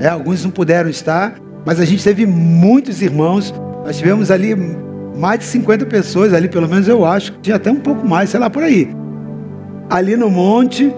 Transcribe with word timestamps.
É, 0.00 0.08
alguns 0.08 0.42
não 0.42 0.50
puderam 0.50 0.88
estar, 0.88 1.34
mas 1.64 1.78
a 1.78 1.84
gente 1.84 2.02
teve 2.02 2.24
muitos 2.26 3.02
irmãos. 3.02 3.54
Nós 3.84 3.98
tivemos 3.98 4.30
ali 4.30 4.56
mais 5.16 5.40
de 5.40 5.44
50 5.44 5.84
pessoas, 5.86 6.32
ali 6.32 6.48
pelo 6.48 6.66
menos 6.66 6.88
eu 6.88 7.04
acho, 7.04 7.32
tinha 7.42 7.56
até 7.56 7.70
um 7.70 7.76
pouco 7.76 8.08
mais, 8.08 8.30
sei 8.30 8.40
lá 8.40 8.48
por 8.48 8.62
aí. 8.62 8.88
Ali 9.90 10.16
no 10.16 10.30
monte, 10.30 10.92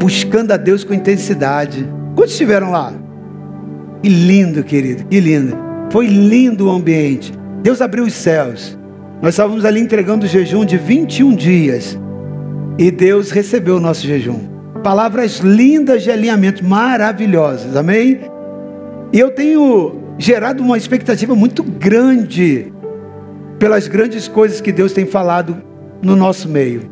buscando 0.00 0.50
a 0.52 0.56
Deus 0.56 0.82
com 0.82 0.92
intensidade. 0.92 1.88
Quantos 2.16 2.32
estiveram 2.32 2.70
lá? 2.70 2.92
Que 4.02 4.08
lindo, 4.08 4.64
querido, 4.64 5.04
que 5.04 5.20
lindo. 5.20 5.56
Foi 5.90 6.06
lindo 6.06 6.66
o 6.66 6.70
ambiente. 6.70 7.32
Deus 7.62 7.80
abriu 7.80 8.04
os 8.04 8.12
céus. 8.12 8.76
Nós 9.20 9.34
estávamos 9.34 9.64
ali 9.64 9.80
entregando 9.80 10.26
o 10.26 10.28
jejum 10.28 10.64
de 10.64 10.76
21 10.76 11.36
dias. 11.36 11.96
E 12.76 12.90
Deus 12.90 13.30
recebeu 13.30 13.76
o 13.76 13.80
nosso 13.80 14.04
jejum. 14.04 14.40
Palavras 14.82 15.38
lindas 15.38 16.02
de 16.02 16.10
alinhamento, 16.10 16.64
maravilhosas. 16.64 17.76
Amém? 17.76 18.31
E 19.12 19.20
eu 19.20 19.30
tenho 19.30 20.00
gerado 20.16 20.62
uma 20.62 20.78
expectativa 20.78 21.34
muito 21.34 21.62
grande 21.62 22.72
pelas 23.58 23.86
grandes 23.86 24.26
coisas 24.26 24.60
que 24.60 24.72
Deus 24.72 24.92
tem 24.92 25.04
falado 25.04 25.62
no 26.02 26.16
nosso 26.16 26.48
meio. 26.48 26.90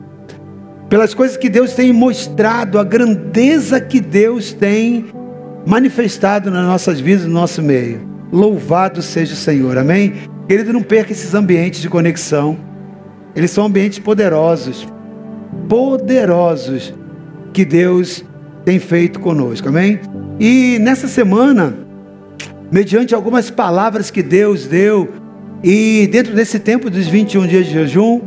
Pelas 0.91 1.14
coisas 1.14 1.37
que 1.37 1.48
Deus 1.48 1.73
tem 1.73 1.92
mostrado, 1.92 2.78
a 2.78 2.84
grandeza 2.84 3.80
que 3.80 4.01
Deus 4.01 4.52
tem 4.52 5.06
manifestado 5.66 6.51
nas 6.51 6.66
nossas 6.66 7.01
vidas, 7.01 7.25
no 7.25 7.33
nosso 7.33 7.62
meio. 7.62 8.06
Louvado 8.30 9.00
seja 9.00 9.33
o 9.33 9.37
Senhor, 9.37 9.78
amém? 9.78 10.12
Querido, 10.47 10.73
não 10.73 10.83
perca 10.83 11.12
esses 11.12 11.34
ambientes 11.34 11.80
de 11.80 11.89
conexão. 11.89 12.59
Eles 13.34 13.50
são 13.50 13.64
ambientes 13.64 13.98
poderosos, 13.98 14.87
poderosos 15.69 16.92
que 17.52 17.64
Deus 17.64 18.25
tem 18.64 18.78
feito 18.78 19.20
conosco, 19.20 19.69
amém? 19.69 20.00
E 20.39 20.78
nessa 20.80 21.09
semana, 21.09 21.90
mediante 22.70 23.15
algumas 23.15 23.51
palavras 23.51 24.10
que 24.10 24.23
Deus 24.23 24.66
deu, 24.66 25.08
e 25.62 26.08
dentro 26.11 26.34
desse 26.34 26.58
tempo 26.58 26.89
dos 26.89 27.06
21 27.06 27.47
dias 27.47 27.67
de 27.67 27.72
jejum, 27.72 28.20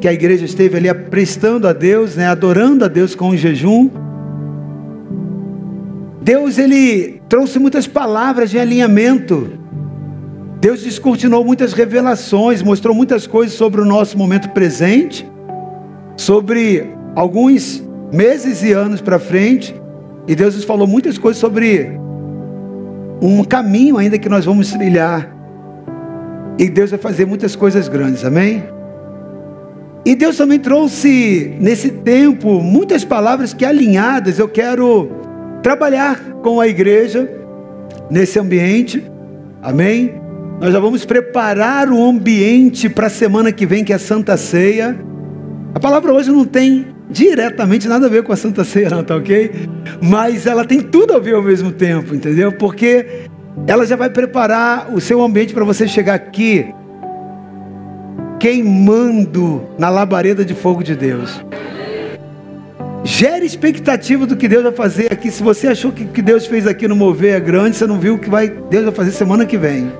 que 0.00 0.08
a 0.08 0.12
igreja 0.12 0.44
esteve 0.44 0.76
ali 0.76 0.92
prestando 1.10 1.68
a 1.68 1.72
Deus, 1.72 2.16
né, 2.16 2.26
adorando 2.26 2.84
a 2.84 2.88
Deus 2.88 3.14
com 3.14 3.30
o 3.30 3.36
jejum, 3.36 3.90
Deus 6.22 6.56
ele 6.56 7.20
trouxe 7.28 7.58
muitas 7.58 7.86
palavras 7.86 8.50
de 8.50 8.58
alinhamento. 8.58 9.58
Deus 10.60 10.82
descortinou 10.82 11.44
muitas 11.44 11.72
revelações, 11.72 12.62
mostrou 12.62 12.94
muitas 12.94 13.26
coisas 13.26 13.56
sobre 13.56 13.80
o 13.80 13.84
nosso 13.84 14.16
momento 14.16 14.50
presente, 14.50 15.28
sobre 16.16 16.88
alguns 17.16 17.82
meses 18.12 18.62
e 18.62 18.72
anos 18.72 19.00
para 19.00 19.18
frente, 19.18 19.74
e 20.28 20.36
Deus 20.36 20.54
nos 20.54 20.64
falou 20.64 20.86
muitas 20.86 21.18
coisas 21.18 21.40
sobre 21.40 21.98
um 23.22 23.44
caminho 23.44 23.96
ainda 23.96 24.18
que 24.18 24.28
nós 24.28 24.44
vamos 24.44 24.72
trilhar. 24.72 25.32
E 26.58 26.68
Deus 26.68 26.90
vai 26.90 26.98
fazer 26.98 27.24
muitas 27.24 27.54
coisas 27.54 27.86
grandes, 27.88 28.24
amém? 28.24 28.64
E 30.04 30.16
Deus 30.16 30.36
também 30.36 30.58
trouxe 30.58 31.54
nesse 31.60 31.90
tempo 31.90 32.60
muitas 32.60 33.04
palavras 33.04 33.54
que 33.54 33.64
alinhadas 33.64 34.40
eu 34.40 34.48
quero 34.48 35.08
trabalhar 35.62 36.18
com 36.42 36.60
a 36.60 36.66
igreja 36.66 37.30
nesse 38.10 38.40
ambiente, 38.40 39.08
amém? 39.62 40.20
Nós 40.60 40.72
já 40.72 40.80
vamos 40.80 41.04
preparar 41.04 41.88
o 41.88 42.04
ambiente 42.04 42.88
para 42.88 43.06
a 43.06 43.10
semana 43.10 43.52
que 43.52 43.64
vem, 43.64 43.84
que 43.84 43.92
é 43.92 43.96
a 43.96 44.00
Santa 44.00 44.36
Ceia. 44.36 44.98
A 45.72 45.78
palavra 45.78 46.12
hoje 46.12 46.32
não 46.32 46.44
tem 46.44 46.91
diretamente 47.12 47.86
nada 47.86 48.06
a 48.06 48.08
ver 48.08 48.22
com 48.22 48.32
a 48.32 48.36
Santa 48.36 48.64
Ceia, 48.64 48.90
não, 48.90 49.04
tá 49.04 49.16
ok? 49.16 49.68
Mas 50.00 50.46
ela 50.46 50.64
tem 50.64 50.80
tudo 50.80 51.14
a 51.14 51.18
ver 51.18 51.34
ao 51.34 51.42
mesmo 51.42 51.70
tempo, 51.70 52.14
entendeu? 52.14 52.52
Porque 52.52 53.28
ela 53.66 53.86
já 53.86 53.96
vai 53.96 54.10
preparar 54.10 54.92
o 54.92 55.00
seu 55.00 55.22
ambiente 55.22 55.52
para 55.52 55.64
você 55.64 55.86
chegar 55.86 56.14
aqui 56.14 56.72
queimando 58.40 59.68
na 59.78 59.88
labareda 59.88 60.44
de 60.44 60.52
fogo 60.52 60.82
de 60.82 60.96
Deus. 60.96 61.44
Gere 63.04 63.46
expectativa 63.46 64.26
do 64.26 64.36
que 64.36 64.48
Deus 64.48 64.64
vai 64.64 64.72
fazer 64.72 65.12
aqui. 65.12 65.30
Se 65.30 65.44
você 65.44 65.68
achou 65.68 65.92
que 65.92 66.02
o 66.02 66.08
que 66.08 66.20
Deus 66.20 66.46
fez 66.46 66.66
aqui 66.66 66.88
no 66.88 66.96
mover 66.96 67.34
é 67.34 67.40
grande, 67.40 67.76
você 67.76 67.86
não 67.86 68.00
viu 68.00 68.14
o 68.14 68.18
que 68.18 68.28
vai, 68.28 68.48
Deus 68.48 68.84
vai 68.84 68.92
fazer 68.92 69.12
semana 69.12 69.46
que 69.46 69.56
vem. 69.56 69.92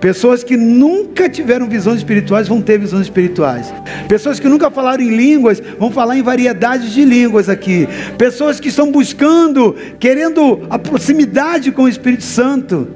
Pessoas 0.00 0.44
que 0.44 0.56
nunca 0.56 1.28
tiveram 1.28 1.68
visões 1.68 1.98
espirituais 1.98 2.48
vão 2.48 2.60
ter 2.60 2.78
visões 2.78 3.02
espirituais. 3.02 3.72
Pessoas 4.08 4.38
que 4.38 4.48
nunca 4.48 4.70
falaram 4.70 5.02
em 5.02 5.16
línguas 5.16 5.62
vão 5.78 5.90
falar 5.90 6.16
em 6.16 6.22
variedades 6.22 6.92
de 6.92 7.04
línguas 7.04 7.48
aqui. 7.48 7.88
Pessoas 8.18 8.60
que 8.60 8.68
estão 8.68 8.92
buscando, 8.92 9.74
querendo 9.98 10.60
a 10.68 10.78
proximidade 10.78 11.72
com 11.72 11.84
o 11.84 11.88
Espírito 11.88 12.24
Santo, 12.24 12.88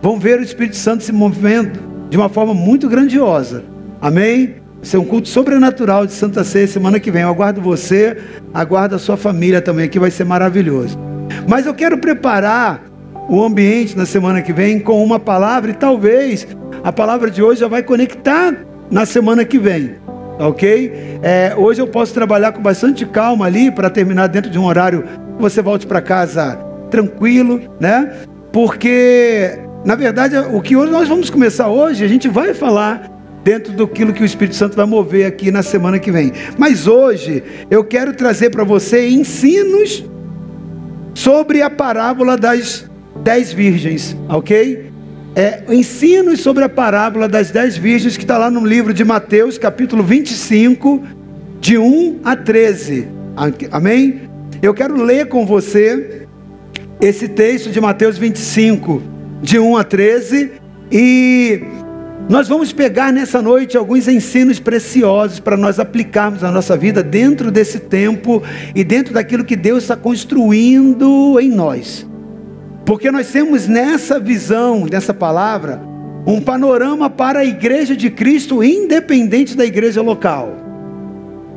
vão 0.00 0.18
ver 0.18 0.38
o 0.38 0.42
Espírito 0.42 0.76
Santo 0.76 1.02
se 1.02 1.12
movendo 1.12 1.80
de 2.08 2.16
uma 2.16 2.28
forma 2.28 2.54
muito 2.54 2.88
grandiosa. 2.88 3.64
Amém? 4.00 4.56
Vai 4.76 4.84
ser 4.84 4.98
um 4.98 5.04
culto 5.04 5.28
sobrenatural 5.28 6.06
de 6.06 6.12
Santa 6.12 6.44
Ceia 6.44 6.68
semana 6.68 7.00
que 7.00 7.10
vem. 7.10 7.22
Eu 7.22 7.28
aguardo 7.28 7.60
você, 7.60 8.18
aguardo 8.54 8.94
a 8.94 8.98
sua 8.98 9.16
família 9.16 9.60
também, 9.60 9.88
que 9.88 9.98
vai 9.98 10.12
ser 10.12 10.24
maravilhoso. 10.24 10.96
Mas 11.48 11.66
eu 11.66 11.74
quero 11.74 11.98
preparar 11.98 12.84
o 13.28 13.42
ambiente 13.42 13.96
na 13.96 14.06
semana 14.06 14.40
que 14.40 14.52
vem 14.52 14.78
com 14.78 15.02
uma 15.02 15.18
palavra 15.18 15.70
e 15.70 15.74
talvez 15.74 16.46
a 16.82 16.92
palavra 16.92 17.30
de 17.30 17.42
hoje 17.42 17.60
já 17.60 17.68
vai 17.68 17.82
conectar 17.82 18.54
na 18.90 19.04
semana 19.04 19.44
que 19.44 19.58
vem, 19.58 19.94
ok? 20.38 21.18
É, 21.22 21.54
hoje 21.56 21.80
eu 21.80 21.88
posso 21.88 22.14
trabalhar 22.14 22.52
com 22.52 22.62
bastante 22.62 23.04
calma 23.04 23.46
ali 23.46 23.70
para 23.70 23.90
terminar 23.90 24.28
dentro 24.28 24.50
de 24.50 24.58
um 24.58 24.64
horário 24.64 25.02
que 25.02 25.42
você 25.42 25.60
volte 25.60 25.86
para 25.86 26.00
casa 26.00 26.58
tranquilo, 26.90 27.60
né? 27.80 28.12
Porque 28.52 29.58
na 29.84 29.94
verdade 29.96 30.36
o 30.52 30.60
que 30.62 30.76
hoje 30.76 30.92
nós 30.92 31.08
vamos 31.08 31.28
começar 31.28 31.68
hoje 31.68 32.04
a 32.04 32.08
gente 32.08 32.28
vai 32.28 32.54
falar 32.54 33.10
dentro 33.42 33.72
do 33.72 33.86
que 33.86 34.04
o 34.04 34.24
Espírito 34.24 34.56
Santo 34.56 34.76
vai 34.76 34.86
mover 34.86 35.26
aqui 35.26 35.50
na 35.50 35.62
semana 35.62 35.98
que 35.98 36.10
vem. 36.10 36.32
Mas 36.58 36.86
hoje 36.86 37.42
eu 37.70 37.84
quero 37.84 38.12
trazer 38.12 38.50
para 38.50 38.64
você 38.64 39.08
ensinos 39.08 40.04
sobre 41.14 41.62
a 41.62 41.70
parábola 41.70 42.36
das 42.36 42.88
dez 43.26 43.52
virgens, 43.52 44.16
ok? 44.28 44.88
É, 45.34 45.64
ensinos 45.68 46.38
sobre 46.38 46.62
a 46.62 46.68
parábola 46.68 47.28
das 47.28 47.50
dez 47.50 47.76
virgens 47.76 48.16
que 48.16 48.22
está 48.22 48.38
lá 48.38 48.48
no 48.52 48.64
livro 48.64 48.94
de 48.94 49.04
Mateus, 49.04 49.58
capítulo 49.58 50.04
25, 50.04 51.02
de 51.60 51.76
1 51.76 52.20
a 52.22 52.36
13. 52.36 53.08
Amém? 53.72 54.20
Eu 54.62 54.72
quero 54.72 55.02
ler 55.02 55.26
com 55.26 55.44
você 55.44 56.28
esse 57.00 57.26
texto 57.26 57.68
de 57.68 57.80
Mateus 57.80 58.16
25, 58.16 59.02
de 59.42 59.58
1 59.58 59.76
a 59.76 59.82
13, 59.82 60.52
e 60.92 61.64
nós 62.28 62.46
vamos 62.46 62.72
pegar 62.72 63.12
nessa 63.12 63.42
noite 63.42 63.76
alguns 63.76 64.06
ensinos 64.06 64.60
preciosos 64.60 65.40
para 65.40 65.56
nós 65.56 65.80
aplicarmos 65.80 66.42
na 66.42 66.52
nossa 66.52 66.76
vida 66.76 67.02
dentro 67.02 67.50
desse 67.50 67.80
tempo 67.80 68.40
e 68.72 68.84
dentro 68.84 69.12
daquilo 69.12 69.44
que 69.44 69.56
Deus 69.56 69.82
está 69.82 69.96
construindo 69.96 71.40
em 71.40 71.50
nós. 71.50 72.06
Porque 72.86 73.10
nós 73.10 73.32
temos 73.32 73.66
nessa 73.66 74.20
visão, 74.20 74.86
nessa 74.88 75.12
palavra, 75.12 75.82
um 76.24 76.40
panorama 76.40 77.10
para 77.10 77.40
a 77.40 77.44
igreja 77.44 77.96
de 77.96 78.08
Cristo, 78.08 78.62
independente 78.62 79.56
da 79.56 79.66
igreja 79.66 80.00
local. 80.00 80.54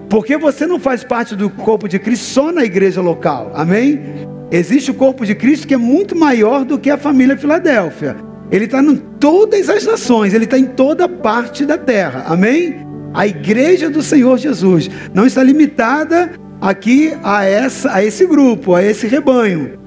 Porque 0.10 0.36
você 0.38 0.66
não 0.66 0.80
faz 0.80 1.04
parte 1.04 1.36
do 1.36 1.48
corpo 1.48 1.88
de 1.88 2.00
Cristo 2.00 2.26
só 2.26 2.52
na 2.52 2.66
igreja 2.66 3.00
local, 3.00 3.52
amém? 3.54 4.02
Existe 4.50 4.90
o 4.90 4.96
corpo 4.96 5.24
de 5.24 5.36
Cristo 5.36 5.68
que 5.68 5.76
é 5.76 5.78
muito 5.78 6.16
maior 6.16 6.66
do 6.66 6.80
que 6.80 6.90
a 6.90 6.98
família 6.98 7.38
Filadélfia. 7.38 8.16
Ele 8.52 8.66
está 8.66 8.82
em 8.82 8.96
todas 8.96 9.70
as 9.70 9.86
nações, 9.86 10.34
ele 10.34 10.46
está 10.46 10.58
em 10.58 10.66
toda 10.66 11.08
parte 11.08 11.64
da 11.64 11.78
terra, 11.78 12.26
amém? 12.28 12.78
A 13.14 13.28
igreja 13.28 13.88
do 13.88 14.02
Senhor 14.02 14.40
Jesus 14.40 14.90
não 15.14 15.28
está 15.28 15.44
limitada 15.44 16.32
aqui 16.60 17.14
a, 17.24 17.46
essa, 17.46 17.94
a 17.94 18.04
esse 18.04 18.26
grupo, 18.26 18.74
a 18.74 18.84
esse 18.84 19.06
rebanho. 19.06 19.78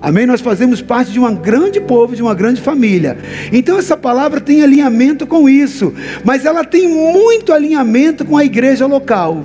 Amém? 0.00 0.26
Nós 0.26 0.40
fazemos 0.40 0.80
parte 0.80 1.10
de 1.10 1.18
um 1.18 1.34
grande 1.34 1.80
povo, 1.80 2.14
de 2.14 2.22
uma 2.22 2.34
grande 2.34 2.60
família. 2.60 3.18
Então 3.52 3.78
essa 3.78 3.96
palavra 3.96 4.40
tem 4.40 4.62
alinhamento 4.62 5.26
com 5.26 5.48
isso, 5.48 5.92
mas 6.24 6.44
ela 6.44 6.64
tem 6.64 6.88
muito 6.88 7.52
alinhamento 7.52 8.24
com 8.24 8.36
a 8.36 8.44
igreja 8.44 8.86
local. 8.86 9.44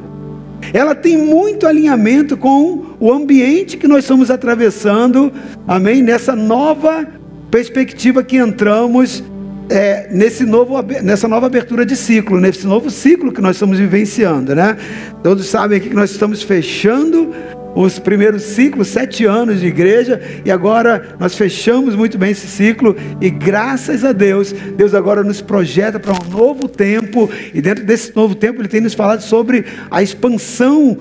Ela 0.72 0.96
tem 0.96 1.18
muito 1.18 1.68
alinhamento 1.68 2.38
com 2.38 2.86
o 3.00 3.12
ambiente 3.12 3.76
que 3.76 3.88
nós 3.88 4.04
estamos 4.04 4.32
atravessando, 4.32 5.32
amém? 5.68 6.02
Nessa 6.02 6.36
nova 6.36 7.06
perspectiva 7.52 8.24
que 8.24 8.38
entramos 8.38 9.24
é, 9.70 10.08
nesse 10.12 10.46
novo, 10.46 10.82
nessa 11.02 11.28
nova 11.28 11.48
abertura 11.48 11.86
de 11.86 11.96
ciclo, 11.96 12.40
nesse 12.40 12.66
novo 12.66 12.90
ciclo 12.90 13.32
que 13.32 13.42
nós 13.42 13.56
estamos 13.56 13.80
vivenciando, 13.80 14.56
né? 14.56 14.78
Todos 15.22 15.48
sabem 15.48 15.80
que 15.80 15.94
nós 15.94 16.12
estamos 16.12 16.44
fechando 16.44 17.34
os 17.76 18.00
primeiros 18.00 18.44
ciclos, 18.44 18.88
sete 18.88 19.26
anos 19.26 19.60
de 19.60 19.68
igreja, 19.68 20.22
e 20.46 20.52
agora 20.52 21.16
nós 21.20 21.36
fechamos 21.36 21.96
muito 21.96 22.18
bem 22.18 22.32
esse 22.32 22.48
ciclo, 22.48 22.96
e 23.20 23.30
graças 23.30 24.04
a 24.04 24.12
Deus, 24.12 24.52
Deus 24.52 24.94
agora 24.94 25.24
nos 25.24 25.42
projeta 25.42 26.00
para 26.00 26.14
um 26.14 26.30
novo 26.30 26.68
tempo, 26.68 27.30
e 27.54 27.62
dentro 27.62 27.84
desse 27.84 28.16
novo 28.16 28.36
tempo 28.36 28.62
Ele 28.62 28.68
tem 28.68 28.82
nos 28.82 28.94
falado 28.94 29.22
sobre 29.22 29.66
a 29.90 30.02
expansão 30.02 30.98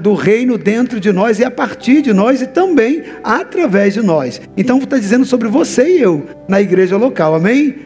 do 0.00 0.14
reino 0.14 0.56
dentro 0.56 0.98
de 0.98 1.12
nós 1.12 1.38
e 1.38 1.44
a 1.44 1.50
partir 1.50 2.00
de 2.00 2.12
nós 2.12 2.40
e 2.40 2.46
também 2.46 3.02
através 3.22 3.94
de 3.94 4.02
nós. 4.02 4.40
Então 4.56 4.78
está 4.78 4.96
dizendo 4.96 5.26
sobre 5.26 5.46
você 5.48 5.98
e 5.98 6.02
eu 6.02 6.24
na 6.48 6.60
igreja 6.60 6.96
local, 6.96 7.34
amém? 7.34 7.80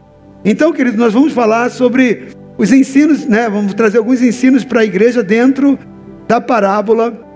Então, 0.44 0.72
querido, 0.72 0.96
nós 0.96 1.12
vamos 1.12 1.32
falar 1.32 1.70
sobre 1.70 2.28
os 2.56 2.72
ensinos, 2.72 3.26
né? 3.26 3.48
Vamos 3.48 3.74
trazer 3.74 3.98
alguns 3.98 4.22
ensinos 4.22 4.64
para 4.64 4.80
a 4.80 4.84
igreja 4.84 5.22
dentro 5.22 5.78
da 6.28 6.40
parábola 6.40 7.31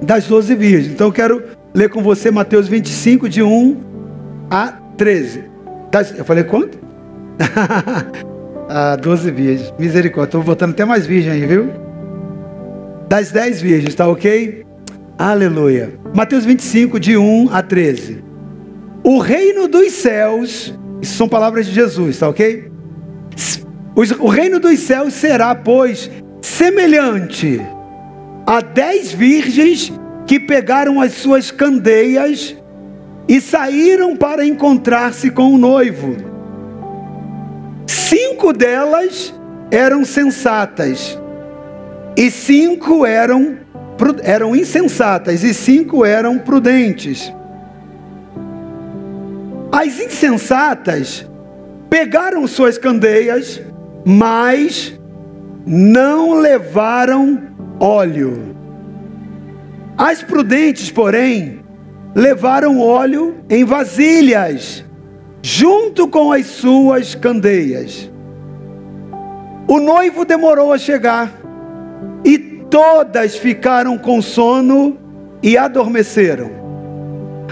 das 0.00 0.26
doze 0.26 0.54
virgens. 0.54 0.92
Então, 0.92 1.08
eu 1.08 1.12
quero 1.12 1.42
ler 1.74 1.88
com 1.88 2.02
você 2.02 2.30
Mateus 2.30 2.68
25, 2.68 3.28
de 3.28 3.42
1 3.42 3.80
a 4.50 4.74
13. 4.96 5.44
Eu 6.16 6.24
falei 6.24 6.44
quanto? 6.44 6.78
ah, 8.68 8.96
12 8.96 9.30
virgens. 9.30 9.74
Misericórdia. 9.78 10.28
Estou 10.28 10.42
botando 10.42 10.70
até 10.70 10.84
mais 10.84 11.06
virgem 11.06 11.32
aí, 11.32 11.46
viu? 11.46 11.70
Das 13.08 13.30
10 13.30 13.62
virgens, 13.62 13.94
tá 13.94 14.08
ok? 14.08 14.64
Aleluia. 15.18 15.92
Mateus 16.14 16.44
25, 16.44 16.98
de 16.98 17.16
1 17.16 17.48
a 17.52 17.62
13. 17.62 18.24
O 19.04 19.18
reino 19.18 19.68
dos 19.68 19.92
céus, 19.92 20.78
isso 21.00 21.16
são 21.16 21.28
palavras 21.28 21.66
de 21.66 21.72
Jesus, 21.72 22.18
tá 22.18 22.28
ok? 22.28 22.70
O 24.18 24.28
reino 24.28 24.58
dos 24.58 24.78
céus 24.80 25.12
será, 25.12 25.54
pois, 25.54 26.10
semelhante 26.40 27.60
a 28.46 28.60
dez 28.60 29.12
virgens 29.12 29.92
que 30.26 30.38
pegaram 30.38 31.00
as 31.00 31.12
suas 31.12 31.50
candeias 31.50 32.56
e 33.28 33.40
saíram 33.40 34.16
para 34.16 34.44
encontrar-se 34.44 35.30
com 35.30 35.54
o 35.54 35.58
noivo. 35.58 36.16
Cinco 37.86 38.52
delas 38.52 39.34
eram 39.70 40.04
sensatas 40.04 41.18
e 42.16 42.30
cinco 42.30 43.06
eram, 43.06 43.58
eram 44.22 44.54
insensatas 44.54 45.42
e 45.44 45.54
cinco 45.54 46.04
eram 46.04 46.38
prudentes. 46.38 47.32
As 49.70 49.98
insensatas 49.98 51.26
pegaram 51.88 52.46
suas 52.46 52.76
candeias, 52.76 53.62
mas 54.04 54.98
não 55.64 56.34
levaram 56.34 57.51
óleo. 57.82 58.54
As 59.98 60.22
prudentes, 60.22 60.88
porém, 60.88 61.60
levaram 62.14 62.80
óleo 62.80 63.34
em 63.50 63.64
vasilhas, 63.64 64.84
junto 65.42 66.06
com 66.06 66.30
as 66.30 66.46
suas 66.46 67.16
candeias. 67.16 68.08
O 69.66 69.80
noivo 69.80 70.24
demorou 70.24 70.72
a 70.72 70.78
chegar, 70.78 71.32
e 72.24 72.38
todas 72.38 73.36
ficaram 73.36 73.98
com 73.98 74.22
sono 74.22 74.96
e 75.42 75.58
adormeceram. 75.58 76.62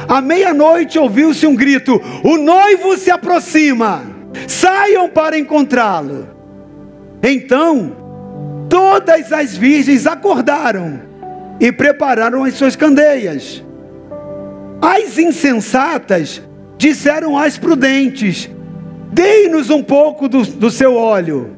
À 0.08 0.20
meia-noite 0.20 0.98
ouviu-se 0.98 1.46
um 1.46 1.56
grito: 1.56 2.00
O 2.22 2.36
noivo 2.36 2.96
se 2.96 3.10
aproxima, 3.10 4.02
saiam 4.46 5.08
para 5.08 5.36
encontrá-lo. 5.36 6.28
Então, 7.22 7.99
todas 8.70 9.32
as 9.32 9.56
virgens 9.56 10.06
acordaram 10.06 11.02
e 11.58 11.70
prepararam 11.70 12.44
as 12.44 12.54
suas 12.54 12.76
candeias. 12.76 13.62
As 14.80 15.18
insensatas 15.18 16.40
disseram 16.78 17.36
às 17.36 17.58
prudentes: 17.58 18.48
Dei-nos 19.12 19.68
um 19.68 19.82
pouco 19.82 20.28
do, 20.28 20.42
do 20.42 20.70
seu 20.70 20.94
óleo, 20.94 21.56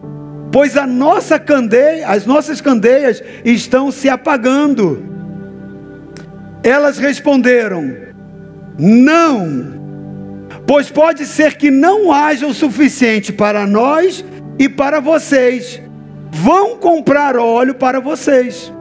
pois 0.51 0.77
a 0.77 0.87
nossa 0.87 1.39
candeia, 1.39 2.09
as 2.09 2.25
nossas 2.25 2.61
candeias 2.61 3.23
estão 3.45 3.93
se 3.93 4.09
apagando. 4.09 5.05
Elas 6.65 6.99
responderam: 6.99 7.95
Não, 8.79 9.67
pois 10.67 10.91
pode 10.91 11.27
ser 11.27 11.57
que 11.57 11.71
não 11.71 12.11
haja 12.11 12.47
o 12.47 12.55
suficiente 12.55 13.33
para 13.33 13.67
nós 13.67 14.25
e 14.59 14.69
para 14.69 14.99
vocês. 14.99 15.82
Vão 16.35 16.79
comprar 16.79 17.37
óleo 17.37 17.75
para 17.75 18.01
vocês. 18.01 18.73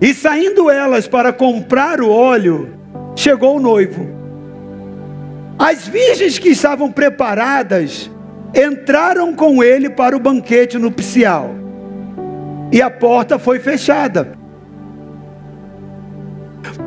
E 0.00 0.14
saindo 0.14 0.70
elas 0.70 1.06
para 1.06 1.30
comprar 1.30 2.00
o 2.00 2.10
óleo, 2.10 2.74
chegou 3.14 3.56
o 3.56 3.60
noivo. 3.60 4.08
As 5.58 5.86
virgens 5.86 6.38
que 6.38 6.48
estavam 6.48 6.90
preparadas 6.90 8.10
entraram 8.54 9.34
com 9.34 9.62
ele 9.62 9.90
para 9.90 10.16
o 10.16 10.20
banquete 10.20 10.78
nupcial. 10.78 11.50
E 12.72 12.80
a 12.80 12.90
porta 12.90 13.38
foi 13.38 13.58
fechada. 13.58 14.32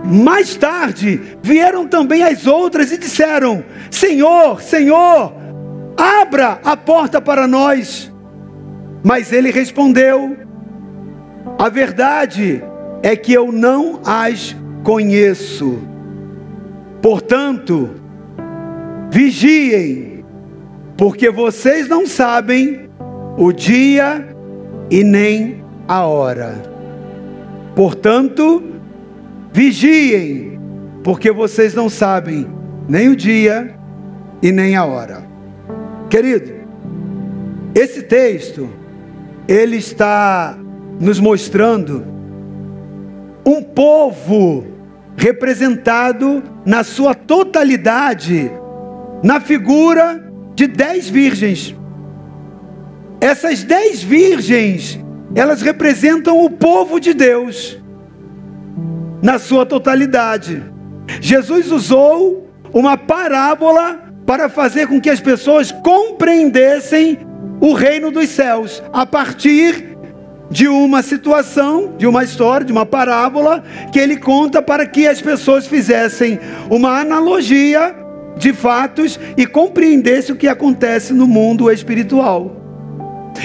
Mais 0.03 0.55
tarde 0.55 1.37
vieram 1.41 1.87
também 1.87 2.23
as 2.23 2.47
outras 2.47 2.91
e 2.91 2.97
disseram: 2.97 3.63
Senhor, 3.91 4.59
Senhor, 4.61 5.33
abra 5.95 6.59
a 6.63 6.75
porta 6.75 7.21
para 7.21 7.47
nós. 7.47 8.11
Mas 9.03 9.31
ele 9.31 9.51
respondeu: 9.51 10.37
A 11.57 11.69
verdade 11.69 12.63
é 13.01 13.15
que 13.15 13.33
eu 13.33 13.51
não 13.51 14.01
as 14.03 14.55
conheço. 14.83 15.79
Portanto, 17.01 17.91
vigiem, 19.09 20.25
porque 20.97 21.29
vocês 21.29 21.87
não 21.87 22.05
sabem 22.05 22.89
o 23.37 23.53
dia 23.53 24.27
e 24.91 25.03
nem 25.03 25.63
a 25.87 26.05
hora. 26.05 26.61
Portanto, 27.75 28.61
vigiem, 29.53 30.59
porque 31.03 31.31
vocês 31.31 31.73
não 31.73 31.89
sabem 31.89 32.47
nem 32.87 33.07
o 33.07 33.15
dia 33.15 33.75
e 34.41 34.51
nem 34.51 34.75
a 34.75 34.83
hora. 34.83 35.23
Querido, 36.09 36.51
esse 37.73 38.01
texto 38.01 38.69
ele 39.49 39.77
está 39.77 40.55
nos 40.99 41.19
mostrando 41.19 42.05
um 43.43 43.63
povo 43.63 44.63
representado 45.17 46.43
na 46.63 46.83
sua 46.83 47.15
totalidade 47.15 48.51
na 49.23 49.41
figura 49.41 50.23
de 50.53 50.67
dez 50.67 51.09
virgens. 51.09 51.75
Essas 53.19 53.63
dez 53.63 54.03
virgens, 54.03 55.03
elas 55.33 55.63
representam 55.63 56.45
o 56.45 56.51
povo 56.51 56.99
de 56.99 57.15
Deus 57.15 57.81
na 59.19 59.39
sua 59.39 59.65
totalidade. 59.65 60.61
Jesus 61.19 61.71
usou 61.71 62.47
uma 62.71 62.95
parábola 62.95 64.13
para 64.27 64.47
fazer 64.47 64.87
com 64.87 65.01
que 65.01 65.09
as 65.09 65.19
pessoas 65.19 65.71
compreendessem 65.71 67.17
o 67.59 67.73
reino 67.73 68.11
dos 68.11 68.29
céus 68.29 68.81
a 68.91 69.05
partir 69.05 69.97
de 70.49 70.67
uma 70.67 71.03
situação, 71.03 71.93
de 71.97 72.07
uma 72.07 72.23
história, 72.23 72.65
de 72.65 72.71
uma 72.71 72.85
parábola 72.85 73.63
que 73.91 73.99
ele 73.99 74.17
conta 74.17 74.61
para 74.61 74.85
que 74.85 75.07
as 75.07 75.21
pessoas 75.21 75.67
fizessem 75.67 76.39
uma 76.69 76.99
analogia 76.99 77.95
de 78.37 78.53
fatos 78.53 79.19
e 79.37 79.45
compreendessem 79.45 80.33
o 80.33 80.37
que 80.37 80.47
acontece 80.47 81.13
no 81.13 81.27
mundo 81.27 81.71
espiritual. 81.71 82.55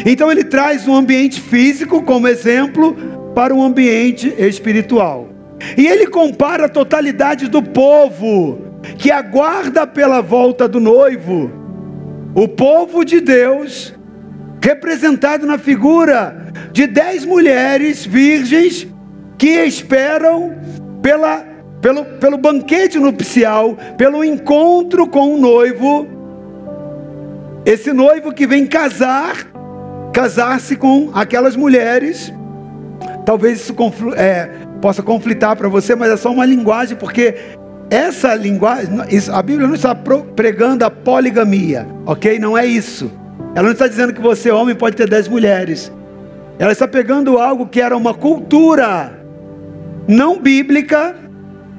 Então 0.06 0.30
ele 0.30 0.44
traz 0.44 0.88
um 0.88 0.94
ambiente 0.94 1.40
físico 1.40 2.02
como 2.02 2.26
exemplo 2.26 2.96
para 3.34 3.54
um 3.54 3.62
ambiente 3.62 4.32
espiritual. 4.38 5.28
E 5.76 5.86
ele 5.86 6.06
compara 6.06 6.66
a 6.66 6.68
totalidade 6.68 7.48
do 7.48 7.62
povo 7.62 8.58
que 8.98 9.10
aguarda 9.10 9.86
pela 9.86 10.20
volta 10.20 10.68
do 10.68 10.80
noivo, 10.80 11.50
o 12.34 12.48
povo 12.48 13.04
de 13.04 13.20
Deus, 13.20 13.93
representado 14.64 15.46
na 15.46 15.58
figura 15.58 16.34
de 16.72 16.86
dez 16.86 17.22
mulheres 17.22 18.06
virgens 18.06 18.88
que 19.36 19.62
esperam 19.62 20.54
pela, 21.02 21.44
pelo, 21.82 22.02
pelo 22.18 22.38
banquete 22.38 22.98
nupcial, 22.98 23.76
pelo 23.98 24.24
encontro 24.24 25.06
com 25.06 25.34
o 25.34 25.38
noivo. 25.38 26.08
Esse 27.66 27.92
noivo 27.92 28.32
que 28.32 28.46
vem 28.46 28.64
casar, 28.64 29.36
casar-se 30.14 30.76
com 30.76 31.10
aquelas 31.12 31.56
mulheres. 31.56 32.32
Talvez 33.26 33.60
isso 33.60 33.74
é, 34.16 34.48
possa 34.80 35.02
conflitar 35.02 35.56
para 35.56 35.68
você, 35.68 35.94
mas 35.94 36.10
é 36.10 36.16
só 36.16 36.32
uma 36.32 36.46
linguagem, 36.46 36.96
porque 36.96 37.34
essa 37.90 38.34
linguagem, 38.34 38.94
a 39.30 39.42
Bíblia 39.42 39.68
não 39.68 39.74
está 39.74 39.94
pregando 39.94 40.86
a 40.86 40.90
poligamia, 40.90 41.86
ok? 42.06 42.38
Não 42.38 42.56
é 42.56 42.64
isso. 42.64 43.23
Ela 43.54 43.64
não 43.64 43.72
está 43.72 43.86
dizendo 43.86 44.12
que 44.12 44.20
você, 44.20 44.50
homem, 44.50 44.74
pode 44.74 44.96
ter 44.96 45.08
dez 45.08 45.28
mulheres. 45.28 45.92
Ela 46.58 46.72
está 46.72 46.86
pegando 46.86 47.38
algo 47.38 47.66
que 47.66 47.80
era 47.80 47.96
uma 47.96 48.14
cultura 48.14 49.20
não 50.06 50.38
bíblica, 50.38 51.14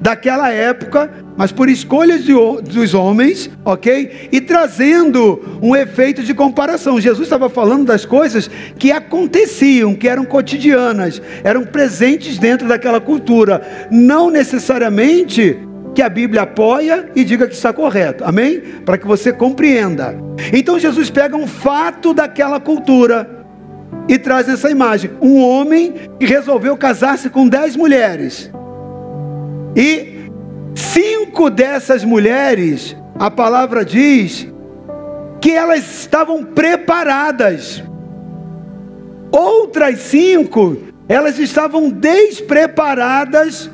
daquela 0.00 0.50
época, 0.50 1.10
mas 1.36 1.52
por 1.52 1.68
escolhas 1.68 2.24
de, 2.24 2.32
dos 2.32 2.94
homens, 2.94 3.50
ok? 3.64 4.28
E 4.30 4.40
trazendo 4.40 5.58
um 5.62 5.74
efeito 5.74 6.22
de 6.22 6.34
comparação. 6.34 7.00
Jesus 7.00 7.26
estava 7.26 7.48
falando 7.48 7.86
das 7.86 8.04
coisas 8.04 8.50
que 8.78 8.92
aconteciam, 8.92 9.94
que 9.94 10.08
eram 10.08 10.24
cotidianas, 10.24 11.20
eram 11.42 11.64
presentes 11.64 12.38
dentro 12.38 12.68
daquela 12.68 13.00
cultura, 13.00 13.88
não 13.90 14.30
necessariamente 14.30 15.58
que 15.96 16.02
a 16.02 16.10
Bíblia 16.10 16.42
apoia 16.42 17.10
e 17.16 17.24
diga 17.24 17.48
que 17.48 17.54
está 17.54 17.72
correto, 17.72 18.22
amém? 18.22 18.60
Para 18.84 18.98
que 18.98 19.06
você 19.06 19.32
compreenda. 19.32 20.14
Então 20.52 20.78
Jesus 20.78 21.08
pega 21.08 21.34
um 21.34 21.46
fato 21.46 22.12
daquela 22.12 22.60
cultura 22.60 23.46
e 24.06 24.18
traz 24.18 24.46
essa 24.46 24.70
imagem: 24.70 25.10
um 25.22 25.40
homem 25.40 25.94
que 26.20 26.26
resolveu 26.26 26.76
casar-se 26.76 27.30
com 27.30 27.48
dez 27.48 27.74
mulheres. 27.74 28.50
E 29.74 30.28
cinco 30.74 31.48
dessas 31.48 32.04
mulheres, 32.04 32.94
a 33.18 33.30
palavra 33.30 33.82
diz 33.82 34.46
que 35.40 35.50
elas 35.50 36.00
estavam 36.00 36.44
preparadas. 36.44 37.82
Outras 39.32 40.00
cinco, 40.00 40.76
elas 41.08 41.38
estavam 41.38 41.88
despreparadas 41.88 43.70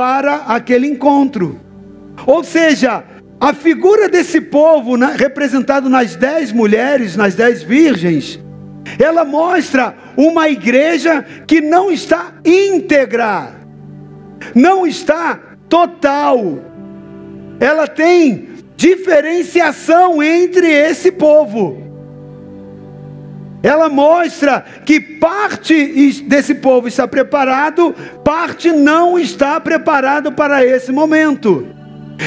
para 0.00 0.36
aquele 0.46 0.86
encontro. 0.86 1.60
Ou 2.26 2.42
seja, 2.42 3.04
a 3.38 3.52
figura 3.52 4.08
desse 4.08 4.40
povo, 4.40 4.96
representado 4.96 5.90
nas 5.90 6.16
dez 6.16 6.50
mulheres, 6.52 7.16
nas 7.16 7.34
dez 7.34 7.62
virgens, 7.62 8.40
ela 8.98 9.26
mostra 9.26 9.94
uma 10.16 10.48
igreja 10.48 11.22
que 11.46 11.60
não 11.60 11.90
está 11.90 12.32
íntegra 12.46 13.60
não 14.54 14.86
está 14.86 15.38
total. 15.68 16.58
Ela 17.60 17.86
tem 17.86 18.48
diferenciação 18.76 20.22
entre 20.22 20.66
esse 20.66 21.12
povo. 21.12 21.89
Ela 23.62 23.88
mostra 23.88 24.64
que 24.86 24.98
parte 24.98 26.22
desse 26.22 26.54
povo 26.54 26.88
está 26.88 27.06
preparado, 27.06 27.94
parte 28.24 28.72
não 28.72 29.18
está 29.18 29.60
preparado 29.60 30.32
para 30.32 30.64
esse 30.64 30.90
momento. 30.90 31.66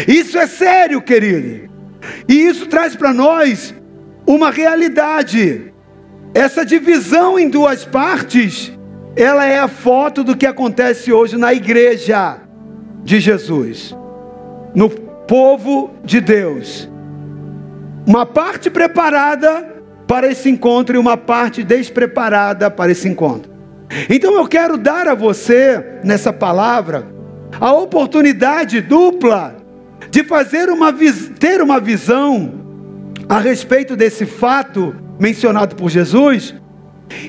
Isso 0.07 0.37
é 0.37 0.45
sério, 0.45 1.01
querido. 1.01 1.69
E 2.27 2.33
isso 2.33 2.67
traz 2.67 2.95
para 2.95 3.13
nós 3.13 3.73
uma 4.27 4.51
realidade. 4.51 5.73
Essa 6.33 6.65
divisão 6.65 7.39
em 7.39 7.49
duas 7.49 7.83
partes 7.85 8.73
ela 9.15 9.45
é 9.45 9.59
a 9.59 9.67
foto 9.67 10.23
do 10.23 10.35
que 10.35 10.45
acontece 10.45 11.11
hoje 11.11 11.37
na 11.37 11.53
igreja 11.53 12.39
de 13.03 13.19
Jesus, 13.19 13.95
no 14.73 14.89
povo 14.89 15.91
de 16.03 16.19
Deus. 16.19 16.89
Uma 18.07 18.25
parte 18.25 18.71
preparada 18.71 19.72
para 20.13 20.27
esse 20.27 20.47
encontro 20.47 20.95
e 20.95 20.99
uma 20.99 21.17
parte 21.17 21.63
despreparada 21.63 22.69
para 22.69 22.91
esse 22.91 23.09
encontro. 23.09 23.51
Então 24.07 24.35
eu 24.35 24.47
quero 24.47 24.77
dar 24.77 25.07
a 25.07 25.15
você, 25.15 25.83
nessa 26.03 26.31
palavra, 26.31 27.07
a 27.59 27.73
oportunidade 27.73 28.79
dupla 28.79 29.55
de 30.11 30.23
fazer 30.23 30.69
uma 30.69 30.93
ter 31.39 31.63
uma 31.63 31.79
visão 31.79 32.53
a 33.27 33.39
respeito 33.39 33.95
desse 33.95 34.27
fato 34.27 34.95
mencionado 35.19 35.75
por 35.75 35.89
Jesus 35.89 36.53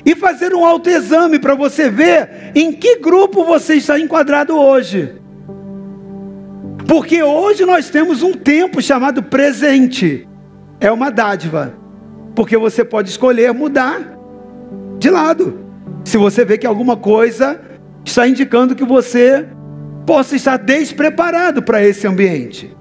e 0.05 0.13
fazer 0.13 0.53
um 0.53 0.63
autoexame 0.63 1.39
para 1.39 1.55
você 1.55 1.89
ver 1.89 2.51
em 2.53 2.71
que 2.71 2.97
grupo 2.99 3.43
você 3.43 3.77
está 3.77 3.99
enquadrado 3.99 4.55
hoje. 4.55 5.15
Porque 6.87 7.23
hoje 7.23 7.65
nós 7.65 7.89
temos 7.89 8.21
um 8.21 8.33
tempo 8.33 8.79
chamado 8.79 9.23
presente. 9.23 10.29
É 10.79 10.91
uma 10.91 11.09
dádiva. 11.09 11.83
Porque 12.35 12.57
você 12.57 12.83
pode 12.83 13.09
escolher 13.09 13.53
mudar 13.53 14.17
de 14.99 15.09
lado. 15.09 15.59
Se 16.03 16.17
você 16.17 16.43
vê 16.43 16.57
que 16.57 16.67
alguma 16.67 16.97
coisa 16.97 17.59
está 18.03 18.27
indicando 18.27 18.75
que 18.75 18.83
você 18.83 19.47
possa 20.05 20.35
estar 20.35 20.57
despreparado 20.57 21.63
para 21.63 21.83
esse 21.83 22.05
ambiente. 22.05 22.75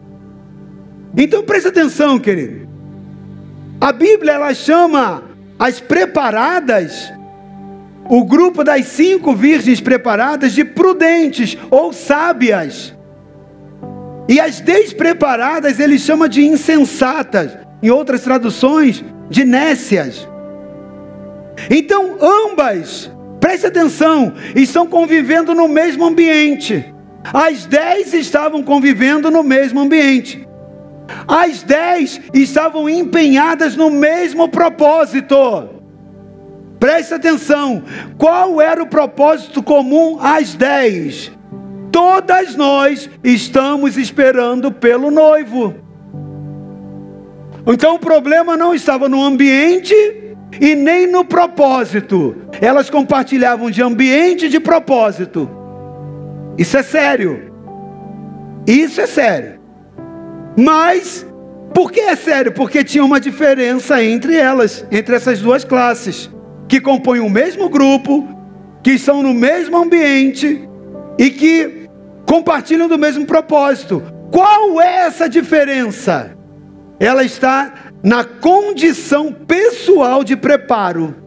Então 1.17 1.43
preste 1.43 1.69
atenção, 1.69 2.19
querido. 2.19 2.69
A 3.81 3.93
Bíblia 3.93 4.33
ela 4.33 4.55
chama 4.55 5.23
as 5.59 5.81
preparadas, 5.81 7.13
o 8.09 8.25
grupo 8.25 8.63
das 8.63 8.87
cinco 8.87 9.35
virgens 9.35 9.81
preparadas, 9.81 10.53
de 10.53 10.65
prudentes 10.65 11.57
ou 11.71 11.93
sábias. 11.93 12.95
E 14.29 14.41
as 14.41 14.61
despreparadas 14.61 15.79
ele 15.79 15.99
chama 15.99 16.29
de 16.29 16.45
insensatas, 16.45 17.57
em 17.83 17.91
outras 17.91 18.23
traduções, 18.23 19.05
de 19.29 19.45
nécias. 19.45 20.29
Então, 21.71 22.17
ambas, 22.21 23.11
preste 23.41 23.67
atenção, 23.67 24.35
estão 24.55 24.87
convivendo 24.87 25.55
no 25.55 25.69
mesmo 25.69 26.05
ambiente. 26.05 26.93
As 27.33 27.65
dez 27.65 28.13
estavam 28.13 28.63
convivendo 28.63 29.31
no 29.31 29.43
mesmo 29.43 29.81
ambiente. 29.81 30.47
As 31.27 31.63
dez 31.63 32.21
estavam 32.33 32.89
empenhadas 32.89 33.77
no 33.77 33.91
mesmo 33.91 34.49
propósito. 34.49 35.37
Preste 36.79 37.15
atenção: 37.15 37.83
qual 38.19 38.61
era 38.61 38.83
o 38.83 38.87
propósito 38.87 39.63
comum 39.63 40.19
às 40.21 40.55
dez? 40.55 41.33
Todas 41.91 42.57
nós 42.57 43.09
estamos 43.23 43.97
esperando 43.97 44.73
pelo 44.73 45.11
noivo. 45.11 45.84
Então 47.67 47.95
o 47.95 47.99
problema 47.99 48.57
não 48.57 48.75
estava 48.75 49.09
no 49.09 49.23
ambiente 49.23 49.95
e 50.61 50.75
nem 50.75 51.07
no 51.07 51.25
propósito. 51.25 52.37
Elas 52.61 52.91
compartilhavam 52.91 53.71
de 53.71 53.83
ambiente 53.83 54.47
e 54.47 54.49
de 54.49 54.61
propósito. 54.61 55.49
Isso 56.59 56.77
é 56.77 56.83
sério. 56.83 57.53
Isso 58.67 59.01
é 59.01 59.07
sério. 59.07 59.61
Mas, 60.57 61.27
por 61.73 61.91
que 61.91 62.01
é 62.01 62.15
sério? 62.15 62.53
Porque 62.53 62.85
tinha 62.85 63.05
uma 63.05 63.19
diferença 63.19 64.03
entre 64.03 64.37
elas, 64.37 64.87
entre 64.91 65.17
essas 65.17 65.41
duas 65.41 65.65
classes, 65.65 66.31
que 66.69 66.81
compõem 66.81 67.21
o 67.21 67.29
mesmo 67.29 67.69
grupo, 67.69 68.29
que 68.83 68.93
estão 68.93 69.23
no 69.23 69.35
mesmo 69.35 69.77
ambiente 69.77 70.69
e 71.19 71.31
que 71.31 71.89
compartilham 72.27 72.89
do 72.89 72.99
mesmo 72.99 73.27
propósito. 73.27 74.03
Qual 74.31 74.81
é 74.81 75.07
essa 75.07 75.29
diferença? 75.29 76.37
Ela 77.05 77.25
está 77.25 77.75
na 78.03 78.25
condição 78.25 79.33
pessoal 79.33 80.25
de 80.25 80.37
preparo 80.37 81.25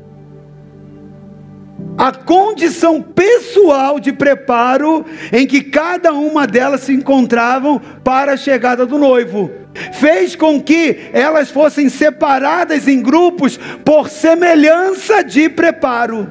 a 1.98 2.12
condição 2.12 3.02
pessoal 3.02 4.00
de 4.00 4.14
preparo 4.14 5.04
em 5.34 5.48
que 5.48 5.62
cada 5.62 6.14
uma 6.14 6.46
delas 6.46 6.82
se 6.82 6.94
encontravam 6.94 7.82
para 8.04 8.34
a 8.34 8.38
chegada 8.38 8.86
do 8.86 9.00
noivo. 9.00 9.50
Fez 9.94 10.36
com 10.36 10.62
que 10.62 11.10
elas 11.12 11.50
fossem 11.50 11.90
separadas 11.90 12.88
em 12.88 13.02
grupos 13.02 13.60
por 13.84 14.10
semelhança 14.10 15.24
de 15.24 15.50
preparo. 15.50 16.28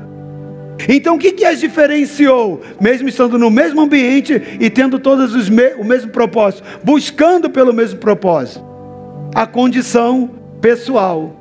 Então 0.88 1.16
o 1.16 1.18
que, 1.18 1.32
que 1.32 1.44
as 1.44 1.58
diferenciou? 1.58 2.60
Mesmo 2.80 3.08
estando 3.08 3.38
no 3.38 3.50
mesmo 3.50 3.80
ambiente 3.80 4.40
e 4.60 4.70
tendo 4.70 4.98
todos 4.98 5.34
os 5.34 5.48
me 5.48 5.74
o 5.74 5.84
mesmo 5.84 6.10
propósito, 6.10 6.62
buscando 6.84 7.50
pelo 7.50 7.72
mesmo 7.72 7.98
propósito. 7.98 8.65
A 9.34 9.46
condição 9.46 10.30
pessoal 10.60 11.34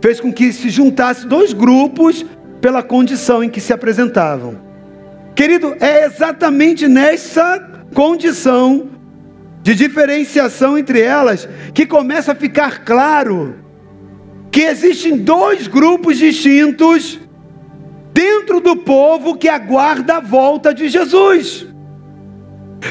fez 0.00 0.20
com 0.20 0.32
que 0.32 0.52
se 0.52 0.68
juntasse 0.70 1.26
dois 1.26 1.52
grupos 1.52 2.24
pela 2.60 2.82
condição 2.82 3.42
em 3.42 3.48
que 3.48 3.60
se 3.60 3.72
apresentavam. 3.72 4.58
Querido, 5.34 5.76
é 5.80 6.04
exatamente 6.04 6.88
nessa 6.88 7.60
condição 7.94 8.88
de 9.62 9.74
diferenciação 9.74 10.76
entre 10.76 11.00
elas 11.00 11.48
que 11.72 11.86
começa 11.86 12.32
a 12.32 12.34
ficar 12.34 12.84
claro 12.84 13.56
que 14.50 14.62
existem 14.62 15.16
dois 15.16 15.68
grupos 15.68 16.18
distintos 16.18 17.20
dentro 18.12 18.60
do 18.60 18.76
povo 18.76 19.36
que 19.36 19.48
aguarda 19.48 20.16
a 20.16 20.20
volta 20.20 20.74
de 20.74 20.88
Jesus. 20.88 21.67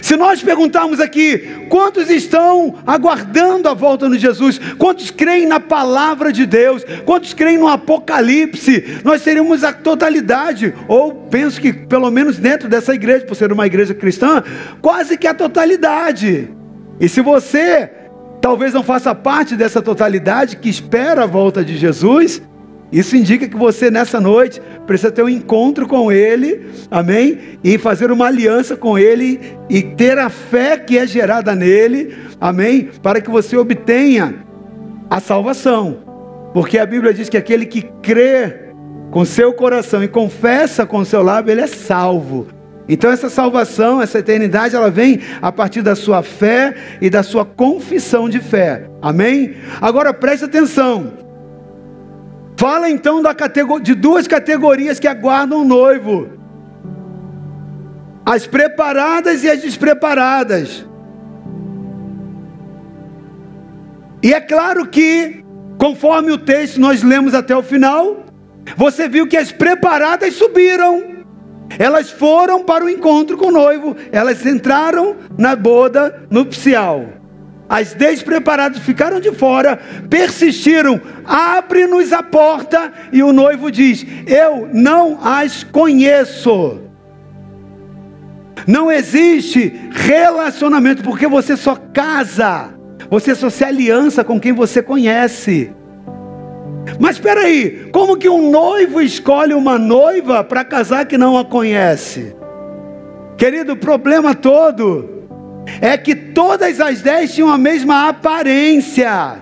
Se 0.02 0.16
nós 0.16 0.42
perguntarmos 0.42 1.00
aqui, 1.00 1.66
quantos 1.70 2.10
estão 2.10 2.76
aguardando 2.86 3.70
a 3.70 3.74
volta 3.74 4.10
de 4.10 4.20
Jesus? 4.20 4.60
Quantos 4.78 5.12
creem 5.12 5.46
na 5.46 5.60
palavra 5.60 6.32
de 6.32 6.46
Deus? 6.46 6.84
Quantos 7.06 7.34
creem 7.34 7.58
no 7.58 7.68
Apocalipse? 7.68 9.02
Nós 9.04 9.22
teríamos 9.22 9.64
a 9.64 9.72
totalidade, 9.72 10.74
ou 10.88 11.14
penso 11.14 11.60
que 11.62 11.72
pelo 11.72 12.12
menos 12.12 12.38
dentro 12.38 12.68
dessa 12.68 12.94
igreja, 12.94 13.26
por 13.26 13.36
ser 13.36 13.52
uma 13.52 13.66
igreja 13.66 13.94
cristã, 13.94 14.44
quase 14.82 15.18
que 15.18 15.28
a 15.28 15.34
totalidade. 15.34 16.50
E 17.00 17.08
se 17.08 17.22
você 17.22 17.90
talvez 18.42 18.74
não 18.74 18.84
faça 18.84 19.14
parte 19.16 19.56
dessa 19.56 19.82
totalidade 19.82 20.58
que 20.58 20.70
espera 20.70 21.24
a 21.24 21.28
volta 21.28 21.64
de 21.64 21.78
Jesus, 21.78 22.42
Isso 22.92 23.18
indica 23.18 23.48
que 23.48 23.58
você 23.58 23.92
nessa 23.92 24.20
noite 24.20 24.62
precisa 24.86 25.12
ter 25.12 25.22
um 25.22 25.30
encontro 25.30 25.88
com 25.88 26.12
Ele, 26.12 26.68
amém? 26.90 27.60
E 27.64 27.78
fazer 27.78 28.12
uma 28.12 28.28
aliança 28.28 28.78
com 28.78 28.98
Ele 28.98 29.40
e 29.70 29.82
ter 29.82 30.18
a 30.18 30.30
fé 30.30 30.78
que 30.78 30.98
é 30.98 31.06
gerada 31.06 31.54
nele, 31.54 32.16
amém? 32.40 32.90
Para 33.04 33.20
que 33.20 33.30
você 33.30 33.58
obtenha 33.58 34.36
a 35.10 35.20
salvação, 35.20 35.98
porque 36.54 36.78
a 36.78 36.86
Bíblia 36.86 37.14
diz 37.14 37.28
que 37.28 37.38
aquele 37.38 37.66
que 37.66 37.82
crê 38.02 38.68
com 39.12 39.26
seu 39.26 39.54
coração 39.54 40.04
e 40.04 40.08
confessa 40.08 40.86
com 40.86 41.04
seu 41.04 41.24
lábio, 41.24 41.52
ele 41.52 41.62
é 41.62 41.68
salvo. 41.68 42.48
Então 42.90 43.12
essa 43.12 43.30
salvação, 43.30 44.02
essa 44.02 44.20
eternidade, 44.20 44.76
ela 44.76 44.90
vem 44.90 45.20
a 45.42 45.52
partir 45.52 45.82
da 45.82 45.96
sua 45.96 46.24
fé 46.24 46.74
e 47.02 47.10
da 47.10 47.22
sua 47.22 47.44
confissão 47.44 48.30
de 48.30 48.40
fé. 48.40 48.90
Amém? 49.02 49.56
Agora 49.82 50.14
preste 50.14 50.46
atenção. 50.46 51.27
Fala 52.58 52.90
então 52.90 53.22
da 53.22 53.36
de 53.82 53.94
duas 53.94 54.28
categorias 54.28 55.00
que 55.00 55.08
aguardam 55.08 55.62
o 55.62 55.64
noivo: 55.64 56.28
as 58.26 58.48
preparadas 58.48 59.44
e 59.44 59.50
as 59.50 59.62
despreparadas. 59.62 60.86
E 64.24 64.34
é 64.34 64.42
claro 64.42 64.88
que, 64.88 65.46
conforme 65.78 66.32
o 66.32 66.38
texto 66.38 66.82
nós 66.82 67.04
lemos 67.04 67.36
até 67.36 67.56
o 67.56 67.62
final, 67.62 68.26
você 68.76 69.08
viu 69.08 69.28
que 69.28 69.38
as 69.38 69.52
preparadas 69.52 70.34
subiram. 70.34 71.16
Elas 71.78 72.10
foram 72.10 72.64
para 72.64 72.84
o 72.84 72.90
encontro 72.90 73.38
com 73.38 73.48
o 73.48 73.52
noivo, 73.52 73.96
elas 74.12 74.44
entraram 74.46 75.18
na 75.38 75.56
boda 75.56 76.26
nupcial. 76.30 77.17
As 77.70 77.94
despreparadas 77.94 78.80
ficaram 78.80 79.20
de 79.20 79.32
fora, 79.32 79.78
persistiram, 80.10 81.02
abre-nos 81.26 82.14
a 82.14 82.24
porta, 82.24 82.94
e 83.12 83.22
o 83.22 83.34
noivo 83.34 83.70
diz: 83.70 84.06
Eu 84.26 84.70
não 84.74 85.20
as 85.22 85.64
conheço. 85.64 86.80
Não 88.66 88.92
existe 88.92 89.74
relacionamento, 89.92 91.04
porque 91.04 91.28
você 91.28 91.58
só 91.58 91.78
casa, 91.94 92.74
você 93.10 93.36
só 93.36 93.50
se 93.50 93.64
aliança 93.64 94.24
com 94.24 94.40
quem 94.40 94.54
você 94.54 94.82
conhece. 94.82 95.72
Mas 97.00 97.18
espera 97.18 97.42
aí, 97.42 97.90
como 97.92 98.18
que 98.18 98.30
um 98.30 98.50
noivo 98.50 99.02
escolhe 99.02 99.54
uma 99.54 99.78
noiva 99.78 100.42
para 100.42 100.64
casar 100.64 101.06
que 101.06 101.18
não 101.18 101.38
a 101.38 101.44
conhece? 101.44 102.34
Querido, 103.38 103.74
o 103.74 103.78
problema 103.78 104.34
todo 104.34 105.17
é 105.82 105.98
que 105.98 106.16
todas 106.16 106.80
as 106.80 107.02
dez 107.02 107.34
tinham 107.34 107.50
a 107.50 107.58
mesma 107.58 108.08
aparência. 108.08 109.40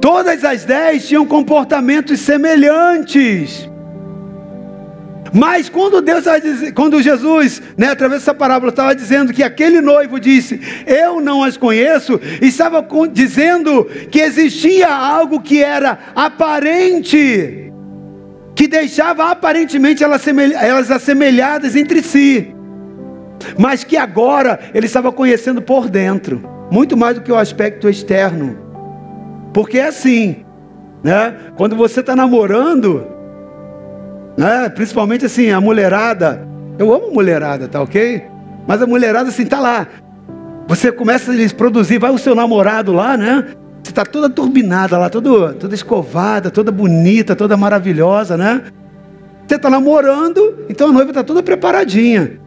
Todas 0.00 0.44
as 0.44 0.64
dez 0.64 1.06
tinham 1.06 1.26
comportamentos 1.26 2.20
semelhantes. 2.20 3.68
Mas 5.32 5.68
quando 5.68 6.00
Deus 6.00 6.24
quando 6.74 7.00
Jesus, 7.00 7.62
né, 7.76 7.88
através 7.88 8.22
dessa 8.22 8.34
parábola, 8.34 8.70
estava 8.70 8.94
dizendo 8.94 9.32
que 9.32 9.42
aquele 9.42 9.80
noivo 9.80 10.18
disse: 10.18 10.60
Eu 10.86 11.20
não 11.20 11.44
as 11.44 11.56
conheço, 11.56 12.20
estava 12.40 12.84
dizendo 13.12 13.84
que 14.10 14.20
existia 14.20 14.88
algo 14.92 15.40
que 15.40 15.62
era 15.62 15.98
aparente, 16.16 17.72
que 18.56 18.66
deixava 18.66 19.30
aparentemente 19.30 20.02
elas, 20.02 20.26
elas 20.26 20.90
assemelhadas 20.90 21.76
entre 21.76 22.02
si, 22.02 22.52
mas 23.58 23.84
que 23.84 23.96
agora 23.96 24.58
ele 24.74 24.86
estava 24.86 25.12
conhecendo 25.12 25.62
por 25.62 25.88
dentro, 25.88 26.42
muito 26.70 26.96
mais 26.96 27.16
do 27.16 27.22
que 27.22 27.32
o 27.32 27.36
aspecto 27.36 27.88
externo, 27.88 28.58
porque 29.52 29.78
é 29.78 29.88
assim, 29.88 30.44
né? 31.02 31.34
Quando 31.56 31.74
você 31.76 32.00
está 32.00 32.14
namorando, 32.14 33.06
né? 34.36 34.68
Principalmente 34.68 35.26
assim, 35.26 35.50
a 35.50 35.60
mulherada. 35.60 36.46
Eu 36.78 36.92
amo 36.94 37.12
mulherada, 37.12 37.68
tá 37.68 37.80
ok? 37.82 38.22
Mas 38.66 38.80
a 38.80 38.86
mulherada 38.86 39.28
assim, 39.28 39.44
tá 39.44 39.60
lá. 39.60 39.86
Você 40.68 40.92
começa 40.92 41.32
a 41.32 41.34
lhes 41.34 41.52
produzir, 41.52 41.98
vai 41.98 42.10
o 42.10 42.18
seu 42.18 42.34
namorado 42.34 42.92
lá, 42.92 43.16
né? 43.16 43.44
Você 43.82 43.90
está 43.90 44.04
toda 44.04 44.30
turbinada 44.30 44.96
lá, 44.98 45.10
todo, 45.10 45.54
toda 45.54 45.74
escovada, 45.74 46.50
toda 46.50 46.70
bonita, 46.70 47.34
toda 47.34 47.56
maravilhosa, 47.56 48.36
né? 48.36 48.62
Você 49.46 49.56
está 49.56 49.68
namorando, 49.68 50.64
então 50.68 50.90
a 50.90 50.92
noiva 50.92 51.10
está 51.10 51.24
toda 51.24 51.42
preparadinha. 51.42 52.38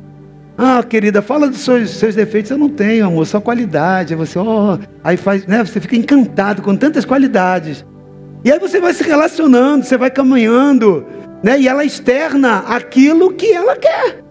Ah, 0.58 0.84
querida, 0.84 1.22
fala 1.22 1.48
dos 1.48 1.62
seus, 1.62 1.90
seus, 1.92 2.16
defeitos. 2.16 2.52
Eu 2.52 2.58
não 2.58 2.70
tenho, 2.70 3.06
amor, 3.08 3.26
só 3.26 3.42
qualidade. 3.42 4.16
Você, 4.16 4.38
oh, 4.38 4.78
aí 5.04 5.18
faz, 5.18 5.48
né? 5.48 5.64
Você 5.66 5.80
fica 5.80 5.96
encantado 5.96 6.62
com 6.62 6.76
tantas 6.76 7.06
qualidades. 7.06 7.86
E 8.46 8.52
aí 8.52 8.60
você 8.60 8.80
vai 8.80 8.94
se 8.94 9.04
relacionando, 9.04 9.86
você 9.86 9.98
vai 9.98 10.12
caminhando 10.12 11.06
né? 11.44 11.60
E 11.60 11.68
ela 11.68 11.84
externa 11.84 12.60
aquilo 12.60 13.34
que 13.34 13.52
ela 13.52 13.76
quer. 13.76 14.24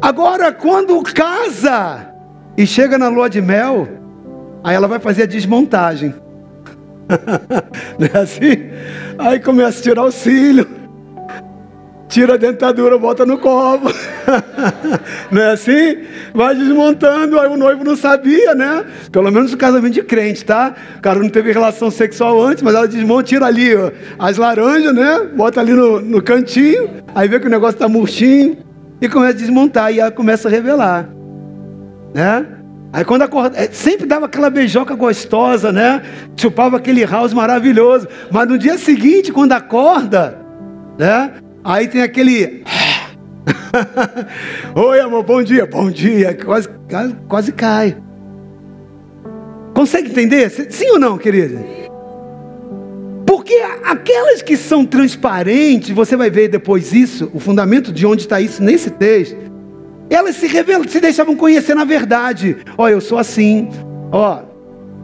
Agora, 0.00 0.50
quando 0.50 1.02
casa 1.02 2.10
e 2.56 2.66
chega 2.66 2.96
na 2.96 3.08
lua 3.08 3.28
de 3.28 3.42
mel, 3.42 3.86
aí 4.64 4.74
ela 4.74 4.88
vai 4.88 4.98
fazer 4.98 5.24
a 5.24 5.26
desmontagem. 5.26 6.14
Não 7.98 8.08
é 8.14 8.22
assim? 8.22 8.70
Aí 9.18 9.38
começa 9.38 9.78
a 9.78 9.82
tirar 9.82 10.04
o 10.04 10.10
cílio 10.10 10.66
tira 12.10 12.34
a 12.34 12.36
dentadura, 12.36 12.98
bota 12.98 13.24
no 13.24 13.38
copo. 13.38 13.86
não 15.30 15.40
é 15.40 15.52
assim? 15.52 15.98
Vai 16.34 16.54
desmontando, 16.54 17.38
aí 17.38 17.48
o 17.48 17.56
noivo 17.56 17.84
não 17.84 17.96
sabia, 17.96 18.54
né? 18.54 18.84
Pelo 19.10 19.30
menos 19.30 19.52
o 19.52 19.56
casamento 19.56 19.94
de 19.94 20.02
crente, 20.02 20.44
tá? 20.44 20.74
O 20.98 21.00
cara 21.00 21.20
não 21.20 21.28
teve 21.28 21.52
relação 21.52 21.90
sexual 21.90 22.42
antes, 22.42 22.62
mas 22.62 22.74
ela 22.74 22.88
desmonta, 22.88 23.22
tira 23.22 23.46
ali 23.46 23.74
ó, 23.74 23.92
as 24.18 24.36
laranjas, 24.36 24.92
né? 24.92 25.30
Bota 25.34 25.60
ali 25.60 25.72
no, 25.72 26.00
no 26.00 26.20
cantinho, 26.20 26.90
aí 27.14 27.28
vê 27.28 27.38
que 27.38 27.46
o 27.46 27.50
negócio 27.50 27.78
tá 27.78 27.88
murchinho 27.88 28.58
e 29.00 29.08
começa 29.08 29.32
a 29.32 29.40
desmontar 29.40 29.94
e 29.94 30.00
ela 30.00 30.10
começa 30.10 30.48
a 30.48 30.50
revelar, 30.50 31.08
né? 32.12 32.44
Aí 32.92 33.04
quando 33.04 33.22
acorda, 33.22 33.56
é, 33.56 33.68
sempre 33.70 34.04
dava 34.04 34.26
aquela 34.26 34.50
beijoca 34.50 34.96
gostosa, 34.96 35.70
né? 35.70 36.02
Chupava 36.36 36.76
aquele 36.76 37.04
house 37.06 37.32
maravilhoso. 37.32 38.08
Mas 38.32 38.48
no 38.48 38.58
dia 38.58 38.76
seguinte, 38.76 39.32
quando 39.32 39.52
acorda, 39.52 40.36
né? 40.98 41.30
Aí 41.62 41.88
tem 41.88 42.02
aquele. 42.02 42.64
Oi, 44.74 45.00
amor, 45.00 45.24
bom 45.24 45.42
dia, 45.42 45.66
bom 45.66 45.90
dia. 45.90 46.34
Quase, 46.34 46.68
quase 47.28 47.52
cai. 47.52 47.96
Consegue 49.74 50.10
entender? 50.10 50.50
Sim 50.50 50.90
ou 50.90 50.98
não, 50.98 51.18
querida? 51.18 51.62
Porque 53.26 53.54
aquelas 53.84 54.42
que 54.42 54.56
são 54.56 54.84
transparentes, 54.84 55.90
você 55.90 56.16
vai 56.16 56.30
ver 56.30 56.48
depois 56.48 56.92
isso, 56.92 57.30
o 57.32 57.38
fundamento 57.38 57.92
de 57.92 58.06
onde 58.06 58.22
está 58.22 58.40
isso 58.40 58.62
nesse 58.62 58.90
texto, 58.90 59.36
elas 60.08 60.36
se 60.36 60.46
revelam, 60.46 60.88
se 60.88 61.00
deixavam 61.00 61.36
conhecer 61.36 61.74
na 61.74 61.84
verdade. 61.84 62.56
Ó, 62.76 62.84
oh, 62.84 62.88
eu 62.88 63.00
sou 63.00 63.18
assim, 63.18 63.68
ó, 64.10 64.40
oh, 64.40 64.50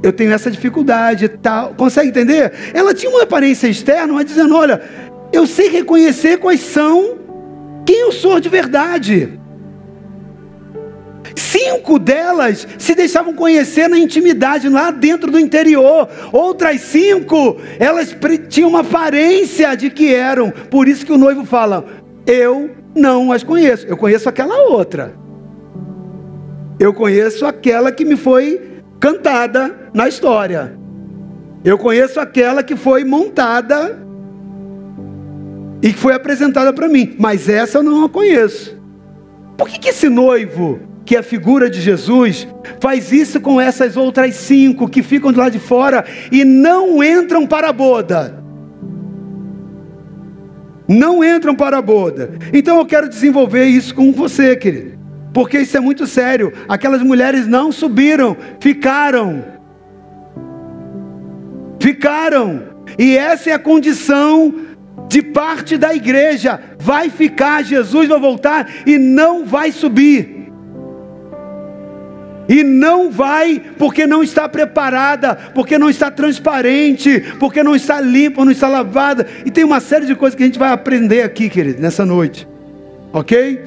eu 0.02 0.12
tenho 0.12 0.32
essa 0.32 0.50
dificuldade, 0.50 1.28
tal. 1.28 1.74
Consegue 1.74 2.08
entender? 2.08 2.52
Ela 2.74 2.94
tinha 2.94 3.10
uma 3.10 3.22
aparência 3.22 3.68
externa, 3.68 4.12
mas 4.12 4.26
dizendo, 4.26 4.56
olha, 4.56 4.82
eu 5.36 5.46
sei 5.46 5.68
reconhecer 5.68 6.38
quais 6.38 6.60
são 6.60 7.18
quem 7.84 8.00
eu 8.00 8.12
sou 8.12 8.40
de 8.40 8.48
verdade. 8.48 9.38
Cinco 11.34 11.98
delas 11.98 12.66
se 12.78 12.94
deixavam 12.94 13.34
conhecer 13.34 13.88
na 13.88 13.98
intimidade, 13.98 14.68
lá 14.68 14.90
dentro 14.90 15.30
do 15.30 15.38
interior. 15.38 16.08
Outras 16.32 16.80
cinco, 16.80 17.56
elas 17.78 18.16
tinham 18.48 18.70
uma 18.70 18.80
aparência 18.80 19.74
de 19.74 19.90
que 19.90 20.14
eram. 20.14 20.50
Por 20.50 20.88
isso 20.88 21.04
que 21.04 21.12
o 21.12 21.18
noivo 21.18 21.44
fala: 21.44 21.84
Eu 22.26 22.70
não 22.94 23.32
as 23.32 23.42
conheço. 23.42 23.86
Eu 23.86 23.96
conheço 23.96 24.28
aquela 24.28 24.70
outra. 24.70 25.14
Eu 26.78 26.92
conheço 26.92 27.46
aquela 27.46 27.92
que 27.92 28.04
me 28.04 28.16
foi 28.16 28.80
cantada 28.98 29.90
na 29.94 30.08
história. 30.08 30.76
Eu 31.64 31.78
conheço 31.78 32.20
aquela 32.20 32.62
que 32.62 32.76
foi 32.76 33.04
montada 33.04 34.05
e 35.82 35.92
que 35.92 35.98
foi 35.98 36.14
apresentada 36.14 36.72
para 36.72 36.88
mim, 36.88 37.14
mas 37.18 37.48
essa 37.48 37.78
eu 37.78 37.82
não 37.82 38.04
a 38.04 38.08
conheço. 38.08 38.76
Por 39.56 39.68
que, 39.68 39.78
que 39.78 39.88
esse 39.88 40.08
noivo, 40.08 40.80
que 41.04 41.16
é 41.16 41.20
a 41.20 41.22
figura 41.22 41.70
de 41.70 41.80
Jesus, 41.80 42.46
faz 42.80 43.12
isso 43.12 43.40
com 43.40 43.60
essas 43.60 43.96
outras 43.96 44.34
cinco 44.34 44.88
que 44.88 45.02
ficam 45.02 45.32
de 45.32 45.38
lá 45.38 45.48
de 45.48 45.58
fora 45.58 46.04
e 46.30 46.44
não 46.44 47.02
entram 47.02 47.46
para 47.46 47.68
a 47.68 47.72
boda? 47.72 48.44
Não 50.88 51.24
entram 51.24 51.54
para 51.54 51.78
a 51.78 51.82
boda. 51.82 52.32
Então 52.52 52.78
eu 52.78 52.86
quero 52.86 53.08
desenvolver 53.08 53.64
isso 53.64 53.94
com 53.94 54.12
você, 54.12 54.54
querido. 54.56 54.96
Porque 55.32 55.58
isso 55.58 55.76
é 55.76 55.80
muito 55.80 56.06
sério. 56.06 56.52
Aquelas 56.68 57.02
mulheres 57.02 57.46
não 57.46 57.72
subiram, 57.72 58.36
ficaram. 58.60 59.44
Ficaram. 61.80 62.62
E 62.98 63.16
essa 63.16 63.50
é 63.50 63.52
a 63.52 63.58
condição 63.58 64.54
de 65.08 65.22
parte 65.22 65.76
da 65.76 65.94
igreja 65.94 66.60
vai 66.78 67.08
ficar, 67.10 67.62
Jesus 67.62 68.08
vai 68.08 68.18
voltar 68.18 68.68
e 68.86 68.98
não 68.98 69.44
vai 69.44 69.72
subir. 69.72 70.36
E 72.48 72.62
não 72.62 73.10
vai 73.10 73.60
porque 73.76 74.06
não 74.06 74.22
está 74.22 74.48
preparada, 74.48 75.34
porque 75.54 75.78
não 75.78 75.90
está 75.90 76.10
transparente, 76.10 77.20
porque 77.40 77.62
não 77.62 77.74
está 77.74 78.00
limpa, 78.00 78.44
não 78.44 78.52
está 78.52 78.68
lavada. 78.68 79.26
E 79.44 79.50
tem 79.50 79.64
uma 79.64 79.80
série 79.80 80.06
de 80.06 80.14
coisas 80.14 80.36
que 80.36 80.42
a 80.42 80.46
gente 80.46 80.58
vai 80.58 80.70
aprender 80.70 81.22
aqui, 81.22 81.48
querido, 81.48 81.82
nessa 81.82 82.06
noite. 82.06 82.46
Ok? 83.12 83.60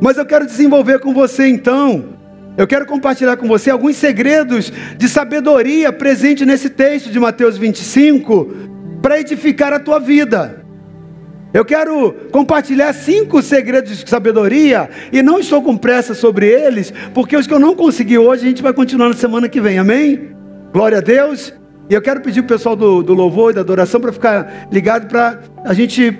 Mas 0.00 0.16
eu 0.16 0.26
quero 0.26 0.46
desenvolver 0.46 1.00
com 1.00 1.12
você 1.12 1.48
então. 1.48 2.16
Eu 2.56 2.66
quero 2.66 2.86
compartilhar 2.86 3.36
com 3.36 3.46
você 3.46 3.70
alguns 3.70 3.96
segredos 3.96 4.72
de 4.96 5.08
sabedoria 5.08 5.92
presente 5.92 6.46
nesse 6.46 6.70
texto 6.70 7.10
de 7.10 7.18
Mateus 7.18 7.58
25 7.58 8.75
para 9.02 9.20
edificar 9.20 9.72
a 9.72 9.80
tua 9.80 9.98
vida. 9.98 10.64
Eu 11.54 11.64
quero 11.64 12.12
compartilhar 12.30 12.92
cinco 12.92 13.40
segredos 13.40 13.96
de 13.98 14.10
sabedoria 14.10 14.90
e 15.10 15.22
não 15.22 15.38
estou 15.38 15.62
com 15.62 15.76
pressa 15.76 16.12
sobre 16.12 16.46
eles, 16.46 16.92
porque 17.14 17.36
os 17.36 17.46
que 17.46 17.54
eu 17.54 17.58
não 17.58 17.74
consegui 17.74 18.18
hoje 18.18 18.44
a 18.44 18.48
gente 18.48 18.62
vai 18.62 18.72
continuar 18.72 19.08
na 19.08 19.14
semana 19.14 19.48
que 19.48 19.60
vem, 19.60 19.78
amém? 19.78 20.30
Glória 20.72 20.98
a 20.98 21.00
Deus. 21.00 21.54
E 21.88 21.94
eu 21.94 22.02
quero 22.02 22.20
pedir 22.20 22.40
o 22.40 22.44
pessoal 22.44 22.76
do, 22.76 23.02
do 23.02 23.14
louvor 23.14 23.52
e 23.52 23.54
da 23.54 23.60
adoração 23.60 24.00
para 24.00 24.12
ficar 24.12 24.68
ligado 24.70 25.06
para 25.06 25.40
a 25.64 25.72
gente 25.72 26.18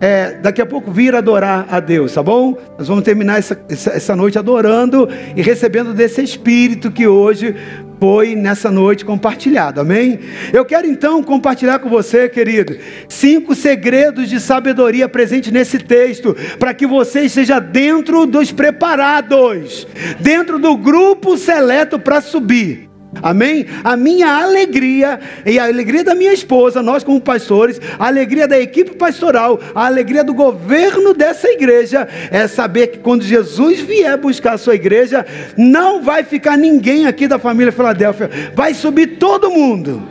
é, 0.00 0.34
daqui 0.34 0.62
a 0.62 0.66
pouco 0.66 0.92
vir 0.92 1.14
adorar 1.14 1.66
a 1.68 1.80
Deus, 1.80 2.14
tá 2.14 2.22
bom? 2.22 2.56
Nós 2.78 2.86
vamos 2.86 3.02
terminar 3.02 3.38
essa, 3.38 3.60
essa, 3.68 3.90
essa, 3.90 4.16
noite 4.16 4.38
adorando 4.38 5.08
e 5.34 5.42
recebendo 5.42 5.92
desse 5.92 6.22
Espírito 6.22 6.90
que 6.90 7.06
hoje 7.06 7.54
foi 8.00 8.34
nessa 8.34 8.70
noite 8.70 9.04
compartilhado, 9.04 9.80
amém? 9.80 10.20
Eu 10.52 10.64
quero 10.64 10.86
então 10.86 11.22
compartilhar 11.22 11.78
com 11.78 11.88
você, 11.88 12.28
querido, 12.28 12.76
cinco 13.08 13.54
segredos 13.54 14.28
de 14.28 14.40
sabedoria 14.40 15.08
presentes 15.08 15.52
nesse 15.52 15.78
texto, 15.78 16.36
para 16.58 16.72
que 16.72 16.86
você 16.86 17.22
esteja 17.22 17.58
dentro 17.58 18.26
dos 18.26 18.52
preparados, 18.52 19.86
dentro 20.20 20.58
do 20.58 20.76
grupo 20.76 21.36
seleto 21.36 21.98
para 21.98 22.20
subir. 22.20 22.87
Amém? 23.22 23.66
A 23.84 23.96
minha 23.96 24.28
alegria 24.28 25.18
e 25.44 25.58
a 25.58 25.64
alegria 25.64 26.04
da 26.04 26.14
minha 26.14 26.32
esposa, 26.32 26.82
nós 26.82 27.04
como 27.04 27.20
pastores, 27.20 27.80
a 27.98 28.06
alegria 28.06 28.46
da 28.46 28.58
equipe 28.58 28.94
pastoral, 28.96 29.60
a 29.74 29.86
alegria 29.86 30.24
do 30.24 30.34
governo 30.34 31.14
dessa 31.14 31.48
igreja 31.48 32.08
é 32.30 32.46
saber 32.46 32.88
que 32.88 32.98
quando 32.98 33.22
Jesus 33.22 33.80
vier 33.80 34.16
buscar 34.18 34.54
a 34.54 34.58
sua 34.58 34.74
igreja, 34.74 35.24
não 35.56 36.02
vai 36.02 36.24
ficar 36.24 36.56
ninguém 36.56 37.06
aqui 37.06 37.26
da 37.26 37.38
família 37.38 37.72
Filadélfia, 37.72 38.30
vai 38.54 38.74
subir 38.74 39.18
todo 39.18 39.50
mundo. 39.50 40.02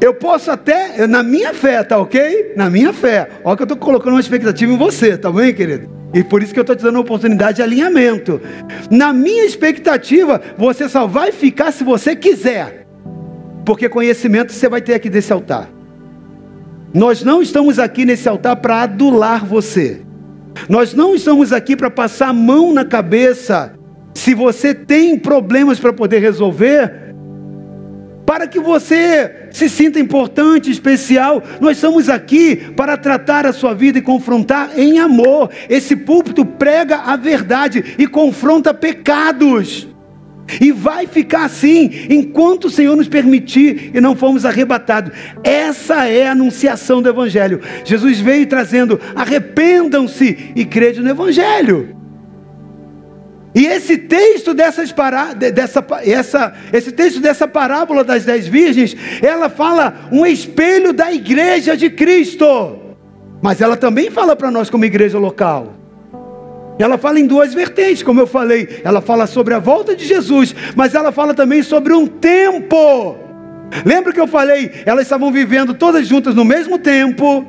Eu 0.00 0.14
posso 0.14 0.50
até, 0.50 1.06
na 1.06 1.22
minha 1.22 1.52
fé, 1.52 1.82
tá 1.82 1.98
ok? 1.98 2.54
Na 2.56 2.70
minha 2.70 2.92
fé. 2.92 3.28
Olha 3.44 3.56
que 3.56 3.62
eu 3.62 3.64
estou 3.64 3.76
colocando 3.76 4.14
uma 4.14 4.20
expectativa 4.20 4.72
em 4.72 4.78
você, 4.78 5.16
tá 5.18 5.30
bem, 5.30 5.52
querido? 5.52 5.90
E 6.14 6.24
por 6.24 6.42
isso 6.42 6.52
que 6.52 6.58
eu 6.58 6.62
estou 6.62 6.74
te 6.74 6.82
dando 6.82 6.96
uma 6.96 7.02
oportunidade 7.02 7.56
de 7.56 7.62
alinhamento. 7.62 8.40
Na 8.90 9.12
minha 9.12 9.44
expectativa, 9.44 10.40
você 10.56 10.88
só 10.88 11.06
vai 11.06 11.32
ficar 11.32 11.70
se 11.70 11.84
você 11.84 12.16
quiser. 12.16 12.86
Porque 13.64 13.88
conhecimento 13.88 14.52
você 14.52 14.68
vai 14.68 14.80
ter 14.80 14.94
aqui 14.94 15.10
desse 15.10 15.32
altar. 15.32 15.68
Nós 16.92 17.22
não 17.22 17.40
estamos 17.42 17.78
aqui 17.78 18.04
nesse 18.04 18.28
altar 18.28 18.56
para 18.56 18.82
adular 18.82 19.44
você. 19.44 20.02
Nós 20.68 20.94
não 20.94 21.14
estamos 21.14 21.52
aqui 21.52 21.76
para 21.76 21.90
passar 21.90 22.30
a 22.30 22.32
mão 22.32 22.72
na 22.72 22.84
cabeça. 22.84 23.74
Se 24.14 24.34
você 24.34 24.74
tem 24.74 25.16
problemas 25.18 25.78
para 25.78 25.92
poder 25.92 26.18
resolver, 26.18 27.09
para 28.30 28.46
que 28.46 28.60
você 28.60 29.48
se 29.50 29.68
sinta 29.68 29.98
importante, 29.98 30.70
especial. 30.70 31.42
Nós 31.60 31.78
estamos 31.78 32.08
aqui 32.08 32.54
para 32.76 32.96
tratar 32.96 33.44
a 33.44 33.52
sua 33.52 33.74
vida 33.74 33.98
e 33.98 34.02
confrontar 34.02 34.70
em 34.78 35.00
amor. 35.00 35.50
Esse 35.68 35.96
púlpito 35.96 36.44
prega 36.44 36.98
a 36.98 37.16
verdade 37.16 37.96
e 37.98 38.06
confronta 38.06 38.72
pecados. 38.72 39.88
E 40.60 40.70
vai 40.70 41.08
ficar 41.08 41.46
assim 41.46 41.90
enquanto 42.08 42.66
o 42.66 42.70
Senhor 42.70 42.96
nos 42.96 43.08
permitir 43.08 43.90
e 43.92 44.00
não 44.00 44.14
formos 44.14 44.44
arrebatados. 44.44 45.10
Essa 45.42 46.06
é 46.06 46.28
a 46.28 46.30
anunciação 46.30 47.02
do 47.02 47.08
Evangelho. 47.08 47.60
Jesus 47.84 48.20
veio 48.20 48.46
trazendo: 48.46 49.00
arrependam-se 49.16 50.52
e 50.54 50.64
crede 50.64 51.00
no 51.00 51.10
Evangelho. 51.10 51.99
E 53.54 53.66
esse 53.66 53.98
texto 53.98 54.54
dessas 54.54 54.94
dessa, 55.52 55.84
essa, 56.04 56.54
esse 56.72 56.92
texto 56.92 57.20
dessa 57.20 57.48
parábola 57.48 58.04
das 58.04 58.24
dez 58.24 58.46
virgens, 58.46 58.96
ela 59.20 59.48
fala 59.48 60.08
um 60.12 60.24
espelho 60.24 60.92
da 60.92 61.12
igreja 61.12 61.76
de 61.76 61.90
Cristo. 61.90 62.78
Mas 63.42 63.60
ela 63.60 63.76
também 63.76 64.10
fala 64.10 64.36
para 64.36 64.50
nós 64.50 64.70
como 64.70 64.84
igreja 64.84 65.18
local. 65.18 65.74
Ela 66.78 66.96
fala 66.96 67.18
em 67.18 67.26
duas 67.26 67.52
vertentes, 67.52 68.02
como 68.02 68.20
eu 68.20 68.26
falei. 68.26 68.80
Ela 68.84 69.00
fala 69.00 69.26
sobre 69.26 69.52
a 69.52 69.58
volta 69.58 69.96
de 69.96 70.06
Jesus, 70.06 70.54
mas 70.76 70.94
ela 70.94 71.10
fala 71.10 71.34
também 71.34 71.62
sobre 71.62 71.92
um 71.92 72.06
tempo. 72.06 73.16
Lembra 73.84 74.12
que 74.12 74.20
eu 74.20 74.26
falei? 74.26 74.70
Elas 74.86 75.02
estavam 75.02 75.30
vivendo 75.32 75.74
todas 75.74 76.06
juntas 76.06 76.34
no 76.34 76.44
mesmo 76.44 76.78
tempo 76.78 77.46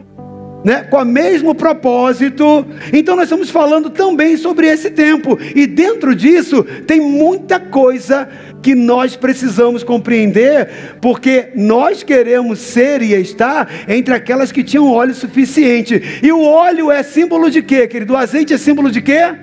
né, 0.63 0.83
com 0.83 0.97
o 0.97 1.05
mesmo 1.05 1.55
propósito. 1.55 2.65
Então 2.93 3.15
nós 3.15 3.25
estamos 3.25 3.49
falando 3.49 3.89
também 3.89 4.37
sobre 4.37 4.67
esse 4.67 4.89
tempo. 4.91 5.37
E 5.55 5.65
dentro 5.65 6.15
disso 6.15 6.63
tem 6.85 6.99
muita 6.99 7.59
coisa 7.59 8.27
que 8.61 8.75
nós 8.75 9.15
precisamos 9.15 9.83
compreender, 9.83 10.69
porque 11.01 11.49
nós 11.55 12.03
queremos 12.03 12.59
ser 12.59 13.01
e 13.01 13.13
estar 13.13 13.67
entre 13.87 14.13
aquelas 14.13 14.51
que 14.51 14.63
tinham 14.63 14.91
óleo 14.91 15.15
suficiente. 15.15 16.19
E 16.21 16.31
o 16.31 16.43
óleo 16.43 16.91
é 16.91 17.01
símbolo 17.01 17.49
de 17.49 17.61
quê, 17.61 17.87
querido? 17.87 18.13
O 18.13 18.17
azeite 18.17 18.53
é 18.53 18.57
símbolo 18.57 18.91
de 18.91 19.01
quê? 19.01 19.33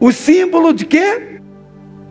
O 0.00 0.10
símbolo 0.10 0.72
de 0.72 0.86
quê? 0.86 1.38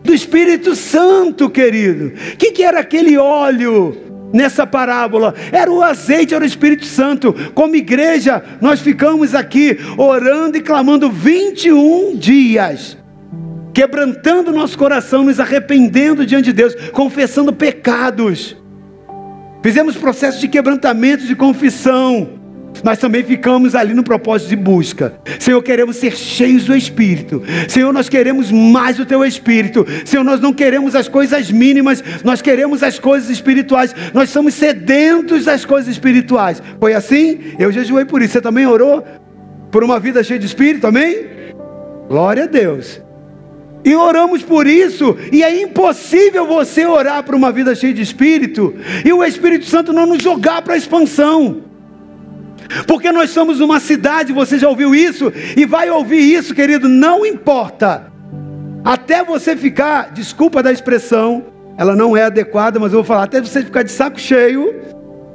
Do 0.04 0.14
Espírito 0.14 0.76
Santo, 0.76 1.50
querido. 1.50 2.12
O 2.32 2.36
que, 2.36 2.52
que 2.52 2.62
era 2.62 2.80
aquele 2.80 3.18
óleo? 3.18 4.07
Nessa 4.32 4.66
parábola, 4.66 5.34
era 5.52 5.70
o 5.70 5.82
azeite, 5.82 6.34
era 6.34 6.44
o 6.44 6.46
Espírito 6.46 6.84
Santo. 6.84 7.34
Como 7.54 7.76
igreja, 7.76 8.42
nós 8.60 8.80
ficamos 8.80 9.34
aqui 9.34 9.78
orando 9.96 10.56
e 10.56 10.60
clamando 10.60 11.10
21 11.10 12.16
dias, 12.16 12.96
quebrantando 13.72 14.52
nosso 14.52 14.76
coração, 14.76 15.24
nos 15.24 15.40
arrependendo 15.40 16.26
diante 16.26 16.46
de 16.46 16.52
Deus, 16.52 16.74
confessando 16.92 17.52
pecados. 17.52 18.56
Fizemos 19.62 19.96
processo 19.96 20.40
de 20.40 20.48
quebrantamento, 20.48 21.24
de 21.24 21.34
confissão 21.34 22.37
nós 22.82 22.98
também 22.98 23.22
ficamos 23.22 23.74
ali 23.74 23.94
no 23.94 24.02
propósito 24.02 24.48
de 24.48 24.56
busca. 24.56 25.14
Senhor, 25.38 25.62
queremos 25.62 25.96
ser 25.96 26.16
cheios 26.16 26.64
do 26.64 26.76
Espírito. 26.76 27.42
Senhor, 27.68 27.92
nós 27.92 28.08
queremos 28.08 28.50
mais 28.50 28.96
do 28.96 29.06
Teu 29.06 29.24
Espírito. 29.24 29.86
Senhor, 30.04 30.24
nós 30.24 30.40
não 30.40 30.52
queremos 30.52 30.94
as 30.94 31.08
coisas 31.08 31.50
mínimas, 31.50 32.02
nós 32.24 32.42
queremos 32.42 32.82
as 32.82 32.98
coisas 32.98 33.30
espirituais. 33.30 33.94
Nós 34.12 34.30
somos 34.30 34.54
sedentos 34.54 35.44
das 35.44 35.64
coisas 35.64 35.90
espirituais. 35.90 36.62
Foi 36.78 36.94
assim? 36.94 37.38
Eu 37.58 37.72
jejuei 37.72 38.04
por 38.04 38.22
isso. 38.22 38.32
Você 38.34 38.40
também 38.40 38.66
orou 38.66 39.04
por 39.70 39.84
uma 39.84 39.98
vida 39.98 40.22
cheia 40.22 40.38
de 40.38 40.46
Espírito? 40.46 40.86
Amém? 40.86 41.26
Glória 42.08 42.44
a 42.44 42.46
Deus. 42.46 43.00
E 43.84 43.94
oramos 43.94 44.42
por 44.42 44.66
isso, 44.66 45.16
e 45.32 45.42
é 45.42 45.62
impossível 45.62 46.46
você 46.46 46.84
orar 46.84 47.22
por 47.22 47.34
uma 47.34 47.52
vida 47.52 47.74
cheia 47.74 47.94
de 47.94 48.02
Espírito 48.02 48.74
e 49.04 49.12
o 49.12 49.24
Espírito 49.24 49.66
Santo 49.66 49.92
não 49.92 50.04
nos 50.04 50.22
jogar 50.22 50.62
para 50.62 50.74
a 50.74 50.76
expansão. 50.76 51.67
Porque 52.86 53.10
nós 53.10 53.30
somos 53.30 53.60
uma 53.60 53.80
cidade, 53.80 54.32
você 54.32 54.58
já 54.58 54.68
ouviu 54.68 54.94
isso 54.94 55.32
e 55.56 55.64
vai 55.64 55.90
ouvir 55.90 56.20
isso, 56.20 56.54
querido, 56.54 56.88
não 56.88 57.24
importa. 57.24 58.12
Até 58.84 59.24
você 59.24 59.56
ficar, 59.56 60.12
desculpa 60.12 60.62
da 60.62 60.72
expressão, 60.72 61.44
ela 61.76 61.94
não 61.94 62.16
é 62.16 62.24
adequada, 62.24 62.78
mas 62.78 62.92
eu 62.92 62.98
vou 62.98 63.04
falar, 63.04 63.24
até 63.24 63.40
você 63.40 63.62
ficar 63.62 63.82
de 63.82 63.92
saco 63.92 64.18
cheio, 64.18 64.74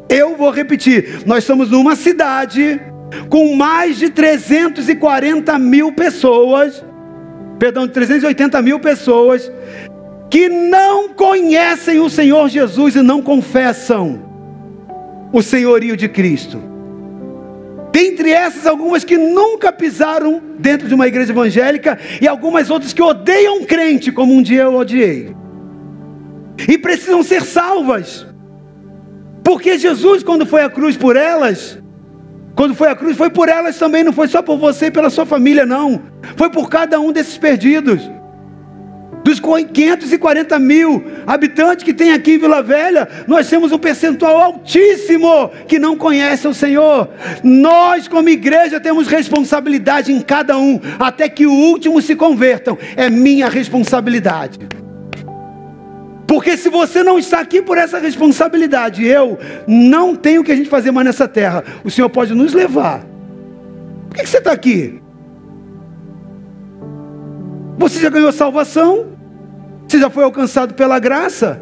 eu 0.09 0.35
vou 0.35 0.51
repetir. 0.51 1.21
Nós 1.25 1.43
somos 1.43 1.69
numa 1.71 1.95
cidade 1.95 2.81
com 3.29 3.55
mais 3.55 3.97
de 3.97 4.09
340 4.09 5.57
mil 5.59 5.91
pessoas, 5.91 6.83
perdão, 7.59 7.87
380 7.87 8.61
mil 8.61 8.79
pessoas, 8.79 9.51
que 10.29 10.49
não 10.49 11.09
conhecem 11.09 11.99
o 11.99 12.09
Senhor 12.09 12.49
Jesus 12.49 12.95
e 12.95 13.01
não 13.01 13.21
confessam 13.21 14.23
o 15.31 15.41
senhorio 15.41 15.95
de 15.95 16.09
Cristo. 16.09 16.72
Dentre 17.93 18.31
essas, 18.31 18.65
algumas 18.65 19.03
que 19.03 19.15
nunca 19.15 19.71
pisaram 19.71 20.41
dentro 20.57 20.87
de 20.87 20.95
uma 20.95 21.07
igreja 21.07 21.31
evangélica 21.31 21.99
e 22.19 22.27
algumas 22.27 22.71
outras 22.71 22.91
que 22.91 23.03
odeiam 23.03 23.63
crente, 23.65 24.11
como 24.11 24.33
um 24.33 24.41
dia 24.41 24.63
eu 24.63 24.73
odiei. 24.73 25.35
E 26.67 26.75
precisam 26.75 27.21
ser 27.21 27.43
salvas. 27.43 28.25
Porque 29.43 29.77
Jesus, 29.77 30.23
quando 30.23 30.43
foi 30.43 30.63
à 30.63 30.71
cruz 30.71 30.97
por 30.97 31.15
elas, 31.15 31.77
quando 32.55 32.73
foi 32.73 32.87
à 32.87 32.95
cruz, 32.95 33.15
foi 33.15 33.29
por 33.29 33.47
elas 33.47 33.77
também, 33.77 34.03
não 34.03 34.11
foi 34.11 34.27
só 34.27 34.41
por 34.41 34.57
você 34.57 34.87
e 34.87 34.91
pela 34.91 35.11
sua 35.11 35.27
família, 35.27 35.63
não. 35.63 36.01
Foi 36.35 36.49
por 36.49 36.71
cada 36.71 36.99
um 36.99 37.11
desses 37.11 37.37
perdidos. 37.37 38.09
Dos 39.23 39.39
540 39.39 40.59
mil 40.59 41.03
habitantes 41.25 41.83
que 41.83 41.93
tem 41.93 42.11
aqui 42.11 42.33
em 42.33 42.37
Vila 42.37 42.61
Velha, 42.61 43.07
nós 43.25 43.49
temos 43.49 43.71
um 43.71 43.79
percentual 43.79 44.35
altíssimo 44.35 45.49
que 45.67 45.79
não 45.79 45.95
conhece 45.95 46.45
o 46.47 46.53
Senhor. 46.53 47.09
Nós, 47.41 48.07
como 48.07 48.27
igreja, 48.27 48.81
temos 48.81 49.07
responsabilidade 49.07 50.11
em 50.11 50.19
cada 50.19 50.57
um, 50.57 50.79
até 50.99 51.29
que 51.29 51.45
o 51.45 51.51
último 51.51 52.01
se 52.01 52.15
convertam. 52.15 52.77
É 52.97 53.09
minha 53.09 53.47
responsabilidade. 53.47 54.59
Porque 56.27 56.57
se 56.57 56.67
você 56.67 57.03
não 57.03 57.17
está 57.17 57.39
aqui 57.39 57.61
por 57.61 57.77
essa 57.77 57.99
responsabilidade, 57.99 59.05
eu 59.05 59.37
não 59.67 60.15
tenho 60.15 60.41
o 60.41 60.43
que 60.43 60.51
a 60.51 60.55
gente 60.55 60.69
fazer 60.69 60.91
mais 60.91 61.05
nessa 61.05 61.27
terra. 61.27 61.63
O 61.83 61.91
Senhor 61.91 62.09
pode 62.09 62.33
nos 62.33 62.53
levar. 62.53 63.05
Por 64.09 64.17
que 64.17 64.25
você 64.25 64.39
está 64.39 64.51
aqui? 64.51 65.01
Você 67.77 67.99
já 67.99 68.09
ganhou 68.09 68.31
salvação? 68.31 69.12
Você 69.93 69.99
já 69.99 70.09
foi 70.09 70.23
alcançado 70.23 70.73
pela 70.73 70.97
graça? 70.97 71.61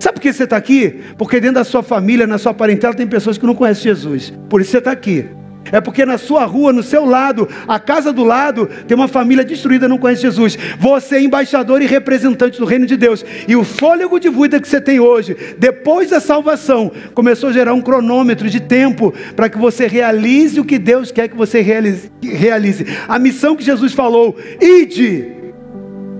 Sabe 0.00 0.14
por 0.14 0.22
que 0.22 0.32
você 0.32 0.42
está 0.42 0.56
aqui? 0.56 1.02
Porque 1.16 1.38
dentro 1.38 1.54
da 1.54 1.62
sua 1.62 1.84
família, 1.84 2.26
na 2.26 2.36
sua 2.36 2.52
parentela, 2.52 2.92
tem 2.92 3.06
pessoas 3.06 3.38
que 3.38 3.46
não 3.46 3.54
conhecem 3.54 3.84
Jesus. 3.84 4.32
Por 4.48 4.60
isso 4.60 4.72
você 4.72 4.78
está 4.78 4.90
aqui. 4.90 5.28
É 5.70 5.80
porque 5.80 6.04
na 6.04 6.18
sua 6.18 6.44
rua, 6.46 6.72
no 6.72 6.82
seu 6.82 7.04
lado, 7.04 7.48
a 7.68 7.78
casa 7.78 8.12
do 8.12 8.24
lado, 8.24 8.68
tem 8.88 8.96
uma 8.96 9.06
família 9.06 9.44
destruída, 9.44 9.86
não 9.86 9.98
conhece 9.98 10.22
Jesus. 10.22 10.58
Você 10.80 11.18
é 11.18 11.22
embaixador 11.22 11.80
e 11.80 11.86
representante 11.86 12.58
do 12.58 12.66
reino 12.66 12.86
de 12.86 12.96
Deus. 12.96 13.24
E 13.46 13.54
o 13.54 13.62
fôlego 13.62 14.18
de 14.18 14.28
vida 14.28 14.60
que 14.60 14.66
você 14.66 14.80
tem 14.80 14.98
hoje, 14.98 15.36
depois 15.56 16.10
da 16.10 16.18
salvação, 16.18 16.90
começou 17.14 17.50
a 17.50 17.52
gerar 17.52 17.72
um 17.72 17.80
cronômetro 17.80 18.50
de 18.50 18.58
tempo 18.58 19.14
para 19.36 19.48
que 19.48 19.56
você 19.56 19.86
realize 19.86 20.58
o 20.58 20.64
que 20.64 20.76
Deus 20.76 21.12
quer 21.12 21.28
que 21.28 21.36
você 21.36 21.60
realize. 21.60 22.10
realize. 22.20 22.84
A 23.06 23.16
missão 23.16 23.54
que 23.54 23.62
Jesus 23.62 23.92
falou: 23.92 24.36
ide, 24.60 25.38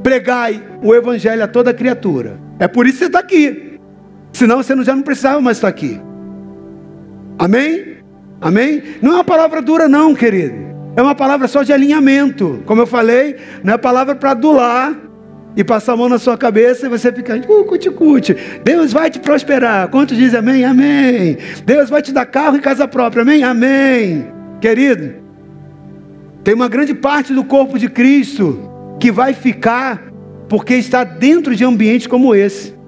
pregai 0.02 0.62
o 0.82 0.94
evangelho 0.94 1.42
a 1.42 1.48
toda 1.48 1.74
criatura. 1.74 2.38
É 2.58 2.68
por 2.68 2.86
isso 2.86 2.98
que 2.98 3.04
você 3.04 3.06
está 3.06 3.18
aqui. 3.18 3.78
Senão 4.32 4.58
você 4.58 4.76
já 4.82 4.94
não 4.94 5.02
precisava 5.02 5.40
mais 5.40 5.56
estar 5.56 5.68
aqui. 5.68 6.00
Amém? 7.38 7.96
Amém? 8.40 8.82
Não 9.02 9.12
é 9.12 9.14
uma 9.16 9.24
palavra 9.24 9.60
dura, 9.60 9.88
não, 9.88 10.14
querido. 10.14 10.54
É 10.96 11.02
uma 11.02 11.14
palavra 11.14 11.46
só 11.48 11.62
de 11.62 11.72
alinhamento. 11.72 12.62
Como 12.66 12.80
eu 12.80 12.86
falei, 12.86 13.36
não 13.62 13.74
é 13.74 13.78
palavra 13.78 14.14
para 14.14 14.32
adular 14.32 14.96
e 15.56 15.64
passar 15.64 15.92
a 15.92 15.96
mão 15.96 16.08
na 16.08 16.18
sua 16.18 16.36
cabeça 16.38 16.86
e 16.86 16.88
você 16.88 17.12
ficar, 17.12 17.38
uh, 17.38 17.64
cuti, 17.64 17.90
cuti. 17.90 18.36
Deus 18.64 18.92
vai 18.92 19.10
te 19.10 19.18
prosperar. 19.18 19.88
Quantos 19.88 20.16
dizem 20.16 20.38
amém? 20.38 20.64
Amém. 20.64 21.38
Deus 21.64 21.90
vai 21.90 22.02
te 22.02 22.12
dar 22.12 22.26
carro 22.26 22.56
e 22.56 22.60
casa 22.60 22.86
própria. 22.86 23.22
Amém? 23.22 23.42
Amém. 23.42 24.26
Querido, 24.60 25.14
tem 26.44 26.54
uma 26.54 26.68
grande 26.68 26.94
parte 26.94 27.32
do 27.32 27.44
corpo 27.44 27.78
de 27.78 27.88
Cristo 27.88 28.69
que 29.00 29.10
vai 29.10 29.32
ficar 29.32 30.12
porque 30.48 30.74
está 30.74 31.02
dentro 31.02 31.56
de 31.56 31.64
ambientes 31.64 32.06
como 32.06 32.34
esse. 32.34 32.78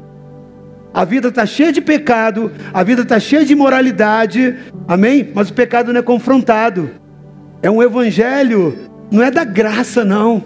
A 0.92 1.04
vida 1.04 1.28
está 1.28 1.46
cheia 1.46 1.72
de 1.72 1.80
pecado, 1.80 2.52
a 2.72 2.82
vida 2.82 3.00
está 3.00 3.18
cheia 3.18 3.44
de 3.44 3.54
imoralidade, 3.54 4.56
amém? 4.86 5.30
Mas 5.34 5.48
o 5.48 5.54
pecado 5.54 5.90
não 5.90 6.00
é 6.00 6.02
confrontado. 6.02 6.90
É 7.62 7.70
um 7.70 7.82
evangelho, 7.82 8.90
não 9.10 9.22
é 9.22 9.30
da 9.30 9.42
graça, 9.42 10.04
não. 10.04 10.44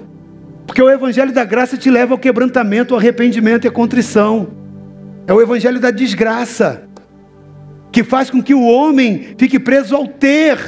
Porque 0.67 0.81
o 0.81 0.89
evangelho 0.89 1.33
da 1.33 1.45
graça 1.45 1.77
te 1.77 1.91
leva 1.91 2.15
ao 2.15 2.19
quebrantamento, 2.19 2.95
ao 2.95 3.01
arrependimento 3.01 3.65
e 3.65 3.69
à 3.69 3.73
contrição. 3.73 4.49
É 5.27 5.33
o 5.33 5.41
evangelho 5.41 5.81
da 5.81 5.91
desgraça, 5.91 6.85
que 7.91 8.05
faz 8.05 8.31
com 8.31 8.41
que 8.41 8.55
o 8.55 8.63
homem 8.63 9.35
fique 9.37 9.59
preso 9.59 9.97
ao 9.97 10.07
ter 10.07 10.59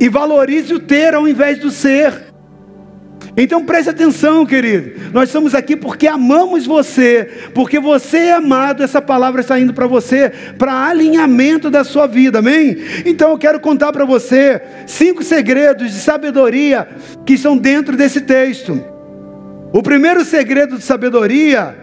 e 0.00 0.08
valorize 0.08 0.72
o 0.72 0.80
ter 0.80 1.14
ao 1.14 1.28
invés 1.28 1.58
do 1.58 1.70
ser. 1.70 2.27
Então 3.40 3.64
preste 3.64 3.88
atenção, 3.88 4.44
querido. 4.44 5.12
Nós 5.12 5.28
estamos 5.28 5.54
aqui 5.54 5.76
porque 5.76 6.08
amamos 6.08 6.66
você, 6.66 7.30
porque 7.54 7.78
você 7.78 8.16
é 8.16 8.32
amado. 8.32 8.82
Essa 8.82 9.00
palavra 9.00 9.40
está 9.40 9.58
indo 9.60 9.72
para 9.72 9.86
você, 9.86 10.32
para 10.58 10.86
alinhamento 10.88 11.70
da 11.70 11.84
sua 11.84 12.08
vida, 12.08 12.40
amém? 12.40 12.76
Então 13.06 13.30
eu 13.30 13.38
quero 13.38 13.60
contar 13.60 13.92
para 13.92 14.04
você 14.04 14.60
cinco 14.88 15.22
segredos 15.22 15.92
de 15.92 16.00
sabedoria 16.00 16.88
que 17.24 17.34
estão 17.34 17.56
dentro 17.56 17.96
desse 17.96 18.22
texto. 18.22 18.82
O 19.72 19.84
primeiro 19.84 20.24
segredo 20.24 20.76
de 20.76 20.82
sabedoria, 20.82 21.76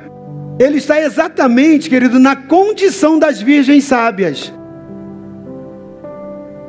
ele 0.60 0.80
está 0.80 1.00
exatamente, 1.00 1.89
querido, 1.89 2.20
na 2.20 2.36
condição 2.36 3.18
das 3.18 3.41
virgens 3.41 3.86
sábias. 3.86 4.54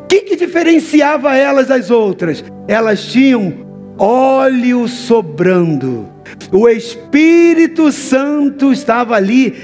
O 0.04 0.06
que, 0.06 0.20
que 0.20 0.36
diferenciava 0.36 1.34
elas 1.34 1.66
das 1.66 1.90
outras? 1.90 2.44
Elas 2.68 3.04
tinham 3.04 3.65
óleo 3.98 4.86
sobrando. 4.88 6.08
O 6.52 6.68
Espírito 6.68 7.90
Santo 7.90 8.72
estava 8.72 9.16
ali 9.16 9.54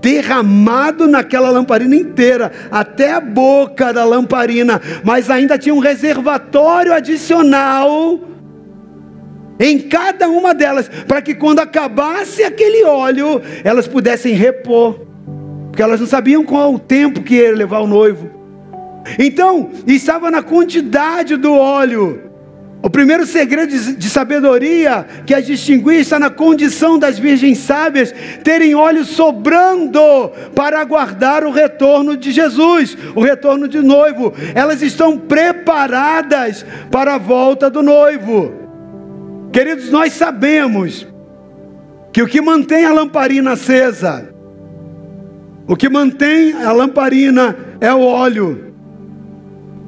derramado 0.00 1.06
naquela 1.06 1.50
lamparina 1.50 1.94
inteira, 1.94 2.50
até 2.70 3.12
a 3.12 3.20
boca 3.20 3.92
da 3.92 4.04
lamparina, 4.04 4.80
mas 5.04 5.30
ainda 5.30 5.56
tinha 5.56 5.74
um 5.74 5.78
reservatório 5.78 6.92
adicional 6.92 8.18
em 9.60 9.78
cada 9.78 10.28
uma 10.28 10.52
delas, 10.52 10.90
para 11.06 11.22
que 11.22 11.34
quando 11.34 11.60
acabasse 11.60 12.42
aquele 12.42 12.82
óleo, 12.84 13.40
elas 13.62 13.86
pudessem 13.86 14.34
repor, 14.34 15.06
porque 15.68 15.80
elas 15.80 16.00
não 16.00 16.06
sabiam 16.06 16.44
qual 16.44 16.74
o 16.74 16.80
tempo 16.80 17.22
que 17.22 17.36
ia 17.36 17.54
levar 17.54 17.78
o 17.78 17.86
noivo. 17.86 18.28
Então, 19.18 19.70
estava 19.86 20.32
na 20.32 20.42
quantidade 20.42 21.36
do 21.36 21.52
óleo. 21.52 22.31
O 22.82 22.90
primeiro 22.90 23.24
segredo 23.24 23.70
de 23.70 24.10
sabedoria 24.10 25.06
que 25.24 25.32
as 25.32 25.46
distinguir 25.46 26.00
está 26.00 26.18
na 26.18 26.28
condição 26.28 26.98
das 26.98 27.16
virgens 27.16 27.58
sábias 27.58 28.12
terem 28.42 28.74
olhos 28.74 29.06
sobrando 29.06 30.00
para 30.52 30.80
aguardar 30.80 31.44
o 31.44 31.52
retorno 31.52 32.16
de 32.16 32.32
Jesus, 32.32 32.98
o 33.14 33.20
retorno 33.20 33.68
de 33.68 33.80
noivo. 33.80 34.34
Elas 34.52 34.82
estão 34.82 35.16
preparadas 35.16 36.66
para 36.90 37.14
a 37.14 37.18
volta 37.18 37.70
do 37.70 37.84
noivo. 37.84 38.52
Queridos, 39.52 39.88
nós 39.90 40.14
sabemos 40.14 41.06
que 42.12 42.20
o 42.20 42.26
que 42.26 42.40
mantém 42.40 42.84
a 42.84 42.92
lamparina 42.92 43.52
acesa, 43.52 44.28
o 45.68 45.76
que 45.76 45.88
mantém 45.88 46.52
a 46.54 46.72
lamparina 46.72 47.56
é 47.80 47.94
o 47.94 48.00
óleo. 48.00 48.74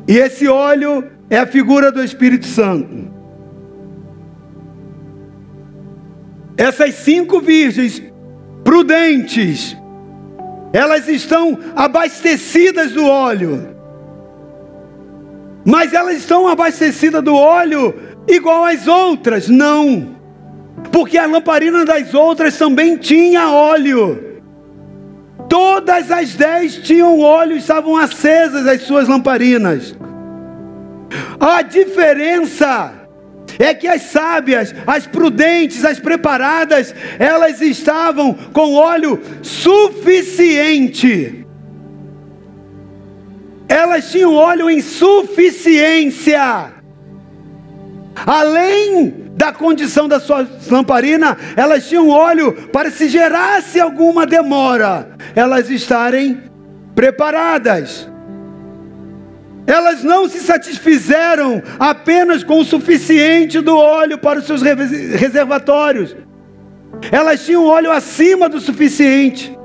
E 0.06 0.16
esse 0.16 0.46
óleo 0.46 1.13
é 1.34 1.38
a 1.38 1.46
figura 1.46 1.90
do 1.90 2.02
Espírito 2.02 2.46
Santo. 2.46 3.12
Essas 6.56 6.94
cinco 6.94 7.40
virgens 7.40 8.00
prudentes, 8.62 9.76
elas 10.72 11.08
estão 11.08 11.58
abastecidas 11.74 12.92
do 12.92 13.04
óleo, 13.04 13.74
mas 15.64 15.92
elas 15.92 16.18
estão 16.18 16.46
abastecidas 16.46 17.22
do 17.22 17.34
óleo 17.34 17.94
igual 18.28 18.64
às 18.64 18.86
outras? 18.86 19.48
Não, 19.48 20.14
porque 20.92 21.18
a 21.18 21.26
lamparina 21.26 21.84
das 21.84 22.14
outras 22.14 22.56
também 22.56 22.96
tinha 22.96 23.50
óleo. 23.50 24.40
Todas 25.48 26.12
as 26.12 26.34
dez 26.34 26.76
tinham 26.76 27.18
óleo, 27.18 27.56
estavam 27.56 27.96
acesas 27.96 28.66
as 28.68 28.82
suas 28.82 29.08
lamparinas. 29.08 29.96
A 31.38 31.62
diferença 31.62 33.04
é 33.58 33.74
que 33.74 33.86
as 33.86 34.02
sábias, 34.02 34.74
as 34.86 35.06
prudentes, 35.06 35.84
as 35.84 36.00
preparadas, 36.00 36.94
elas 37.18 37.60
estavam 37.60 38.34
com 38.34 38.74
óleo 38.74 39.20
suficiente. 39.42 41.46
Elas 43.68 44.10
tinham 44.10 44.34
óleo 44.34 44.70
em 44.70 44.80
suficiência. 44.80 46.72
Além 48.26 49.24
da 49.34 49.52
condição 49.52 50.06
da 50.06 50.20
sua 50.20 50.46
lamparina, 50.70 51.36
elas 51.56 51.88
tinham 51.88 52.08
óleo 52.08 52.52
para 52.72 52.90
se 52.90 53.08
gerasse 53.08 53.80
alguma 53.80 54.24
demora, 54.24 55.16
elas 55.34 55.68
estarem 55.70 56.42
preparadas. 56.94 58.08
Elas 59.66 60.02
não 60.02 60.28
se 60.28 60.40
satisfizeram 60.40 61.62
apenas 61.78 62.44
com 62.44 62.60
o 62.60 62.64
suficiente 62.64 63.60
do 63.60 63.76
óleo 63.76 64.18
para 64.18 64.38
os 64.38 64.46
seus 64.46 64.62
reservatórios. 64.62 66.14
Elas 67.10 67.44
tinham 67.44 67.64
óleo 67.64 67.90
acima 67.90 68.48
do 68.48 68.60
suficiente. 68.60 69.56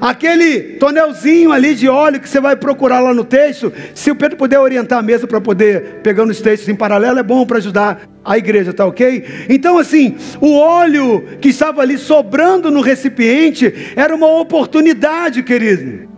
Aquele 0.00 0.74
tonelzinho 0.74 1.52
ali 1.52 1.74
de 1.74 1.88
óleo 1.88 2.20
que 2.20 2.28
você 2.28 2.40
vai 2.40 2.54
procurar 2.54 3.00
lá 3.00 3.14
no 3.14 3.24
texto, 3.24 3.72
se 3.94 4.10
o 4.10 4.16
Pedro 4.16 4.36
puder 4.36 4.58
orientar 4.58 4.98
a 4.98 5.02
mesa 5.02 5.26
para 5.26 5.40
poder 5.40 6.00
pegar 6.02 6.24
os 6.24 6.40
textos 6.40 6.68
em 6.68 6.74
paralelo, 6.74 7.18
é 7.18 7.22
bom 7.22 7.46
para 7.46 7.58
ajudar 7.58 8.02
a 8.24 8.36
igreja, 8.36 8.74
tá 8.74 8.84
ok? 8.84 9.24
Então, 9.48 9.78
assim, 9.78 10.16
o 10.40 10.58
óleo 10.58 11.24
que 11.40 11.48
estava 11.48 11.80
ali 11.80 11.96
sobrando 11.96 12.70
no 12.70 12.80
recipiente 12.80 13.92
era 13.96 14.14
uma 14.14 14.26
oportunidade, 14.26 15.42
querido 15.42 16.15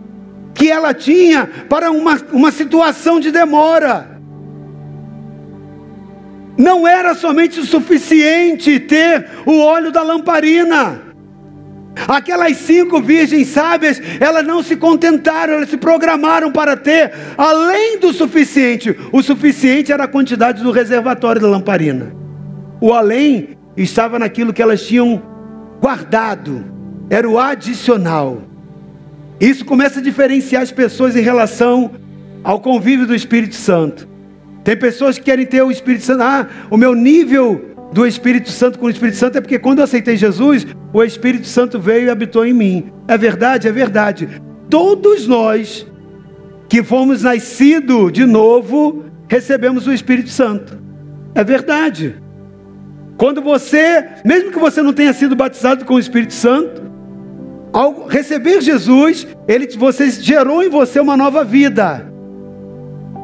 que 0.59 0.69
ela 0.69 0.93
tinha 0.93 1.49
para 1.69 1.89
uma, 1.89 2.19
uma 2.33 2.51
situação 2.51 3.17
de 3.17 3.31
demora. 3.31 4.19
Não 6.57 6.85
era 6.85 7.15
somente 7.15 7.61
o 7.61 7.65
suficiente 7.65 8.77
ter 8.77 9.25
o 9.45 9.57
óleo 9.61 9.89
da 9.89 10.03
lamparina. 10.03 11.01
Aquelas 12.05 12.57
cinco 12.57 13.01
virgens 13.01 13.47
sábias, 13.47 14.01
elas 14.19 14.45
não 14.45 14.61
se 14.61 14.75
contentaram, 14.75 15.53
elas 15.53 15.69
se 15.69 15.77
programaram 15.77 16.51
para 16.51 16.75
ter 16.75 17.13
além 17.37 17.97
do 17.97 18.11
suficiente. 18.11 18.93
O 19.13 19.23
suficiente 19.23 19.93
era 19.93 20.03
a 20.03 20.09
quantidade 20.09 20.61
do 20.61 20.71
reservatório 20.71 21.41
da 21.41 21.47
lamparina. 21.47 22.13
O 22.81 22.91
além 22.91 23.57
estava 23.77 24.19
naquilo 24.19 24.51
que 24.51 24.61
elas 24.61 24.85
tinham 24.85 25.23
guardado, 25.79 26.65
era 27.09 27.29
o 27.29 27.39
adicional. 27.39 28.48
Isso 29.39 29.63
começa 29.63 29.99
a 29.99 30.03
diferenciar 30.03 30.61
as 30.61 30.71
pessoas 30.71 31.15
em 31.15 31.21
relação 31.21 31.91
ao 32.43 32.59
convívio 32.59 33.07
do 33.07 33.15
Espírito 33.15 33.55
Santo. 33.55 34.07
Tem 34.63 34.75
pessoas 34.75 35.17
que 35.17 35.23
querem 35.23 35.45
ter 35.45 35.61
o 35.61 35.71
Espírito 35.71 36.03
Santo, 36.03 36.21
ah, 36.21 36.47
o 36.69 36.77
meu 36.77 36.93
nível 36.93 37.75
do 37.91 38.05
Espírito 38.05 38.51
Santo 38.51 38.77
com 38.77 38.85
o 38.85 38.89
Espírito 38.89 39.17
Santo 39.17 39.37
é 39.37 39.41
porque 39.41 39.57
quando 39.57 39.79
eu 39.79 39.85
aceitei 39.85 40.15
Jesus, 40.15 40.67
o 40.93 41.03
Espírito 41.03 41.47
Santo 41.47 41.79
veio 41.79 42.05
e 42.05 42.09
habitou 42.09 42.45
em 42.45 42.53
mim. 42.53 42.91
É 43.07 43.17
verdade? 43.17 43.67
É 43.67 43.71
verdade. 43.71 44.29
Todos 44.69 45.25
nós 45.25 45.87
que 46.67 46.83
fomos 46.83 47.23
nascidos 47.23 48.11
de 48.13 48.25
novo, 48.25 49.05
recebemos 49.27 49.87
o 49.87 49.93
Espírito 49.93 50.29
Santo. 50.29 50.79
É 51.33 51.43
verdade. 51.43 52.15
Quando 53.17 53.41
você, 53.41 54.05
mesmo 54.23 54.51
que 54.51 54.59
você 54.59 54.81
não 54.81 54.93
tenha 54.93 55.11
sido 55.13 55.35
batizado 55.35 55.83
com 55.83 55.95
o 55.95 55.99
Espírito 55.99 56.33
Santo, 56.33 56.88
ao 57.71 58.07
receber 58.07 58.61
Jesus, 58.61 59.27
ele 59.47 59.67
você 59.77 60.09
gerou 60.09 60.63
em 60.63 60.69
você 60.69 60.99
uma 60.99 61.15
nova 61.15 61.43
vida. 61.43 62.07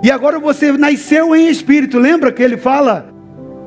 E 0.03 0.12
agora 0.12 0.39
você 0.39 0.71
nasceu 0.71 1.36
em 1.36 1.47
espírito. 1.49 1.97
Lembra 1.97 2.31
que 2.31 2.43
ele 2.43 2.58
fala 2.58 3.10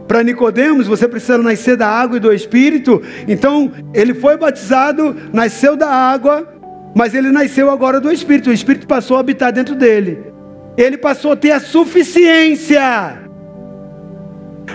para 0.06 0.22
Nicodemos, 0.22 0.86
você 0.86 1.06
precisa 1.08 1.36
nascer 1.38 1.76
da 1.76 1.88
água 1.88 2.16
e 2.16 2.20
do 2.20 2.32
espírito. 2.32 3.02
Então, 3.26 3.72
ele 3.92 4.14
foi 4.14 4.36
batizado, 4.36 5.14
nasceu 5.32 5.76
da 5.76 5.88
água, 5.88 6.48
mas 6.94 7.12
ele 7.12 7.30
nasceu 7.30 7.70
agora 7.70 8.00
do 8.00 8.10
espírito. 8.10 8.50
O 8.50 8.52
espírito 8.52 8.86
passou 8.86 9.16
a 9.16 9.20
habitar 9.20 9.52
dentro 9.52 9.74
dele. 9.74 10.32
Ele 10.76 10.96
passou 10.96 11.32
a 11.32 11.36
ter 11.36 11.50
a 11.50 11.60
suficiência. 11.60 13.18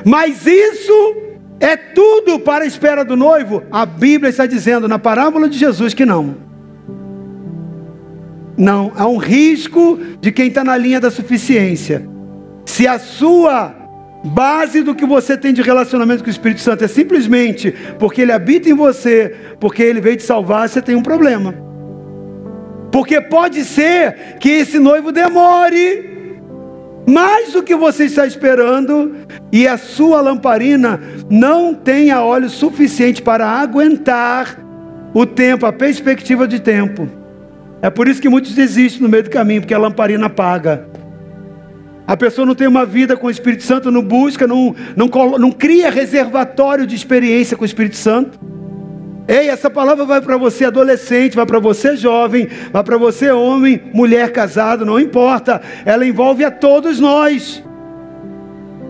Mas 0.06 0.46
isso 0.46 1.16
é 1.64 1.78
tudo 1.78 2.40
para 2.40 2.66
a 2.66 2.68
espera 2.68 3.06
do 3.06 3.16
noivo? 3.16 3.64
A 3.72 3.86
Bíblia 3.86 4.30
está 4.30 4.46
dizendo 4.46 4.86
na 4.86 5.00
parábola 5.00 5.48
de 5.48 5.58
Jesus 5.58 5.94
que 5.94 6.06
não. 6.06 6.36
Não, 8.58 8.92
há 8.98 9.08
um 9.08 9.16
risco 9.16 9.98
de 10.20 10.30
quem 10.30 10.50
está 10.50 10.62
na 10.62 10.76
linha 10.76 11.00
da 11.00 11.10
suficiência. 11.10 12.06
Se 12.66 12.86
a 12.86 13.00
sua 13.00 13.74
base 14.26 14.82
do 14.82 14.94
que 14.94 15.06
você 15.06 15.38
tem 15.38 15.54
de 15.54 15.62
relacionamento 15.62 16.22
com 16.22 16.28
o 16.28 16.32
Espírito 16.32 16.60
Santo 16.60 16.84
é 16.84 16.88
simplesmente 16.88 17.74
porque 17.98 18.22
ele 18.22 18.34
habita 18.34 18.70
em 18.70 18.74
você, 18.74 19.34
porque 19.58 19.82
ele 19.82 20.02
veio 20.02 20.18
te 20.18 20.24
salvar, 20.24 20.68
você 20.68 20.82
tem 20.82 20.96
um 20.96 21.02
problema. 21.02 21.56
Porque 22.92 23.22
pode 23.22 23.64
ser 23.64 24.36
que 24.38 24.50
esse 24.50 24.80
noivo 24.80 25.14
demore 25.14 26.13
mais 27.08 27.54
do 27.54 27.64
que 27.64 27.76
você 27.76 28.06
está 28.06 28.26
esperando 28.26 29.16
e 29.52 29.68
a 29.68 29.78
sua 29.78 30.22
lamparina 30.22 31.00
não 31.30 31.74
tenha 31.74 32.22
óleo 32.22 32.50
suficiente 32.50 33.22
para 33.22 33.48
aguentar 33.48 34.58
o 35.14 35.26
tempo, 35.26 35.66
a 35.66 35.74
perspectiva 35.74 36.48
de 36.48 36.60
tempo. 36.60 37.08
É 37.82 37.90
por 37.90 38.08
isso 38.08 38.22
que 38.22 38.30
muitos 38.30 38.54
desistem 38.54 39.02
no 39.02 39.10
meio 39.10 39.24
do 39.24 39.30
caminho, 39.30 39.62
porque 39.62 39.74
a 39.74 39.78
lamparina 39.78 40.28
apaga. 40.28 40.88
A 42.08 42.18
pessoa 42.18 42.46
não 42.46 42.56
tem 42.56 42.68
uma 42.68 42.86
vida 42.86 43.16
com 43.16 43.28
o 43.28 43.32
Espírito 43.32 43.64
Santo, 43.64 43.92
não 43.92 44.02
busca, 44.02 44.48
não, 44.48 44.76
não, 44.96 45.08
não 45.38 45.52
cria 45.52 45.90
reservatório 45.90 46.88
de 46.88 46.96
experiência 46.96 47.56
com 47.56 47.64
o 47.64 47.66
Espírito 47.66 47.96
Santo. 47.96 48.40
Ei, 49.28 49.48
essa 49.50 49.70
palavra 49.70 50.04
vai 50.04 50.22
para 50.22 50.36
você 50.36 50.66
adolescente, 50.66 51.36
vai 51.36 51.46
para 51.46 51.60
você 51.60 51.96
jovem, 51.96 52.50
vai 52.72 52.84
para 52.84 52.98
você 52.98 53.32
homem, 53.32 53.82
mulher 53.94 54.32
casado, 54.34 54.86
não 54.86 55.00
importa. 55.00 55.62
Ela 55.86 56.06
envolve 56.06 56.44
a 56.44 56.52
todos 56.52 57.00
nós. 57.00 57.64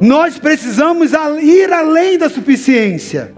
Nós 0.01 0.39
precisamos 0.39 1.11
ir 1.41 1.71
além 1.71 2.17
da 2.17 2.29
suficiência. 2.29 3.31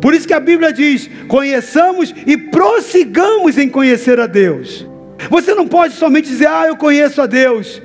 Por 0.00 0.14
isso 0.14 0.26
que 0.26 0.32
a 0.32 0.40
Bíblia 0.40 0.72
diz: 0.72 1.10
conheçamos 1.26 2.14
e 2.24 2.36
prossigamos 2.36 3.58
em 3.58 3.68
conhecer 3.68 4.20
a 4.20 4.26
Deus. 4.28 4.86
Você 5.28 5.52
não 5.52 5.66
pode 5.66 5.94
somente 5.94 6.28
dizer, 6.28 6.46
ah, 6.46 6.68
eu 6.68 6.76
conheço 6.76 7.20
a 7.20 7.26
Deus. 7.26 7.82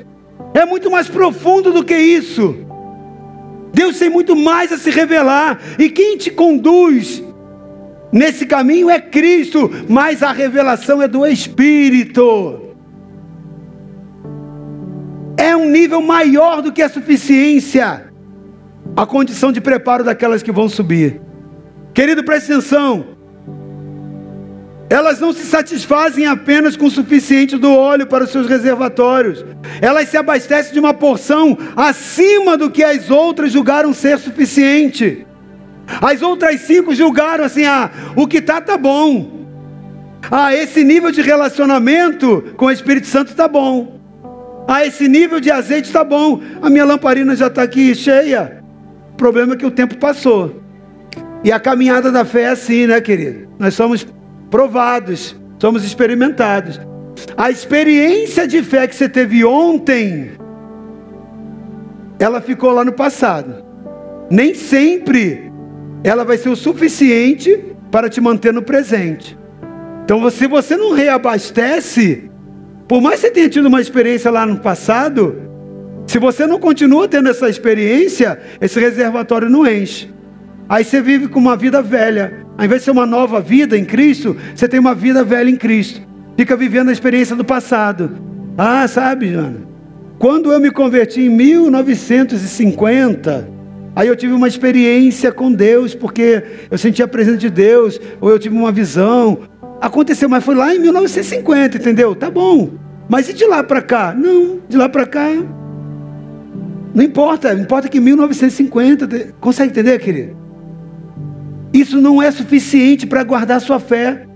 É 0.54 0.66
muito 0.66 0.92
mais 0.92 1.08
profundo 1.08 1.72
do 1.72 1.84
que 1.84 1.98
isso. 1.98 2.56
Deus 3.74 3.98
tem 3.98 4.08
muito 4.08 4.36
mais 4.36 4.72
a 4.72 4.78
se 4.78 4.92
revelar. 4.92 5.60
E 5.80 5.90
quem 5.90 6.16
te 6.16 6.30
conduz 6.30 7.24
nesse 8.14 8.46
caminho 8.46 8.90
é 8.90 9.02
Cristo, 9.02 9.70
mas 9.90 10.22
a 10.22 10.32
revelação 10.32 11.02
é 11.02 11.08
do 11.08 11.26
Espírito. 11.26 12.62
É 15.36 15.56
um 15.56 15.70
nível 15.70 16.02
maior 16.02 16.62
do 16.62 16.72
que 16.72 16.82
a 16.82 16.88
suficiência, 16.88 18.14
a 18.96 19.06
condição 19.06 19.52
de 19.52 19.60
preparo 19.60 20.04
daquelas 20.04 20.44
que 20.44 20.52
vão 20.52 20.70
subir. 20.70 21.20
Querido, 21.94 22.24
preste 22.24 22.52
atenção. 22.52 23.14
Elas 24.90 25.20
não 25.20 25.34
se 25.34 25.44
satisfazem 25.44 26.28
apenas 26.28 26.76
com 26.76 26.86
o 26.86 26.92
suficiente 26.92 27.58
do 27.58 27.74
óleo 27.74 28.06
para 28.06 28.26
os 28.26 28.30
seus 28.30 28.48
reservatórios. 28.48 29.44
Elas 29.82 30.08
se 30.08 30.18
abastecem 30.18 30.72
de 30.72 30.80
uma 30.80 30.94
porção 30.94 31.58
acima 31.76 32.56
do 32.56 32.70
que 32.70 32.84
as 32.84 33.10
outras 33.10 33.52
julgaram 33.52 33.92
ser 33.92 34.20
suficiente. 34.20 35.26
As 36.02 36.22
outras 36.22 36.62
cinco 36.62 36.96
julgaram 36.96 37.44
assim: 37.44 37.66
ah, 37.66 37.92
o 38.16 38.28
que 38.28 38.38
está, 38.38 38.60
está 38.60 38.78
bom. 38.78 39.44
Ah, 40.32 40.56
esse 40.56 40.84
nível 40.84 41.12
de 41.12 41.22
relacionamento 41.22 42.54
com 42.56 42.66
o 42.66 42.72
Espírito 42.72 43.08
Santo 43.08 43.32
está 43.32 43.48
bom. 43.48 44.00
Ah, 44.68 44.86
esse 44.86 45.08
nível 45.08 45.40
de 45.40 45.52
azeite 45.52 45.88
está 45.88 46.04
bom. 46.04 46.42
A 46.62 46.70
minha 46.70 46.86
lamparina 46.86 47.36
já 47.36 47.48
está 47.48 47.64
aqui 47.64 47.94
cheia. 47.94 48.64
O 49.12 49.16
problema 49.16 49.54
é 49.54 49.58
que 49.58 49.66
o 49.66 49.72
tempo 49.72 49.98
passou. 49.98 50.62
E 51.44 51.52
a 51.52 51.60
caminhada 51.60 52.12
da 52.12 52.24
fé 52.24 52.44
é 52.44 52.48
assim, 52.48 52.88
né, 52.88 53.02
querido? 53.02 53.50
Nós 53.60 53.74
somos 53.74 54.08
provados, 54.50 55.36
somos 55.60 55.84
experimentados. 55.84 56.80
A 57.36 57.52
experiência 57.52 58.48
de 58.48 58.64
fé 58.64 58.88
que 58.88 58.96
você 58.96 59.10
teve 59.10 59.44
ontem, 59.44 60.32
ela 62.18 62.40
ficou 62.40 62.72
lá 62.72 62.86
no 62.86 62.94
passado. 62.94 63.64
Nem 64.30 64.56
sempre 64.56 65.53
ela 66.04 66.26
vai 66.26 66.38
ser 66.38 66.50
o 66.50 66.56
suficiente 66.56 67.64
para 67.90 68.10
te 68.10 68.20
manter 68.20 68.52
no 68.52 68.62
presente. 68.62 69.38
Então, 70.04 70.30
se 70.30 70.46
você 70.48 70.76
não 70.76 70.94
reabastece, 70.94 72.30
por 72.88 73.02
mais 73.02 73.22
que 73.22 73.28
você 73.28 73.32
tenha 73.32 73.50
tido 73.50 73.68
uma 73.68 73.80
experiência 73.80 74.30
lá 74.30 74.46
no 74.46 74.60
passado, 74.60 75.42
se 76.06 76.20
você 76.20 76.46
não 76.46 76.60
continua 76.60 77.08
tendo 77.08 77.30
essa 77.30 77.50
experiência, 77.50 78.38
esse 78.60 78.78
reservatório 78.80 79.50
não 79.50 79.66
enche. 79.66 80.12
Aí 80.68 80.84
você 80.84 81.02
vive 81.02 81.30
com 81.30 81.40
uma 81.40 81.56
vida 81.56 81.82
velha. 81.82 82.44
Ao 82.58 82.66
invés 82.66 82.82
de 82.82 82.86
ser 82.86 82.92
uma 82.92 83.06
nova 83.06 83.40
vida 83.40 83.78
em 83.78 83.86
Cristo, 83.86 84.36
você 84.54 84.68
tem 84.68 84.80
uma 84.80 84.94
vida 84.94 85.24
velha 85.24 85.50
em 85.50 85.56
Cristo. 85.56 86.02
Fica 86.38 86.58
vivendo 86.58 86.90
a 86.90 86.92
experiência 86.92 87.36
do 87.36 87.46
passado. 87.46 88.18
Ah, 88.58 88.88
sabe, 88.88 89.32
Jana? 89.32 89.62
Quando 90.20 90.52
eu 90.52 90.60
me 90.60 90.72
converti 90.72 91.22
em 91.22 91.30
1950, 91.30 93.53
aí 93.96 94.08
eu 94.08 94.16
tive 94.16 94.34
uma 94.34 94.48
experiência 94.48 95.32
com 95.32 95.52
Deus, 95.52 95.94
porque 95.94 96.44
eu 96.70 96.78
senti 96.78 97.02
a 97.02 97.08
presença 97.08 97.38
de 97.38 97.50
Deus, 97.50 98.00
ou 98.20 98.30
eu 98.30 98.40
tive 98.40 98.56
uma 98.56 98.72
visão. 98.72 99.40
Aconteceu, 99.82 100.30
mas 100.30 100.44
foi 100.44 100.56
lá 100.56 100.74
em 100.74 100.80
1950, 100.80 101.78
entendeu? 101.78 102.16
Tá 102.16 102.30
bom. 102.30 102.72
Mas 103.10 103.30
e 103.30 103.34
de 103.34 103.46
lá 103.46 103.64
para 103.64 103.82
cá? 103.82 104.14
Não, 104.18 104.60
de 104.68 104.78
lá 104.78 104.88
para 104.88 105.06
cá. 105.06 105.28
Não 106.94 107.04
importa, 107.04 107.54
importa 107.54 107.90
que 107.90 108.00
1950. 108.00 109.34
Consegue 109.40 109.72
entender, 109.72 110.00
querido? 110.00 110.38
Isso 111.74 112.00
não 112.00 112.22
é 112.22 112.30
suficiente 112.30 113.08
para 113.08 113.24
guardar 113.24 113.60
sua 113.60 113.80
fé. 113.80 114.28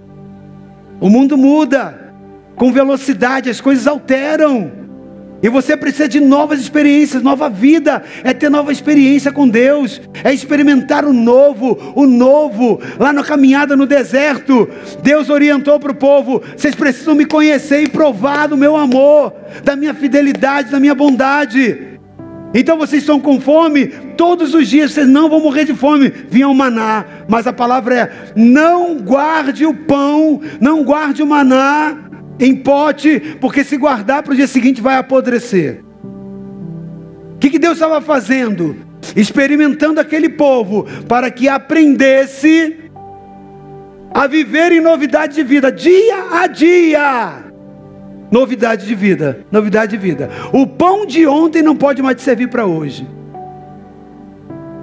O 1.00 1.10
mundo 1.10 1.38
muda 1.38 2.14
com 2.56 2.72
velocidade, 2.72 3.50
as 3.50 3.62
coisas 3.62 3.86
alteram. 3.86 4.87
E 5.42 5.50
você 5.50 5.78
precisa 5.78 6.08
de 6.08 6.20
novas 6.20 6.60
experiências, 6.60 7.22
nova 7.22 7.50
vida, 7.50 8.04
é 8.24 8.34
ter 8.34 8.50
nova 8.50 8.72
experiência 8.72 9.32
com 9.32 9.48
Deus, 9.48 10.02
é 10.24 10.34
experimentar 10.34 11.06
o 11.06 11.14
novo, 11.14 11.94
o 11.96 12.08
novo, 12.08 12.80
lá 12.98 13.14
na 13.14 13.24
caminhada 13.24 13.76
no 13.76 13.86
deserto. 13.86 14.68
Deus 15.04 15.30
orientou 15.30 15.80
para 15.80 15.92
o 15.92 15.96
povo: 15.96 16.42
vocês 16.56 16.74
precisam 16.74 17.14
me 17.14 17.26
conhecer 17.26 17.84
e 17.84 17.90
provar 17.90 18.48
do 18.48 18.58
meu 18.58 18.76
amor, 18.76 19.32
da 19.64 19.76
minha 19.76 19.94
fidelidade, 19.94 20.72
da 20.72 20.80
minha 20.80 20.96
bondade. 20.96 21.98
Então 22.54 22.78
vocês 22.78 23.04
estão 23.04 23.20
com 23.20 23.40
fome, 23.40 23.88
todos 24.18 24.56
os 24.56 24.68
dias 24.68 24.92
vocês 24.92 25.08
não 25.08 25.30
vão 25.30 25.40
morrer 25.40 25.66
de 25.66 25.76
fome. 25.76 26.12
Vinha 26.30 26.48
o 26.48 26.56
maná, 26.56 27.06
mas 27.28 27.46
a 27.46 27.54
palavra 27.54 27.96
é: 27.96 28.12
não 28.36 28.96
guarde 28.96 29.68
o 29.68 29.74
pão, 29.74 30.42
não 30.60 30.84
guarde 30.84 31.22
o 31.22 31.28
maná 31.28 32.07
em 32.40 32.56
pote, 32.56 33.38
porque 33.42 33.64
se 33.64 33.78
guardar 33.78 34.24
para 34.24 34.34
o 34.34 34.36
dia 34.36 34.48
seguinte 34.48 34.82
vai 34.82 34.98
apodrecer. 34.98 35.84
O 37.36 37.40
que, 37.40 37.50
que 37.50 37.60
Deus 37.60 37.76
estava 37.76 38.02
fazendo? 38.02 38.88
experimentando 39.16 40.00
aquele 40.00 40.30
povo, 40.30 40.86
para 41.08 41.30
que 41.32 41.48
aprendesse 41.48 42.78
a 44.14 44.28
viver 44.28 44.72
em 44.72 44.82
novidade 44.82 45.36
de 45.36 45.44
vida, 45.44 45.72
dia 45.72 46.26
a 46.32 46.48
dia. 46.48 47.44
Novidade 48.32 48.86
de 48.86 48.96
vida, 48.96 49.46
novidade 49.52 49.92
de 49.92 49.98
vida. 49.98 50.30
O 50.52 50.68
pão 50.68 51.06
de 51.06 51.26
ontem 51.26 51.62
não 51.62 51.76
pode 51.76 52.02
mais 52.02 52.18
te 52.18 52.24
servir 52.24 52.50
para 52.50 52.66
hoje. 52.66 53.08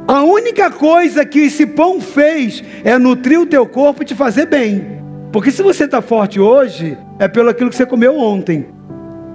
A 0.06 0.22
única 0.22 0.70
coisa 0.70 1.24
que 1.24 1.40
esse 1.40 1.66
pão 1.66 2.00
fez 2.00 2.62
é 2.84 2.98
nutrir 2.98 3.40
o 3.40 3.46
teu 3.46 3.66
corpo 3.66 4.02
e 4.02 4.06
te 4.06 4.14
fazer 4.14 4.46
bem. 4.46 5.03
Porque 5.34 5.50
se 5.50 5.64
você 5.64 5.82
está 5.82 6.00
forte 6.00 6.38
hoje, 6.38 6.96
é 7.18 7.26
pelo 7.26 7.48
aquilo 7.48 7.68
que 7.68 7.74
você 7.74 7.84
comeu 7.84 8.16
ontem. 8.16 8.68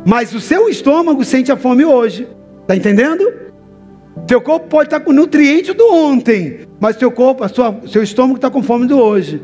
Mas 0.06 0.34
o 0.34 0.40
seu 0.40 0.70
estômago 0.70 1.26
sente 1.26 1.52
a 1.52 1.58
fome 1.58 1.84
hoje. 1.84 2.26
Está 2.62 2.74
entendendo? 2.74 3.30
Teu 4.26 4.40
corpo 4.40 4.68
pode 4.68 4.88
estar 4.88 5.00
tá 5.00 5.06
com 5.06 5.12
nutriente 5.12 5.74
do 5.74 5.92
ontem, 5.92 6.62
mas 6.80 6.96
teu 6.96 7.12
corpo, 7.12 7.46
sua, 7.50 7.82
seu 7.86 8.02
estômago 8.02 8.38
está 8.38 8.50
com 8.50 8.64
fome 8.64 8.88
do 8.88 8.98
hoje. 8.98 9.42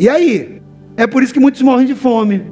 E 0.00 0.08
aí? 0.08 0.60
É 0.96 1.06
por 1.06 1.22
isso 1.22 1.32
que 1.32 1.38
muitos 1.38 1.62
morrem 1.62 1.86
de 1.86 1.94
fome. 1.94 2.50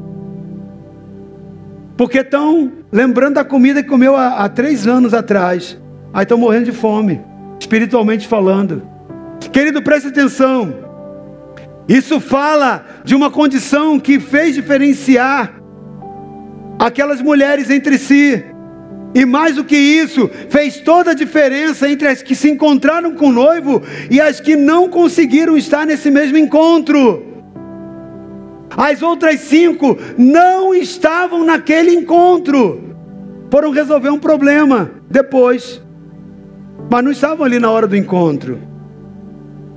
Porque 1.97 2.19
estão 2.19 2.71
lembrando 2.93 3.35
da 3.35 3.45
comida 3.45 3.83
que 3.83 3.89
comeu 3.89 4.15
há, 4.15 4.45
há 4.45 4.49
três 4.49 4.87
anos 4.87 5.15
atrás. 5.15 5.77
Aí 6.15 6.23
estão 6.23 6.39
morrendo 6.39 6.67
de 6.67 6.73
fome, 6.73 7.21
espiritualmente 7.59 8.29
falando. 8.29 8.85
Querido, 9.51 9.83
preste 9.83 10.07
atenção. 10.07 10.86
Isso 11.89 12.21
fala 12.21 12.85
de 13.05 13.15
uma 13.15 13.31
condição 13.31 13.99
que 13.99 14.19
fez 14.19 14.55
diferenciar 14.55 15.55
aquelas 16.79 17.23
mulheres 17.23 17.71
entre 17.71 17.99
si. 17.99 18.45
E 19.15 19.25
mais 19.25 19.55
do 19.57 19.65
que 19.65 19.77
isso, 19.77 20.29
fez 20.51 20.81
toda 20.81 21.13
a 21.13 21.15
diferença 21.15 21.89
entre 21.89 22.09
as 22.09 22.23
que 22.23 22.35
se 22.35 22.51
encontraram 22.51 23.15
com 23.15 23.29
o 23.29 23.33
noivo 23.33 23.83
e 24.11 24.21
as 24.21 24.41
que 24.41 24.57
não 24.57 24.89
conseguiram 24.89 25.57
estar 25.57 25.87
nesse 25.87 26.11
mesmo 26.11 26.37
encontro. 26.37 27.25
As 28.77 29.01
outras 29.03 29.41
cinco 29.41 29.97
não 30.19 30.75
estavam 30.75 31.45
naquele 31.45 31.93
encontro, 31.93 32.95
foram 33.51 33.71
resolver 33.71 34.11
um 34.11 34.19
problema 34.19 34.91
depois 35.09 35.81
mas 36.91 37.05
não 37.05 37.11
estavam 37.11 37.45
ali 37.45 37.59
na 37.59 37.71
hora 37.71 37.87
do 37.87 37.97
encontro. 37.97 38.61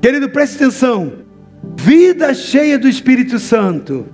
Querido, 0.01 0.29
preste 0.29 0.55
atenção. 0.55 1.13
Vida 1.75 2.33
cheia 2.33 2.77
do 2.77 2.87
Espírito 2.87 3.39
Santo, 3.39 4.07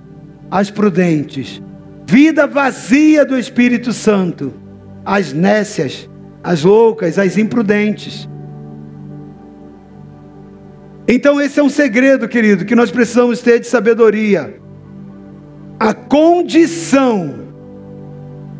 as 0.50 0.70
prudentes. 0.70 1.62
Vida 2.06 2.46
vazia 2.46 3.24
do 3.24 3.38
Espírito 3.38 3.92
Santo, 3.92 4.52
as 5.04 5.32
nécias, 5.32 6.08
as 6.42 6.62
loucas, 6.62 7.18
as 7.18 7.36
imprudentes. 7.36 8.28
Então, 11.08 11.40
esse 11.40 11.60
é 11.60 11.62
um 11.62 11.68
segredo, 11.68 12.28
querido, 12.28 12.64
que 12.64 12.74
nós 12.74 12.90
precisamos 12.90 13.40
ter 13.40 13.60
de 13.60 13.66
sabedoria. 13.66 14.60
A 15.78 15.94
condição 15.94 17.46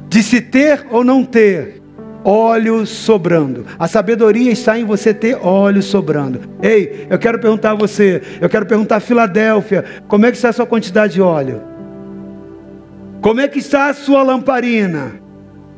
de 0.09 0.23
se 0.23 0.41
ter 0.41 0.87
ou 0.91 1.03
não 1.03 1.25
ter 1.25 1.83
óleo 2.27 2.85
sobrando. 2.85 3.65
A 3.79 3.87
sabedoria 3.87 4.51
está 4.51 4.77
em 4.77 4.85
você 4.85 5.15
ter 5.15 5.39
óleo 5.41 5.81
sobrando. 5.81 6.41
Ei, 6.61 7.07
eu 7.09 7.19
quero 7.21 7.39
perguntar 7.39 7.71
a 7.71 7.75
você, 7.75 8.21
eu 8.41 8.49
quero 8.49 8.67
perguntar 8.67 8.97
a 8.97 9.01
Filadélfia, 9.01 9.85
como 10.09 10.27
é 10.27 10.31
que 10.33 10.37
está 10.37 10.49
a 10.49 10.53
sua 10.53 10.67
quantidade 10.67 11.15
de 11.15 11.23
óleo? 11.23 11.63
Como 13.21 13.41
é 13.41 13.47
que 13.47 13.61
está 13.61 13.87
a 13.87 13.95
sua 13.95 14.25
lamparina? 14.25 15.15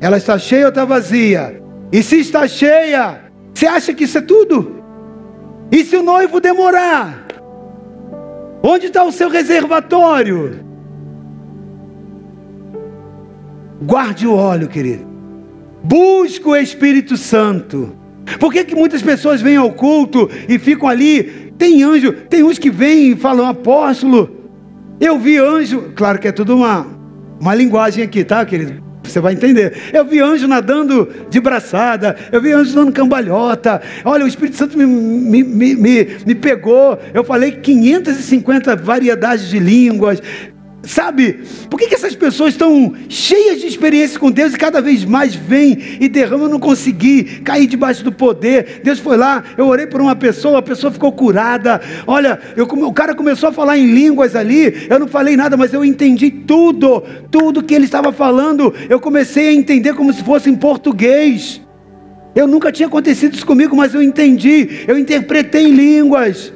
Ela 0.00 0.16
está 0.16 0.38
cheia 0.38 0.64
ou 0.64 0.68
está 0.70 0.86
vazia? 0.86 1.62
E 1.92 2.02
se 2.02 2.18
está 2.18 2.48
cheia, 2.48 3.20
você 3.52 3.66
acha 3.66 3.92
que 3.92 4.04
isso 4.04 4.16
é 4.16 4.22
tudo? 4.22 4.82
E 5.70 5.84
se 5.84 5.96
o 5.96 6.02
noivo 6.02 6.40
demorar? 6.40 7.26
Onde 8.62 8.86
está 8.86 9.04
o 9.04 9.12
seu 9.12 9.28
reservatório? 9.28 10.64
Guarde 13.82 14.26
o 14.26 14.34
óleo, 14.34 14.66
querido. 14.66 15.07
Busca 15.82 16.48
o 16.48 16.56
Espírito 16.56 17.16
Santo. 17.16 17.96
Por 18.38 18.52
que, 18.52 18.64
que 18.64 18.74
muitas 18.74 19.02
pessoas 19.02 19.40
vêm 19.40 19.56
ao 19.56 19.72
culto 19.72 20.28
e 20.48 20.58
ficam 20.58 20.88
ali? 20.88 21.52
Tem 21.56 21.82
anjo, 21.82 22.12
tem 22.12 22.42
uns 22.42 22.58
que 22.58 22.70
vêm 22.70 23.12
e 23.12 23.16
falam, 23.16 23.46
apóstolo, 23.46 24.30
eu 25.00 25.18
vi 25.18 25.38
anjo. 25.38 25.92
Claro 25.94 26.18
que 26.18 26.28
é 26.28 26.32
tudo 26.32 26.56
uma, 26.56 26.86
uma 27.40 27.54
linguagem 27.54 28.04
aqui, 28.04 28.22
tá, 28.24 28.44
querido? 28.44 28.88
Você 29.02 29.20
vai 29.20 29.32
entender. 29.32 29.74
Eu 29.92 30.04
vi 30.04 30.20
anjo 30.20 30.46
nadando 30.46 31.08
de 31.30 31.40
braçada, 31.40 32.16
eu 32.30 32.42
vi 32.42 32.52
anjo 32.52 32.74
dando 32.74 32.92
cambalhota. 32.92 33.80
Olha, 34.04 34.24
o 34.24 34.28
Espírito 34.28 34.56
Santo 34.56 34.76
me, 34.76 34.86
me, 34.86 35.42
me, 35.42 35.74
me, 35.74 36.08
me 36.26 36.34
pegou. 36.34 36.98
Eu 37.14 37.24
falei 37.24 37.52
550 37.52 38.76
variedades 38.76 39.48
de 39.48 39.58
línguas. 39.58 40.22
Sabe, 40.88 41.40
por 41.68 41.78
que, 41.78 41.86
que 41.86 41.94
essas 41.94 42.16
pessoas 42.16 42.54
estão 42.54 42.94
cheias 43.10 43.60
de 43.60 43.66
experiência 43.66 44.18
com 44.18 44.30
Deus 44.30 44.54
e 44.54 44.56
cada 44.56 44.80
vez 44.80 45.04
mais 45.04 45.34
vêm 45.34 45.98
e 46.00 46.08
derramam? 46.08 46.46
Eu 46.46 46.52
não 46.52 46.58
consegui 46.58 47.24
cair 47.42 47.66
debaixo 47.66 48.02
do 48.02 48.10
poder. 48.10 48.80
Deus 48.82 48.98
foi 48.98 49.18
lá, 49.18 49.44
eu 49.58 49.66
orei 49.66 49.86
por 49.86 50.00
uma 50.00 50.16
pessoa, 50.16 50.60
a 50.60 50.62
pessoa 50.62 50.90
ficou 50.90 51.12
curada. 51.12 51.78
Olha, 52.06 52.40
eu, 52.56 52.64
o 52.64 52.92
cara 52.94 53.14
começou 53.14 53.50
a 53.50 53.52
falar 53.52 53.76
em 53.76 53.84
línguas 53.84 54.34
ali. 54.34 54.86
Eu 54.88 54.98
não 54.98 55.06
falei 55.06 55.36
nada, 55.36 55.58
mas 55.58 55.74
eu 55.74 55.84
entendi 55.84 56.30
tudo, 56.30 57.04
tudo 57.30 57.62
que 57.62 57.74
ele 57.74 57.84
estava 57.84 58.10
falando. 58.10 58.72
Eu 58.88 58.98
comecei 58.98 59.48
a 59.48 59.52
entender 59.52 59.92
como 59.92 60.10
se 60.10 60.24
fosse 60.24 60.48
em 60.48 60.56
português. 60.56 61.60
Eu 62.34 62.46
nunca 62.46 62.72
tinha 62.72 62.88
acontecido 62.88 63.34
isso 63.34 63.44
comigo, 63.44 63.76
mas 63.76 63.92
eu 63.92 64.00
entendi. 64.00 64.86
Eu 64.88 64.96
interpretei 64.96 65.66
línguas. 65.66 66.50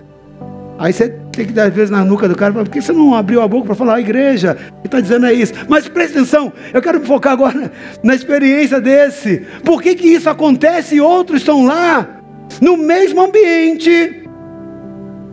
Aí 0.79 0.91
você 0.91 1.22
tem 1.33 1.47
que 1.47 1.53
dar 1.53 1.65
às 1.65 1.75
vezes 1.75 1.91
na 1.91 2.05
nuca 2.05 2.29
do 2.29 2.37
cara, 2.37 2.53
por 2.53 2.69
que 2.69 2.81
você 2.81 2.93
não 2.93 3.15
abriu 3.15 3.41
a 3.41 3.49
boca 3.49 3.67
para 3.67 3.75
falar, 3.75 3.95
a 3.95 4.01
igreja, 4.01 4.57
ele 4.61 4.71
está 4.85 5.01
dizendo 5.01 5.27
é 5.27 5.33
isso. 5.33 5.55
Mas 5.67 5.89
preste 5.89 6.19
atenção, 6.19 6.53
eu 6.73 6.83
quero 6.83 7.01
me 7.01 7.07
focar 7.07 7.33
agora 7.33 7.73
na 8.03 8.15
experiência 8.15 8.81
desse. 8.81 9.47
Por 9.65 9.83
que, 9.83 9.95
que 9.95 10.09
isso 10.09 10.29
acontece 10.29 10.97
e 10.97 11.01
outros 11.01 11.41
estão 11.41 11.65
lá, 11.65 12.21
no 12.61 12.77
mesmo 12.77 13.23
ambiente? 13.23 14.23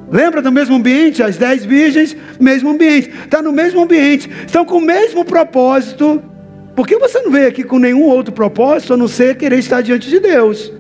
Lembra 0.10 0.42
do 0.42 0.52
mesmo 0.52 0.76
ambiente? 0.76 1.22
As 1.22 1.38
dez 1.38 1.66
virgens, 1.66 2.16
mesmo 2.40 2.70
ambiente. 2.70 3.12
Está 3.26 3.42
no 3.42 3.52
mesmo 3.52 3.84
ambiente, 3.84 4.30
estão 4.46 4.66
com 4.66 4.78
o 4.78 4.82
mesmo 4.82 5.24
propósito. 5.26 6.24
Por 6.76 6.88
que 6.88 6.98
você 6.98 7.20
não 7.20 7.30
veio 7.30 7.50
aqui 7.50 7.64
com 7.64 7.78
nenhum 7.78 8.06
outro 8.06 8.34
propósito 8.34 8.94
a 8.94 8.98
não 8.98 9.08
ser 9.08 9.36
querer 9.36 9.60
estar 9.60 9.82
diante 9.82 10.10
de 10.10 10.20
Deus? 10.20 10.72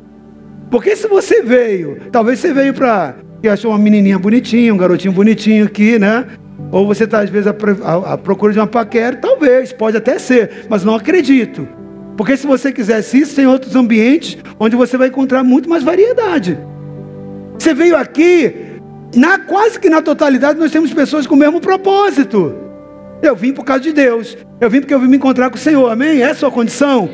Porque 0.72 0.96
se 0.96 1.08
você 1.08 1.42
veio, 1.42 1.98
talvez 2.12 2.40
você 2.40 2.54
veio 2.54 2.74
para 2.74 3.16
que 3.42 3.48
achou 3.48 3.72
uma 3.72 3.78
menininha 3.78 4.20
bonitinha, 4.20 4.74
um 4.74 4.78
garotinho 4.78 5.14
bonitinho 5.14 5.66
aqui, 5.66 5.98
né? 5.98 6.26
Ou 6.72 6.86
você 6.86 7.06
está, 7.06 7.22
às 7.22 7.30
vezes, 7.30 7.48
à, 7.48 8.18
procura 8.18 8.54
de 8.54 8.60
uma 8.60 8.68
paquera, 8.68 9.16
talvez, 9.16 9.74
pode 9.74 9.98
até 9.98 10.20
ser, 10.20 10.66
mas 10.70 10.84
não 10.84 10.96
acredito. 10.96 11.68
Porque 12.16 12.36
se 12.36 12.46
você 12.46 12.72
quisesse 12.72 13.18
isso, 13.18 13.36
tem 13.36 13.48
outros 13.48 13.76
ambientes 13.76 14.38
onde 14.60 14.76
você 14.76 14.98
vai 14.98 15.08
encontrar 15.08 15.44
muito 15.44 15.70
mais 15.70 15.84
variedade. 15.84 16.60
Você 17.58 17.74
veio 17.74 17.96
aqui, 17.96 18.54
na, 19.16 19.40
quase 19.40 19.80
que 19.80 19.90
na 19.90 20.02
totalidade, 20.02 20.60
nós 20.60 20.72
temos 20.72 20.94
pessoas 20.94 21.26
com 21.26 21.36
o 21.36 21.38
mesmo 21.38 21.60
propósito. 21.60 22.56
Eu 23.22 23.36
vim 23.36 23.52
por 23.52 23.64
causa 23.64 23.82
de 23.82 23.94
Deus. 23.94 24.38
Eu 24.62 24.70
vim 24.70 24.82
porque 24.82 24.94
eu 24.94 25.00
vim 25.00 25.08
me 25.08 25.18
encontrar 25.18 25.50
com 25.50 25.56
o 25.56 25.60
Senhor. 25.60 25.90
Amém? 25.90 26.22
É 26.22 26.32
a 26.32 26.36
sua 26.36 26.52
condição? 26.52 27.10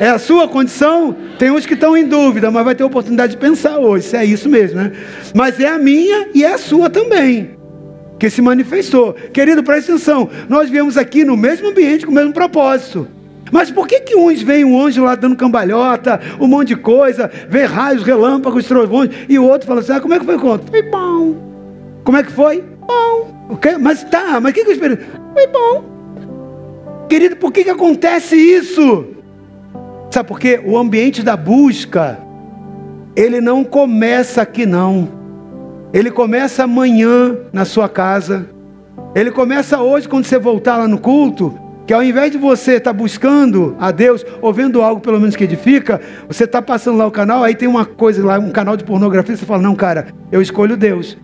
É 0.00 0.08
a 0.08 0.18
sua 0.18 0.46
condição? 0.46 1.14
Tem 1.38 1.50
uns 1.50 1.66
que 1.66 1.74
estão 1.74 1.96
em 1.96 2.04
dúvida, 2.06 2.50
mas 2.50 2.64
vai 2.64 2.74
ter 2.74 2.84
oportunidade 2.84 3.32
de 3.32 3.38
pensar 3.38 3.78
hoje, 3.78 4.06
se 4.06 4.16
é 4.16 4.24
isso 4.24 4.48
mesmo, 4.48 4.80
né? 4.80 4.92
Mas 5.34 5.58
é 5.58 5.68
a 5.68 5.78
minha 5.78 6.28
e 6.32 6.44
é 6.44 6.52
a 6.52 6.58
sua 6.58 6.88
também, 6.88 7.50
que 8.18 8.30
se 8.30 8.40
manifestou. 8.40 9.12
Querido, 9.32 9.62
presta 9.62 9.92
atenção, 9.92 10.30
nós 10.48 10.70
viemos 10.70 10.96
aqui 10.96 11.24
no 11.24 11.36
mesmo 11.36 11.68
ambiente, 11.68 12.06
com 12.06 12.12
o 12.12 12.14
mesmo 12.14 12.32
propósito. 12.32 13.08
Mas 13.50 13.70
por 13.70 13.88
que 13.88 14.00
que 14.00 14.14
uns 14.14 14.40
veem 14.40 14.64
um 14.64 14.80
anjo 14.80 15.02
lá 15.02 15.16
dando 15.16 15.34
cambalhota, 15.34 16.20
um 16.38 16.46
monte 16.46 16.68
de 16.68 16.76
coisa, 16.76 17.30
vê 17.48 17.64
raios, 17.64 18.04
relâmpagos, 18.04 18.66
trovões, 18.66 19.10
e 19.28 19.36
o 19.38 19.44
outro 19.44 19.66
fala 19.66 19.80
assim, 19.80 19.92
ah, 19.92 20.00
como 20.00 20.14
é 20.14 20.18
que 20.20 20.24
foi 20.24 20.36
o 20.36 20.40
conto? 20.40 20.70
Foi 20.70 20.82
bom. 20.82 21.34
Como 22.04 22.16
é 22.16 22.22
que 22.22 22.30
foi? 22.30 22.62
Bom. 22.86 23.46
O 23.50 23.56
quê? 23.56 23.76
Mas 23.78 24.04
tá, 24.04 24.38
mas 24.40 24.52
o 24.52 24.54
que 24.54 24.62
que 24.62 24.70
eu 24.70 24.74
esperei? 24.74 24.98
Foi 25.32 25.46
bom. 25.48 27.06
Querido, 27.08 27.36
por 27.36 27.50
que 27.50 27.64
que 27.64 27.70
acontece 27.70 28.36
isso? 28.36 29.17
Sabe 30.10 30.28
por 30.28 30.40
quê? 30.40 30.60
O 30.64 30.76
ambiente 30.76 31.22
da 31.22 31.36
busca, 31.36 32.18
ele 33.14 33.40
não 33.40 33.62
começa 33.62 34.42
aqui 34.42 34.64
não. 34.64 35.08
Ele 35.92 36.10
começa 36.10 36.64
amanhã 36.64 37.36
na 37.52 37.64
sua 37.64 37.88
casa. 37.88 38.46
Ele 39.14 39.30
começa 39.30 39.80
hoje 39.80 40.08
quando 40.08 40.24
você 40.24 40.38
voltar 40.38 40.76
lá 40.76 40.88
no 40.88 40.98
culto, 40.98 41.58
que 41.86 41.92
ao 41.92 42.02
invés 42.02 42.30
de 42.30 42.38
você 42.38 42.72
estar 42.72 42.92
tá 42.92 42.96
buscando 42.96 43.74
a 43.78 43.90
Deus, 43.90 44.24
ou 44.40 44.52
vendo 44.52 44.82
algo 44.82 45.00
pelo 45.00 45.18
menos 45.18 45.36
que 45.36 45.44
edifica, 45.44 46.00
você 46.26 46.44
está 46.44 46.60
passando 46.60 46.98
lá 46.98 47.06
o 47.06 47.10
canal, 47.10 47.42
aí 47.42 47.54
tem 47.54 47.68
uma 47.68 47.84
coisa 47.84 48.24
lá, 48.24 48.38
um 48.38 48.50
canal 48.50 48.76
de 48.76 48.84
pornografia, 48.84 49.36
você 49.36 49.46
fala, 49.46 49.62
não, 49.62 49.74
cara, 49.74 50.08
eu 50.30 50.40
escolho 50.40 50.76
Deus. 50.76 51.16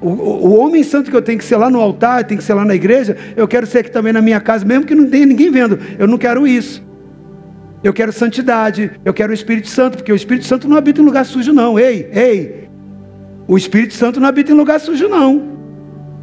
O, 0.00 0.08
o, 0.08 0.46
o, 0.46 0.58
homem 0.58 0.82
santo 0.82 1.10
que 1.10 1.16
eu 1.16 1.22
tenho 1.22 1.38
que 1.38 1.44
ser 1.44 1.56
lá 1.56 1.68
no 1.68 1.80
altar, 1.80 2.24
tem 2.24 2.38
que 2.38 2.44
ser 2.44 2.54
lá 2.54 2.64
na 2.64 2.74
igreja, 2.74 3.16
eu 3.36 3.46
quero 3.46 3.66
ser 3.66 3.78
aqui 3.78 3.90
também 3.90 4.12
na 4.12 4.22
minha 4.22 4.40
casa, 4.40 4.64
mesmo 4.64 4.86
que 4.86 4.94
não 4.94 5.08
tenha 5.08 5.26
ninguém 5.26 5.50
vendo. 5.50 5.78
Eu 5.98 6.06
não 6.06 6.16
quero 6.16 6.46
isso. 6.46 6.89
Eu 7.82 7.92
quero 7.92 8.12
santidade, 8.12 8.90
eu 9.04 9.14
quero 9.14 9.30
o 9.30 9.34
Espírito 9.34 9.68
Santo, 9.68 9.96
porque 9.98 10.12
o 10.12 10.16
Espírito 10.16 10.46
Santo 10.46 10.68
não 10.68 10.76
habita 10.76 11.00
em 11.00 11.04
lugar 11.04 11.24
sujo, 11.24 11.52
não. 11.52 11.78
Ei, 11.78 12.10
ei. 12.12 12.68
O 13.48 13.56
Espírito 13.56 13.94
Santo 13.94 14.20
não 14.20 14.28
habita 14.28 14.52
em 14.52 14.54
lugar 14.54 14.78
sujo, 14.78 15.08
não. 15.08 15.58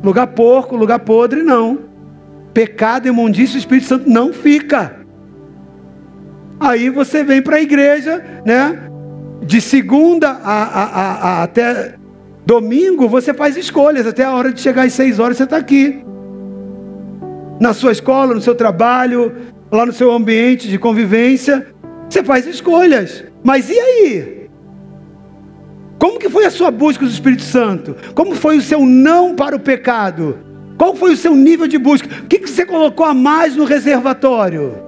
Lugar 0.03 0.27
porco, 0.27 0.75
lugar 0.75 0.99
podre, 0.99 1.41
não. 1.41 1.79
Pecado, 2.53 3.07
imundício, 3.07 3.55
o 3.55 3.59
Espírito 3.59 3.87
Santo 3.87 4.07
não 4.07 4.31
fica. 4.31 4.97
Aí 6.59 6.89
você 6.89 7.23
vem 7.23 7.41
para 7.41 7.57
a 7.57 7.61
igreja, 7.61 8.23
né? 8.45 8.79
De 9.43 9.59
segunda 9.59 10.29
a, 10.29 10.63
a, 10.63 10.83
a, 10.83 11.43
até 11.43 11.95
domingo, 12.45 13.09
você 13.09 13.33
faz 13.33 13.57
escolhas. 13.57 14.05
Até 14.05 14.23
a 14.23 14.33
hora 14.33 14.53
de 14.53 14.61
chegar 14.61 14.83
às 14.83 14.93
seis 14.93 15.17
horas, 15.17 15.37
você 15.37 15.43
está 15.43 15.57
aqui. 15.57 16.03
Na 17.59 17.73
sua 17.73 17.91
escola, 17.91 18.35
no 18.35 18.41
seu 18.41 18.53
trabalho, 18.53 19.33
lá 19.72 19.86
no 19.86 19.93
seu 19.93 20.11
ambiente 20.11 20.68
de 20.68 20.78
convivência, 20.78 21.68
você 22.09 22.24
faz 22.24 22.45
escolhas. 22.47 23.24
Mas 23.43 23.70
e 23.70 23.80
aí? 23.80 24.49
Como 25.99 26.20
que 26.20 26.30
foi 26.30 26.45
a 26.45 26.51
sua 26.51 26.70
busca 26.70 27.05
do 27.05 27.11
Espírito 27.11 27.43
Santo? 27.43 27.95
Como 28.13 28.36
foi 28.36 28.57
o 28.57 28.61
seu 28.61 28.86
não 28.86 29.36
para 29.36 29.55
o 29.55 29.59
pecado? 29.59 30.38
Qual 30.78 30.95
foi 30.95 31.13
o 31.13 31.18
seu 31.18 31.36
nível 31.36 31.68
de 31.68 31.78
busca? 31.78 32.07
O 32.07 32.28
que, 32.28 32.39
que 32.39 32.49
você 32.49 32.65
colocou 32.65 33.05
a 33.05 33.13
mais 33.13 33.55
no 33.55 33.65
reservatório? 33.65 34.86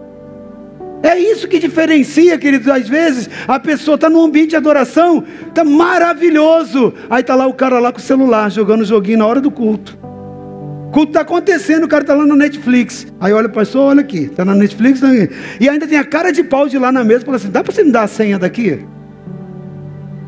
É 1.01 1.17
isso 1.17 1.47
que 1.47 1.57
diferencia, 1.57 2.37
queridos. 2.37 2.67
Às 2.67 2.87
vezes 2.87 3.29
a 3.47 3.59
pessoa 3.59 3.95
está 3.95 4.09
num 4.09 4.23
ambiente 4.23 4.49
de 4.49 4.55
adoração, 4.55 5.23
está 5.47 5.63
maravilhoso. 5.63 6.93
Aí 7.09 7.21
está 7.21 7.33
lá 7.33 7.47
o 7.47 7.53
cara 7.53 7.79
lá 7.79 7.91
com 7.91 7.97
o 7.97 8.01
celular, 8.01 8.51
jogando 8.51 8.85
joguinho 8.85 9.19
na 9.19 9.25
hora 9.25 9.41
do 9.41 9.49
culto. 9.49 9.97
Culto 10.91 11.09
está 11.09 11.21
acontecendo, 11.21 11.83
o 11.83 11.87
cara 11.87 12.03
está 12.03 12.15
lá 12.15 12.25
na 12.25 12.35
Netflix. 12.35 13.05
Aí 13.19 13.31
olha, 13.31 13.47
pastor, 13.47 13.89
olha 13.89 14.01
aqui, 14.01 14.23
está 14.25 14.43
na 14.43 14.55
Netflix. 14.55 14.99
Tá 14.99 15.07
e 15.59 15.69
ainda 15.69 15.85
tem 15.87 15.97
a 15.97 16.03
cara 16.03 16.31
de 16.31 16.43
pau 16.43 16.67
de 16.67 16.77
lá 16.77 16.91
na 16.91 17.03
mesa, 17.03 17.23
fala 17.23 17.37
assim: 17.37 17.51
dá 17.51 17.63
para 17.63 17.73
você 17.73 17.83
me 17.83 17.91
dar 17.91 18.03
a 18.03 18.07
senha 18.07 18.39
daqui? 18.39 18.85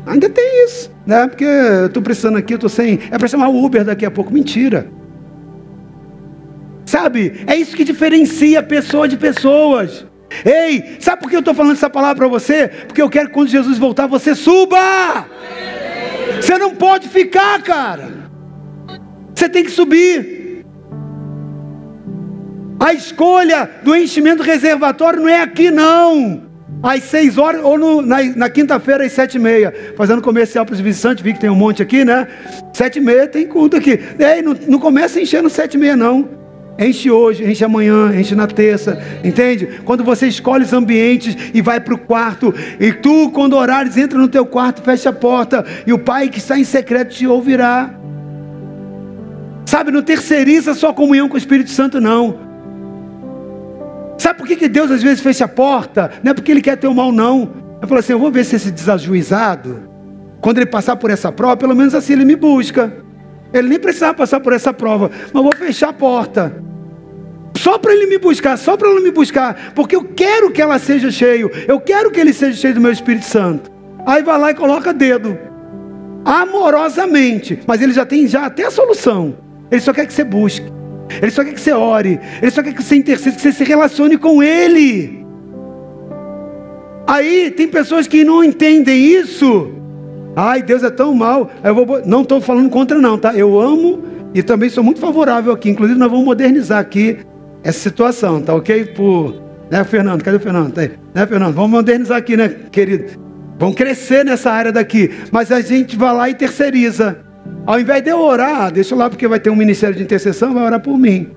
Ainda 0.06 0.28
tem 0.28 0.64
isso, 0.64 0.90
né? 1.06 1.26
Porque 1.26 1.44
eu 1.44 1.86
estou 1.86 2.02
precisando 2.02 2.36
aqui, 2.36 2.54
eu 2.54 2.56
estou 2.56 2.70
sem. 2.70 2.98
É 3.10 3.18
para 3.18 3.28
chamar 3.28 3.48
o 3.48 3.64
Uber 3.64 3.84
daqui 3.84 4.04
a 4.04 4.10
pouco. 4.10 4.32
Mentira. 4.32 4.88
Sabe? 6.84 7.44
É 7.46 7.56
isso 7.56 7.76
que 7.76 7.84
diferencia 7.84 8.62
pessoa 8.62 9.08
de 9.08 9.16
pessoas. 9.16 10.06
Ei, 10.44 10.96
sabe 10.98 11.22
por 11.22 11.30
que 11.30 11.36
eu 11.36 11.40
estou 11.40 11.54
falando 11.54 11.72
essa 11.72 11.90
palavra 11.90 12.16
para 12.16 12.28
você? 12.28 12.68
Porque 12.68 13.02
eu 13.02 13.10
quero 13.10 13.28
que 13.28 13.34
quando 13.34 13.48
Jesus 13.48 13.78
voltar, 13.78 14.06
você 14.06 14.34
suba. 14.34 15.26
Você 16.40 16.56
não 16.58 16.74
pode 16.74 17.08
ficar, 17.08 17.62
cara. 17.62 18.10
Você 19.34 19.48
tem 19.48 19.64
que 19.64 19.70
subir. 19.70 20.41
A 22.82 22.92
escolha 22.92 23.70
do 23.84 23.94
enchimento 23.94 24.42
reservatório 24.42 25.20
não 25.20 25.28
é 25.28 25.40
aqui, 25.40 25.70
não. 25.70 26.42
Às 26.82 27.04
seis 27.04 27.38
horas, 27.38 27.62
ou 27.62 27.78
no, 27.78 28.02
na, 28.02 28.20
na 28.34 28.50
quinta-feira, 28.50 29.04
às 29.04 29.12
sete 29.12 29.36
e 29.36 29.38
meia. 29.38 29.72
Fazendo 29.96 30.20
comercial 30.20 30.66
para 30.66 30.72
os 30.72 30.80
visitantes, 30.80 31.22
vi 31.22 31.32
que 31.32 31.38
tem 31.38 31.48
um 31.48 31.54
monte 31.54 31.80
aqui, 31.80 32.04
né? 32.04 32.26
Sete 32.72 32.98
e 32.98 33.00
meia 33.00 33.28
tem 33.28 33.46
culto 33.46 33.76
aqui. 33.76 34.00
Ei, 34.18 34.42
não, 34.42 34.56
não 34.66 34.80
começa 34.80 35.20
no 35.40 35.48
sete 35.48 35.74
e 35.74 35.78
meia, 35.78 35.94
não. 35.94 36.28
Enche 36.76 37.08
hoje, 37.08 37.48
enche 37.48 37.64
amanhã, 37.64 38.12
enche 38.18 38.34
na 38.34 38.48
terça, 38.48 39.00
entende? 39.22 39.78
Quando 39.84 40.02
você 40.02 40.26
escolhe 40.26 40.64
os 40.64 40.72
ambientes 40.72 41.36
e 41.54 41.62
vai 41.62 41.78
para 41.78 41.94
o 41.94 41.98
quarto, 41.98 42.52
e 42.80 42.92
tu, 42.92 43.30
quando 43.30 43.54
orares, 43.54 43.96
entra 43.96 44.18
no 44.18 44.26
teu 44.26 44.44
quarto, 44.44 44.82
fecha 44.82 45.10
a 45.10 45.12
porta, 45.12 45.64
e 45.86 45.92
o 45.92 46.00
Pai 46.00 46.28
que 46.28 46.38
está 46.38 46.58
em 46.58 46.64
secreto 46.64 47.14
te 47.14 47.28
ouvirá. 47.28 47.94
Sabe, 49.66 49.92
não 49.92 50.02
terceiriza 50.02 50.72
a 50.72 50.74
sua 50.74 50.92
comunhão 50.92 51.28
com 51.28 51.36
o 51.36 51.38
Espírito 51.38 51.70
Santo, 51.70 52.00
não. 52.00 52.51
Sabe 54.22 54.38
por 54.38 54.46
que, 54.46 54.54
que 54.54 54.68
Deus 54.68 54.88
às 54.88 55.02
vezes 55.02 55.20
fecha 55.20 55.46
a 55.46 55.48
porta? 55.48 56.12
Não 56.22 56.30
é 56.30 56.34
porque 56.34 56.52
Ele 56.52 56.62
quer 56.62 56.76
ter 56.76 56.86
o 56.86 56.94
mal, 56.94 57.10
não. 57.10 57.50
Ele 57.78 57.88
falou 57.88 57.98
assim: 57.98 58.12
eu 58.12 58.20
vou 58.20 58.30
ver 58.30 58.44
se 58.44 58.54
esse 58.54 58.70
desajuizado, 58.70 59.82
quando 60.40 60.58
ele 60.58 60.66
passar 60.66 60.94
por 60.94 61.10
essa 61.10 61.32
prova, 61.32 61.56
pelo 61.56 61.74
menos 61.74 61.92
assim 61.92 62.12
ele 62.12 62.24
me 62.24 62.36
busca. 62.36 62.92
Ele 63.52 63.68
nem 63.68 63.80
precisava 63.80 64.14
passar 64.14 64.38
por 64.38 64.52
essa 64.52 64.72
prova, 64.72 65.10
mas 65.32 65.42
vou 65.42 65.52
fechar 65.56 65.88
a 65.88 65.92
porta. 65.92 66.54
Só 67.56 67.76
para 67.78 67.92
ele 67.92 68.06
me 68.06 68.16
buscar, 68.16 68.56
só 68.56 68.76
para 68.76 68.88
ela 68.88 69.00
me 69.00 69.10
buscar, 69.10 69.72
porque 69.74 69.96
eu 69.96 70.04
quero 70.04 70.52
que 70.52 70.62
ela 70.62 70.78
seja 70.78 71.10
cheio, 71.10 71.50
eu 71.66 71.80
quero 71.80 72.08
que 72.12 72.20
ele 72.20 72.32
seja 72.32 72.56
cheio 72.56 72.74
do 72.74 72.80
meu 72.80 72.92
Espírito 72.92 73.26
Santo. 73.26 73.72
Aí 74.06 74.22
vai 74.22 74.38
lá 74.38 74.50
e 74.52 74.54
coloca 74.54 74.94
dedo, 74.94 75.36
amorosamente, 76.24 77.58
mas 77.66 77.82
ele 77.82 77.92
já 77.92 78.06
tem 78.06 78.28
já 78.28 78.46
até 78.46 78.66
a 78.66 78.70
solução. 78.70 79.36
Ele 79.68 79.80
só 79.80 79.92
quer 79.92 80.06
que 80.06 80.12
você 80.12 80.22
busque. 80.22 80.81
Ele 81.20 81.30
só 81.30 81.44
quer 81.44 81.52
que 81.52 81.60
você 81.60 81.72
ore, 81.72 82.18
Ele 82.40 82.50
só 82.50 82.62
quer 82.62 82.72
que 82.72 82.82
você 82.82 82.96
interceda, 82.96 83.36
que 83.36 83.42
você 83.42 83.52
se 83.52 83.64
relacione 83.64 84.16
com 84.16 84.42
Ele. 84.42 85.24
Aí 87.06 87.50
tem 87.50 87.68
pessoas 87.68 88.06
que 88.06 88.24
não 88.24 88.42
entendem 88.42 89.04
isso. 89.04 89.72
Ai, 90.34 90.62
Deus 90.62 90.82
é 90.82 90.90
tão 90.90 91.14
mal. 91.14 91.50
Eu 91.62 91.74
vou, 91.74 92.02
não 92.06 92.22
estou 92.22 92.40
falando 92.40 92.70
contra, 92.70 92.98
não, 92.98 93.18
tá? 93.18 93.34
Eu 93.34 93.60
amo 93.60 94.02
e 94.34 94.42
também 94.42 94.70
sou 94.70 94.82
muito 94.82 95.00
favorável 95.00 95.52
aqui. 95.52 95.70
Inclusive, 95.70 95.98
nós 95.98 96.10
vamos 96.10 96.24
modernizar 96.24 96.78
aqui 96.78 97.18
essa 97.62 97.78
situação, 97.78 98.40
tá 98.40 98.54
ok? 98.54 98.86
Por, 98.86 99.42
né, 99.70 99.84
Fernando? 99.84 100.22
Cadê 100.22 100.36
o 100.36 100.40
Fernando? 100.40 100.72
Tá 100.72 100.82
aí. 100.82 100.92
Né, 101.14 101.26
Fernando? 101.26 101.54
Vamos 101.54 101.70
modernizar 101.70 102.18
aqui, 102.18 102.36
né, 102.36 102.48
querido? 102.70 103.20
Vamos 103.58 103.76
crescer 103.76 104.24
nessa 104.24 104.50
área 104.50 104.72
daqui. 104.72 105.10
Mas 105.30 105.52
a 105.52 105.60
gente 105.60 105.96
vai 105.96 106.14
lá 106.14 106.30
e 106.30 106.34
terceiriza. 106.34 107.18
Ao 107.64 107.78
invés 107.78 108.02
de 108.02 108.10
eu 108.10 108.18
orar, 108.18 108.72
deixa 108.72 108.94
lá 108.96 109.08
porque 109.08 109.28
vai 109.28 109.38
ter 109.38 109.50
um 109.50 109.56
ministério 109.56 109.94
de 109.94 110.02
intercessão, 110.02 110.52
vai 110.52 110.64
orar 110.64 110.80
por 110.80 110.98
mim. 110.98 111.30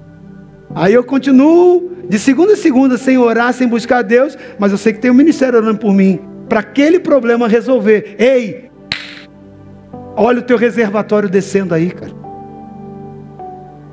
Aí 0.73 0.93
eu 0.93 1.03
continuo 1.03 1.91
de 2.09 2.17
segunda 2.17 2.53
a 2.53 2.57
segunda 2.57 2.97
sem 2.97 3.17
orar, 3.17 3.53
sem 3.53 3.67
buscar 3.67 4.01
Deus, 4.01 4.38
mas 4.57 4.71
eu 4.71 4.78
sei 4.78 4.93
que 4.93 4.99
tem 4.99 5.11
um 5.11 5.15
ministério 5.15 5.59
orando 5.59 5.80
por 5.80 5.93
mim, 5.93 6.19
para 6.49 6.61
aquele 6.61 6.99
problema 6.99 7.47
resolver. 7.47 8.15
Ei, 8.17 8.69
olha 10.15 10.39
o 10.39 10.43
teu 10.43 10.57
reservatório 10.57 11.30
descendo 11.30 11.73
aí, 11.76 11.91
cara. 11.91 12.26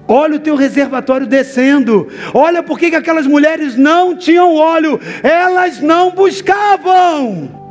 Olha 0.08 0.36
o 0.36 0.40
teu 0.40 0.56
reservatório 0.56 1.26
descendo. 1.26 2.08
Olha 2.34 2.62
por 2.62 2.78
que 2.78 2.86
aquelas 2.94 3.26
mulheres 3.26 3.76
não 3.76 4.14
tinham 4.16 4.54
óleo. 4.54 5.00
Elas 5.22 5.80
não 5.80 6.10
buscavam. 6.10 7.61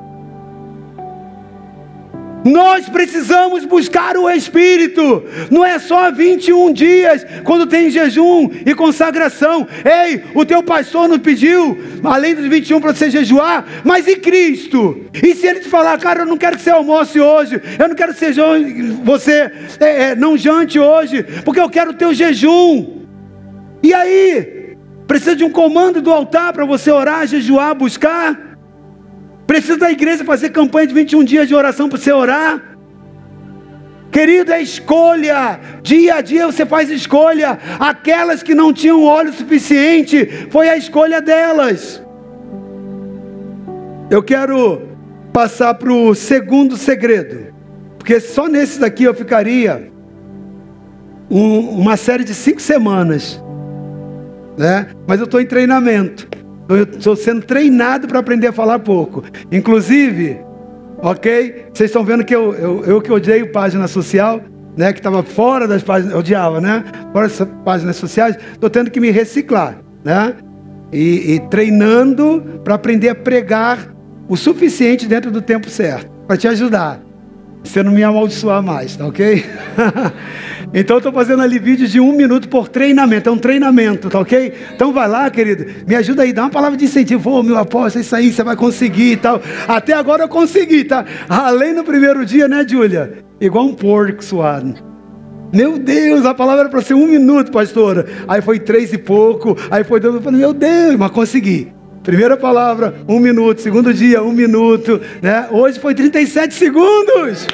Nós 2.44 2.90
precisamos 2.90 3.66
buscar 3.66 4.18
o 4.18 4.30
Espírito. 4.30 5.24
Não 5.50 5.64
é 5.64 5.78
só 5.80 6.12
21 6.12 6.74
dias 6.74 7.26
quando 7.44 7.68
tem 7.68 7.90
jejum 7.90 8.50
e 8.66 8.74
consagração. 8.74 9.68
Ei, 9.86 10.24
o 10.34 10.46
teu 10.46 10.64
pastor 10.64 11.08
nos 11.08 11.20
pediu, 11.20 11.78
além 12.04 12.36
dos 12.36 12.48
21 12.48 12.82
para 12.82 12.94
você 12.94 13.10
jejuar, 13.10 13.66
mas 13.84 14.08
e 14.08 14.16
Cristo? 14.16 15.06
E 15.14 15.36
se 15.36 15.48
ele 15.48 15.60
te 15.60 15.70
falar, 15.70 15.98
cara, 16.00 16.22
eu 16.22 16.26
não 16.26 16.38
quero 16.38 16.58
que 16.58 16.64
você 16.64 16.72
almoce 16.72 17.20
hoje, 17.20 17.62
eu 17.78 17.88
não 17.88 17.96
quero 17.96 18.14
que 18.14 18.32
você 19.04 19.52
é, 19.80 20.04
é, 20.04 20.16
não 20.16 20.38
jante 20.38 20.80
hoje, 20.80 21.24
porque 21.46 21.60
eu 21.60 21.70
quero 21.70 21.92
o 21.92 21.96
teu 21.96 22.14
jejum. 22.14 23.02
E 23.84 23.94
aí? 23.94 24.62
Precisa 25.08 25.36
de 25.36 25.44
um 25.44 25.50
comando 25.50 26.02
do 26.02 26.12
altar 26.12 26.54
para 26.54 26.64
você 26.64 26.90
orar, 26.90 27.28
jejuar, 27.28 27.76
buscar? 27.76 28.51
Precisa 29.52 29.78
da 29.78 29.92
igreja 29.92 30.24
fazer 30.24 30.52
campanha 30.52 30.88
de 30.88 30.94
21 30.94 31.26
dias 31.26 31.46
de 31.46 31.54
oração 31.54 31.90
para 31.90 31.98
você 31.98 32.10
orar? 32.10 32.78
Querido, 34.10 34.54
é 34.54 34.62
escolha. 34.62 35.60
Dia 35.84 36.16
a 36.16 36.22
dia 36.22 36.46
você 36.46 36.66
faz 36.66 36.90
escolha. 36.90 37.60
Aquelas 37.78 38.42
que 38.42 38.56
não 38.56 38.72
tinham 38.72 39.04
óleo 39.04 39.34
suficiente, 39.34 40.48
foi 40.50 40.70
a 40.70 40.78
escolha 40.78 41.22
delas. 41.22 42.02
Eu 44.10 44.24
quero 44.24 44.84
passar 45.34 45.74
para 45.74 45.92
o 45.92 46.16
segundo 46.16 46.78
segredo, 46.78 47.54
porque 47.98 48.22
só 48.22 48.48
nesse 48.48 48.80
daqui 48.80 49.04
eu 49.04 49.14
ficaria 49.14 49.92
um, 51.30 51.60
uma 51.72 51.98
série 51.98 52.24
de 52.24 52.34
cinco 52.34 52.62
semanas, 52.62 53.44
né? 54.58 54.88
Mas 55.06 55.20
eu 55.20 55.26
estou 55.26 55.42
em 55.42 55.46
treinamento. 55.46 56.41
Estou 56.76 57.16
sendo 57.16 57.42
treinado 57.42 58.08
para 58.08 58.20
aprender 58.20 58.48
a 58.48 58.52
falar 58.52 58.80
pouco. 58.80 59.24
Inclusive, 59.52 60.40
ok? 61.00 61.66
Vocês 61.74 61.90
estão 61.90 62.04
vendo 62.04 62.24
que 62.24 62.36
eu, 62.36 62.54
eu, 62.54 62.86
eu 62.86 63.02
que 63.02 63.12
odiei 63.12 63.44
página 63.46 63.88
social, 63.88 64.42
né? 64.78 64.94
Que 64.94 65.00
estava 65.00 65.24
fora 65.24 65.68
das 65.68 65.84
páginas, 65.84 66.16
odiava, 66.16 66.62
né? 66.62 66.84
Fora 67.12 67.28
das 67.28 67.48
páginas 67.66 67.96
sociais, 67.96 68.38
estou 68.54 68.70
tendo 68.70 68.92
que 68.92 69.00
me 69.00 69.12
reciclar, 69.12 69.80
né? 70.04 70.36
E, 70.92 71.36
e 71.36 71.40
treinando 71.50 72.62
para 72.64 72.76
aprender 72.76 73.10
a 73.10 73.16
pregar 73.16 73.94
o 74.28 74.38
suficiente 74.38 75.08
dentro 75.08 75.32
do 75.32 75.42
tempo 75.42 75.70
certo, 75.70 76.10
para 76.28 76.38
te 76.38 76.48
ajudar. 76.48 77.11
Você 77.64 77.84
não 77.84 77.92
me 77.92 78.04
amaldiçoar 78.04 78.62
mais, 78.62 78.96
tá 78.96 79.06
ok? 79.06 79.46
Então 80.74 80.96
eu 80.96 81.00
estou 81.00 81.12
fazendo 81.12 81.42
ali 81.42 81.60
vídeos 81.60 81.92
de 81.92 82.00
um 82.00 82.14
minuto 82.14 82.48
por 82.48 82.70
treinamento, 82.70 83.28
é 83.28 83.32
um 83.32 83.38
treinamento, 83.38 84.10
tá 84.10 84.20
ok? 84.20 84.54
Então 84.74 84.94
vai 84.94 85.08
lá, 85.08 85.30
querido, 85.30 85.66
me 85.86 85.96
ajuda 85.96 86.24
aí, 86.24 86.32
dá 86.32 86.44
uma 86.44 86.50
palavra 86.50 86.78
de 86.78 86.86
incentivo, 86.86 87.30
ô 87.30 87.40
oh, 87.40 87.44
meu 87.44 87.58
apóstolo, 87.58 88.02
isso 88.02 88.16
aí 88.16 88.32
você 88.32 88.42
vai 88.42 88.56
conseguir 88.56 89.12
e 89.12 89.18
tal. 89.18 89.42
Até 89.68 89.94
agora 89.94 90.24
eu 90.24 90.30
consegui, 90.30 90.86
tá? 90.86 91.04
Além 91.28 91.74
no 91.74 91.84
primeiro 91.84 92.26
dia, 92.26 92.48
né, 92.48 92.66
Júlia? 92.66 93.18
Igual 93.40 93.66
um 93.66 93.74
porco 93.74 94.24
suado. 94.24 94.76
Meu 95.54 95.78
Deus, 95.78 96.26
a 96.26 96.34
palavra 96.34 96.62
era 96.62 96.70
para 96.70 96.82
ser 96.82 96.94
um 96.94 97.08
minuto, 97.08 97.52
pastora. 97.52 98.08
Aí 98.26 98.42
foi 98.42 98.58
três 98.58 98.94
e 98.94 98.98
pouco, 98.98 99.58
aí 99.70 99.84
foi 99.84 100.00
dois, 100.00 100.16
eu 100.16 100.22
falei, 100.22 100.40
meu 100.40 100.54
Deus, 100.54 100.96
mas 100.96 101.12
consegui. 101.12 101.74
Primeira 102.04 102.36
palavra, 102.36 102.96
um 103.08 103.20
minuto. 103.20 103.62
Segundo 103.62 103.94
dia, 103.94 104.24
um 104.24 104.32
minuto. 104.32 105.00
Né? 105.22 105.48
Hoje 105.52 105.80
foi 105.80 105.94
37 105.94 106.54
segundos. 106.54 107.48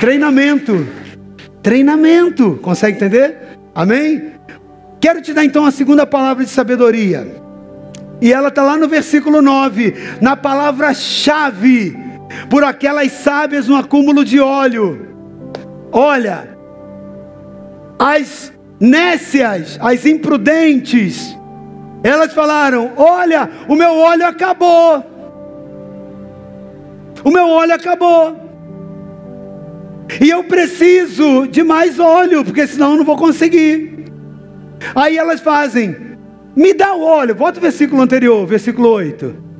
Treinamento. 0.00 0.86
Treinamento. 1.62 2.58
Consegue 2.62 2.96
entender? 2.96 3.36
Amém? 3.74 4.32
Quero 5.00 5.20
te 5.20 5.32
dar 5.32 5.44
então 5.44 5.66
a 5.66 5.72
segunda 5.72 6.06
palavra 6.06 6.44
de 6.44 6.50
sabedoria. 6.50 7.26
E 8.20 8.32
ela 8.32 8.48
está 8.48 8.62
lá 8.62 8.76
no 8.76 8.86
versículo 8.86 9.42
9, 9.42 9.94
na 10.20 10.36
palavra-chave, 10.36 11.98
por 12.48 12.62
aquelas 12.62 13.10
sábias 13.10 13.66
no 13.66 13.74
acúmulo 13.74 14.24
de 14.24 14.38
óleo. 14.38 15.08
Olha, 15.90 16.56
as 17.98 18.52
nécias, 18.78 19.76
as 19.80 20.06
imprudentes, 20.06 21.36
elas 22.02 22.32
falaram: 22.32 22.92
Olha, 22.96 23.48
o 23.68 23.76
meu 23.76 23.96
óleo 23.96 24.26
acabou. 24.26 25.04
O 27.24 27.30
meu 27.30 27.48
óleo 27.48 27.74
acabou. 27.74 28.36
E 30.20 30.28
eu 30.28 30.44
preciso 30.44 31.46
de 31.46 31.62
mais 31.62 31.98
óleo, 31.98 32.44
porque 32.44 32.66
senão 32.66 32.92
eu 32.92 32.96
não 32.98 33.04
vou 33.04 33.16
conseguir. 33.16 34.06
Aí 34.94 35.16
elas 35.16 35.40
fazem: 35.40 35.96
Me 36.56 36.74
dá 36.74 36.94
o 36.94 37.02
óleo. 37.02 37.34
Volta 37.34 37.58
o 37.58 37.62
versículo 37.62 38.02
anterior, 38.02 38.44
versículo 38.46 38.88
8. 38.88 39.52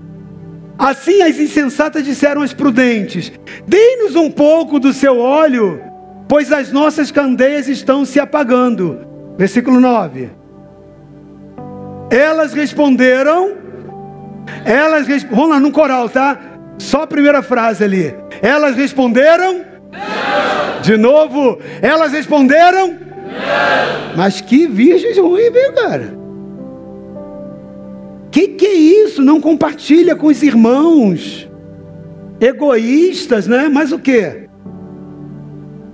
Assim 0.78 1.22
as 1.22 1.38
insensatas 1.38 2.04
disseram 2.04 2.42
às 2.42 2.52
prudentes: 2.52 3.32
Dê-nos 3.66 4.16
um 4.16 4.30
pouco 4.30 4.80
do 4.80 4.92
seu 4.92 5.18
óleo, 5.18 5.80
pois 6.28 6.52
as 6.52 6.72
nossas 6.72 7.12
candeias 7.12 7.68
estão 7.68 8.04
se 8.04 8.18
apagando. 8.18 8.98
Versículo 9.38 9.80
9. 9.80 10.41
Elas 12.12 12.52
responderam, 12.52 13.56
elas 14.66 15.06
vamos 15.30 15.48
lá 15.48 15.58
no 15.58 15.72
coral, 15.72 16.10
tá? 16.10 16.38
Só 16.76 17.04
a 17.04 17.06
primeira 17.06 17.42
frase 17.42 17.82
ali. 17.82 18.14
Elas 18.42 18.76
responderam? 18.76 19.64
Não. 19.90 20.82
De 20.82 20.98
novo, 20.98 21.58
elas 21.80 22.12
responderam? 22.12 22.88
Não. 22.88 24.14
Mas 24.14 24.42
que 24.42 24.66
virgens 24.66 25.16
ruim, 25.16 25.50
viu, 25.50 25.72
cara? 25.72 26.14
Que 28.30 28.48
que 28.48 28.66
é 28.66 28.74
isso? 28.74 29.22
Não 29.22 29.40
compartilha 29.40 30.14
com 30.14 30.26
os 30.26 30.42
irmãos. 30.42 31.50
Egoístas, 32.38 33.46
né? 33.46 33.70
Mas 33.72 33.90
o 33.90 33.98
que? 33.98 34.50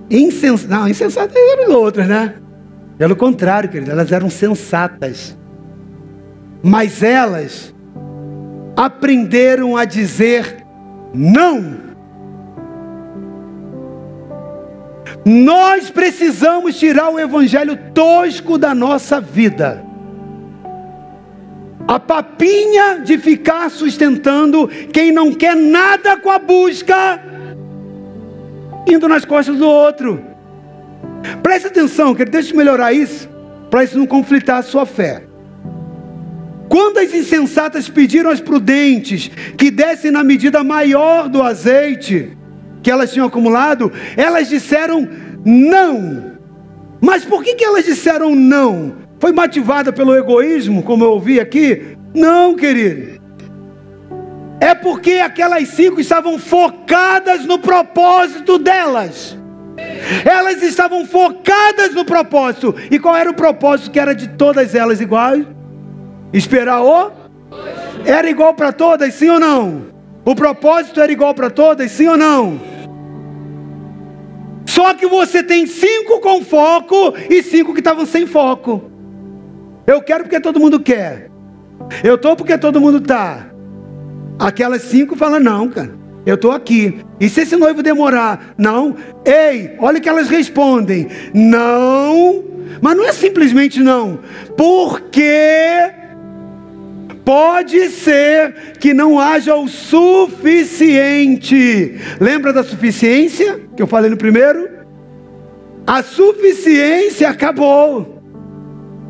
Insens... 0.09 0.67
Não, 0.67 0.85
insensatas 0.85 1.33
eram 1.37 1.75
outras, 1.75 2.09
né? 2.09 2.33
Pelo 2.97 3.15
contrário, 3.15 3.69
querido, 3.69 3.91
elas 3.91 4.11
eram 4.11 4.29
sensatas 4.29 5.38
mas 6.61 7.01
elas 7.01 7.73
aprenderam 8.75 9.75
a 9.75 9.85
dizer 9.85 10.65
não. 11.13 11.89
Nós 15.25 15.89
precisamos 15.89 16.77
tirar 16.77 17.09
o 17.09 17.19
evangelho 17.19 17.77
tosco 17.93 18.57
da 18.57 18.73
nossa 18.73 19.19
vida. 19.19 19.83
A 21.87 21.99
papinha 21.99 22.99
de 23.03 23.17
ficar 23.17 23.69
sustentando 23.69 24.67
quem 24.93 25.11
não 25.11 25.33
quer 25.33 25.55
nada 25.55 26.17
com 26.17 26.29
a 26.29 26.37
busca, 26.37 27.19
indo 28.87 29.07
nas 29.07 29.25
costas 29.25 29.57
do 29.57 29.67
outro. 29.67 30.23
Preste 31.41 31.67
atenção, 31.67 32.13
querido, 32.13 32.31
deixa 32.31 32.53
eu 32.53 32.57
melhorar 32.57 32.93
isso, 32.93 33.27
para 33.69 33.83
isso 33.83 33.97
não 33.97 34.05
conflitar 34.05 34.57
a 34.57 34.63
sua 34.63 34.85
fé. 34.85 35.28
Quando 36.69 36.99
as 36.99 37.11
insensatas 37.13 37.89
pediram 37.89 38.29
às 38.29 38.39
prudentes 38.39 39.31
que 39.57 39.71
dessem 39.71 40.11
na 40.11 40.23
medida 40.23 40.63
maior 40.63 41.27
do 41.27 41.41
azeite 41.41 42.37
que 42.83 42.91
elas 42.91 43.11
tinham 43.11 43.27
acumulado, 43.27 43.91
elas 44.15 44.47
disseram 44.47 45.09
não. 45.43 46.37
Mas 47.01 47.25
por 47.25 47.43
que, 47.43 47.55
que 47.55 47.63
elas 47.63 47.85
disseram 47.85 48.35
não? 48.35 48.93
Foi 49.19 49.31
motivada 49.31 49.91
pelo 49.91 50.15
egoísmo, 50.15 50.83
como 50.83 51.03
eu 51.03 51.11
ouvi 51.11 51.39
aqui? 51.39 51.97
Não, 52.13 52.55
querido. 52.55 53.19
É 54.61 54.75
porque 54.75 55.13
aquelas 55.13 55.69
cinco 55.69 55.99
estavam 55.99 56.37
focadas 56.37 57.45
no 57.45 57.57
propósito 57.57 58.59
delas. 58.59 59.37
Elas 60.23 60.61
estavam 60.61 61.05
focadas 61.05 61.93
no 61.95 62.05
propósito. 62.05 62.75
E 62.91 62.99
qual 62.99 63.15
era 63.15 63.29
o 63.29 63.33
propósito 63.33 63.91
que 63.91 63.99
era 63.99 64.13
de 64.13 64.27
todas 64.29 64.75
elas 64.75 65.01
iguais? 65.01 65.45
Esperar 66.33 66.81
o? 66.81 67.11
Era 68.05 68.29
igual 68.29 68.53
para 68.53 68.71
todas, 68.71 69.13
sim 69.13 69.29
ou 69.29 69.39
não? 69.39 69.87
O 70.23 70.35
propósito 70.35 71.01
era 71.01 71.11
igual 71.11 71.33
para 71.33 71.49
todas, 71.49 71.91
sim 71.91 72.07
ou 72.07 72.17
não? 72.17 72.59
Só 74.65 74.93
que 74.93 75.07
você 75.07 75.41
tem 75.43 75.65
cinco 75.65 76.19
com 76.19 76.43
foco 76.43 77.13
e 77.29 77.41
cinco 77.41 77.73
que 77.73 77.79
estavam 77.79 78.05
sem 78.05 78.27
foco. 78.27 78.83
Eu 79.87 80.01
quero 80.01 80.23
porque 80.23 80.39
todo 80.39 80.59
mundo 80.59 80.79
quer. 80.79 81.29
Eu 82.03 82.15
estou 82.15 82.35
porque 82.35 82.57
todo 82.57 82.79
mundo 82.79 82.99
está. 82.99 83.47
Aquelas 84.37 84.83
cinco 84.83 85.15
falam, 85.15 85.39
não, 85.39 85.67
cara, 85.67 85.91
eu 86.25 86.35
estou 86.35 86.51
aqui. 86.51 86.99
E 87.19 87.27
se 87.27 87.41
esse 87.41 87.55
noivo 87.55 87.81
demorar? 87.81 88.53
Não. 88.57 88.95
Ei, 89.25 89.75
olha 89.79 89.99
que 89.99 90.07
elas 90.07 90.29
respondem. 90.29 91.07
Não. 91.33 92.43
Mas 92.81 92.95
não 92.95 93.05
é 93.05 93.11
simplesmente 93.11 93.81
não. 93.81 94.19
Porque 94.55 95.98
Pode 97.29 97.89
ser 97.89 98.73
que 98.79 98.91
não 98.91 99.19
haja 99.19 99.53
o 99.55 99.67
suficiente. 99.67 100.33
Lembra 102.19 102.51
da 102.51 102.63
suficiência 102.63 103.59
que 103.77 103.83
eu 103.83 103.85
falei 103.85 104.09
no 104.09 104.17
primeiro? 104.17 104.67
A 105.85 106.01
suficiência 106.01 107.29
acabou. 107.29 108.23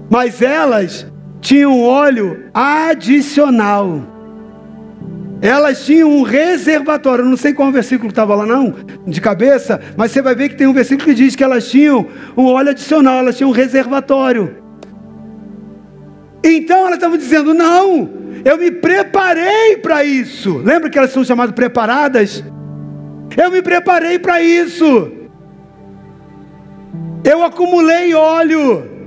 Mas 0.09 0.41
elas 0.41 1.07
tinham 1.39 1.81
óleo 1.81 2.49
adicional. 2.53 4.01
Elas 5.41 5.85
tinham 5.85 6.11
um 6.11 6.23
reservatório. 6.23 7.23
Eu 7.23 7.29
não 7.29 7.37
sei 7.37 7.53
qual 7.53 7.71
versículo 7.71 8.09
estava 8.09 8.35
lá, 8.35 8.45
não, 8.45 8.75
de 9.07 9.21
cabeça, 9.21 9.79
mas 9.95 10.11
você 10.11 10.21
vai 10.21 10.35
ver 10.35 10.49
que 10.49 10.57
tem 10.57 10.67
um 10.67 10.73
versículo 10.73 11.07
que 11.07 11.13
diz 11.13 11.37
que 11.37 11.43
elas 11.45 11.69
tinham 11.69 12.05
um 12.35 12.47
óleo 12.47 12.71
adicional, 12.71 13.19
elas 13.19 13.37
tinham 13.37 13.49
um 13.49 13.53
reservatório. 13.53 14.68
Então 16.43 16.79
elas 16.79 16.93
estavam 16.93 17.17
dizendo: 17.17 17.53
não, 17.53 18.09
eu 18.43 18.57
me 18.57 18.71
preparei 18.71 19.77
para 19.77 20.03
isso. 20.03 20.57
Lembra 20.57 20.89
que 20.89 20.97
elas 20.97 21.11
são 21.11 21.23
chamadas 21.23 21.55
preparadas? 21.55 22.43
Eu 23.37 23.51
me 23.51 23.61
preparei 23.61 24.17
para 24.19 24.41
isso. 24.41 25.11
Eu 27.23 27.43
acumulei 27.43 28.13
óleo. 28.13 28.99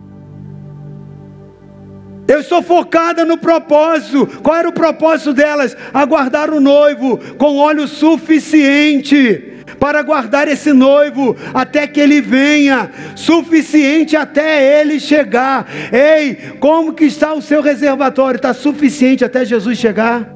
Eu 2.29 2.41
estou 2.41 2.63
focada 2.63 3.25
no 3.25 3.37
propósito. 3.37 4.27
Qual 4.43 4.57
era 4.57 4.69
o 4.69 4.73
propósito 4.73 5.33
delas? 5.33 5.77
Aguardar 5.93 6.51
o 6.51 6.61
noivo 6.61 7.19
com 7.37 7.57
óleo 7.57 7.89
suficiente 7.89 9.52
para 9.83 10.01
guardar 10.01 10.47
esse 10.47 10.73
noivo 10.73 11.37
até 11.53 11.89
que 11.89 11.99
ele 11.99 12.21
venha, 12.21 12.89
suficiente 13.17 14.17
até 14.17 14.81
ele 14.81 15.01
chegar. 15.01 15.67
Ei, 15.93 16.37
como 16.61 16.93
que 16.93 17.05
está 17.05 17.35
o 17.35 17.43
seu 17.43 17.61
reservatório? 17.61 18.37
Está 18.37 18.55
suficiente 18.55 19.25
até 19.25 19.45
Jesus 19.45 19.77
chegar? 19.77 20.33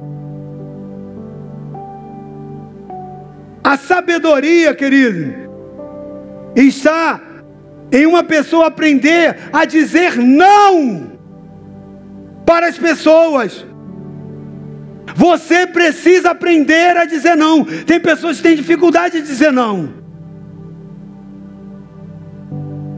A 3.63 3.77
sabedoria, 3.77 4.75
querido, 4.75 5.33
está 6.53 7.21
em 7.89 8.05
uma 8.05 8.25
pessoa 8.25 8.67
aprender 8.67 9.37
a 9.53 9.63
dizer 9.63 10.17
não 10.17 11.13
para 12.45 12.67
as 12.67 12.77
pessoas. 12.77 13.65
Você 15.17 15.65
precisa 15.65 16.29
aprender 16.29 16.95
a 16.95 17.03
dizer 17.03 17.35
não. 17.35 17.63
Tem 17.63 17.99
pessoas 17.99 18.37
que 18.37 18.43
têm 18.43 18.55
dificuldade 18.55 19.19
de 19.19 19.25
dizer 19.25 19.51
não. 19.51 19.89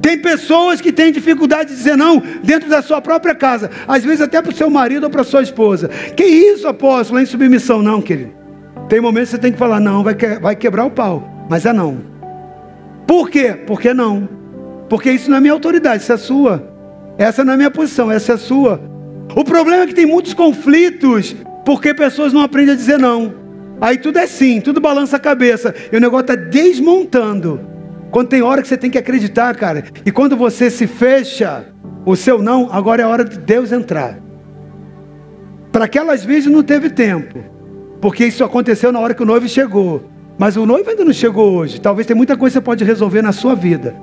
Tem 0.01 0.17
pessoas 0.17 0.81
que 0.81 0.91
têm 0.91 1.13
dificuldade 1.13 1.69
de 1.69 1.77
dizer 1.77 1.95
não 1.95 2.21
dentro 2.43 2.69
da 2.69 2.81
sua 2.81 2.99
própria 2.99 3.33
casa, 3.33 3.71
às 3.87 4.03
vezes 4.03 4.19
até 4.19 4.41
para 4.41 4.51
o 4.51 4.55
seu 4.55 4.69
marido 4.69 5.05
ou 5.05 5.09
para 5.09 5.23
sua 5.23 5.41
esposa. 5.41 5.87
Que 5.87 6.25
isso, 6.25 6.67
apóstolo, 6.67 7.19
é 7.19 7.23
em 7.23 7.25
submissão? 7.25 7.81
Não, 7.81 8.01
querido. 8.01 8.33
Tem 8.89 8.99
momentos 8.99 9.29
que 9.29 9.37
você 9.37 9.41
tem 9.41 9.53
que 9.53 9.57
falar, 9.57 9.79
não, 9.79 10.03
vai, 10.03 10.13
que, 10.13 10.27
vai 10.39 10.57
quebrar 10.57 10.83
o 10.83 10.91
pau, 10.91 11.47
mas 11.49 11.65
é 11.65 11.71
não. 11.71 11.99
Por 13.07 13.29
quê? 13.29 13.53
Porque 13.65 13.93
não. 13.93 14.27
Porque 14.89 15.09
isso 15.09 15.29
não 15.29 15.37
é 15.37 15.39
minha 15.39 15.53
autoridade, 15.53 16.03
isso 16.03 16.11
é 16.11 16.17
sua. 16.17 16.69
Essa 17.17 17.45
não 17.45 17.53
é 17.53 17.55
minha 17.55 17.71
posição, 17.71 18.11
essa 18.11 18.33
é 18.33 18.37
sua. 18.37 18.81
O 19.33 19.45
problema 19.45 19.83
é 19.83 19.87
que 19.87 19.95
tem 19.95 20.05
muitos 20.05 20.33
conflitos 20.33 21.33
porque 21.65 21.93
pessoas 21.93 22.33
não 22.33 22.41
aprendem 22.41 22.73
a 22.73 22.77
dizer 22.77 22.97
não. 22.97 23.33
Aí 23.81 23.97
tudo 23.97 24.19
é 24.19 24.27
sim, 24.27 24.59
tudo 24.59 24.81
balança 24.81 25.15
a 25.15 25.19
cabeça. 25.19 25.73
E 25.91 25.95
o 25.95 25.99
negócio 25.99 26.33
está 26.33 26.35
desmontando. 26.35 27.61
Quando 28.11 28.29
tem 28.29 28.41
hora 28.41 28.61
que 28.61 28.67
você 28.67 28.77
tem 28.77 28.89
que 28.89 28.97
acreditar, 28.97 29.55
cara. 29.55 29.83
E 30.05 30.11
quando 30.11 30.35
você 30.35 30.69
se 30.69 30.87
fecha, 30.87 31.65
o 32.05 32.15
seu 32.15 32.41
não, 32.41 32.69
agora 32.71 33.03
é 33.03 33.05
hora 33.05 33.23
de 33.23 33.37
Deus 33.37 33.71
entrar. 33.71 34.19
Para 35.71 35.85
aquelas 35.85 36.25
vezes 36.25 36.51
não 36.51 36.63
teve 36.63 36.89
tempo, 36.89 37.39
porque 38.01 38.25
isso 38.25 38.43
aconteceu 38.43 38.91
na 38.91 38.99
hora 38.99 39.13
que 39.13 39.21
o 39.21 39.25
noivo 39.25 39.47
chegou. 39.47 40.09
Mas 40.37 40.57
o 40.57 40.65
noivo 40.65 40.89
ainda 40.89 41.05
não 41.05 41.13
chegou 41.13 41.53
hoje. 41.53 41.79
Talvez 41.79 42.07
tenha 42.07 42.17
muita 42.17 42.35
coisa 42.35 42.53
que 42.53 42.59
você 42.59 42.65
pode 42.65 42.83
resolver 42.83 43.21
na 43.21 43.31
sua 43.31 43.55
vida. 43.55 43.95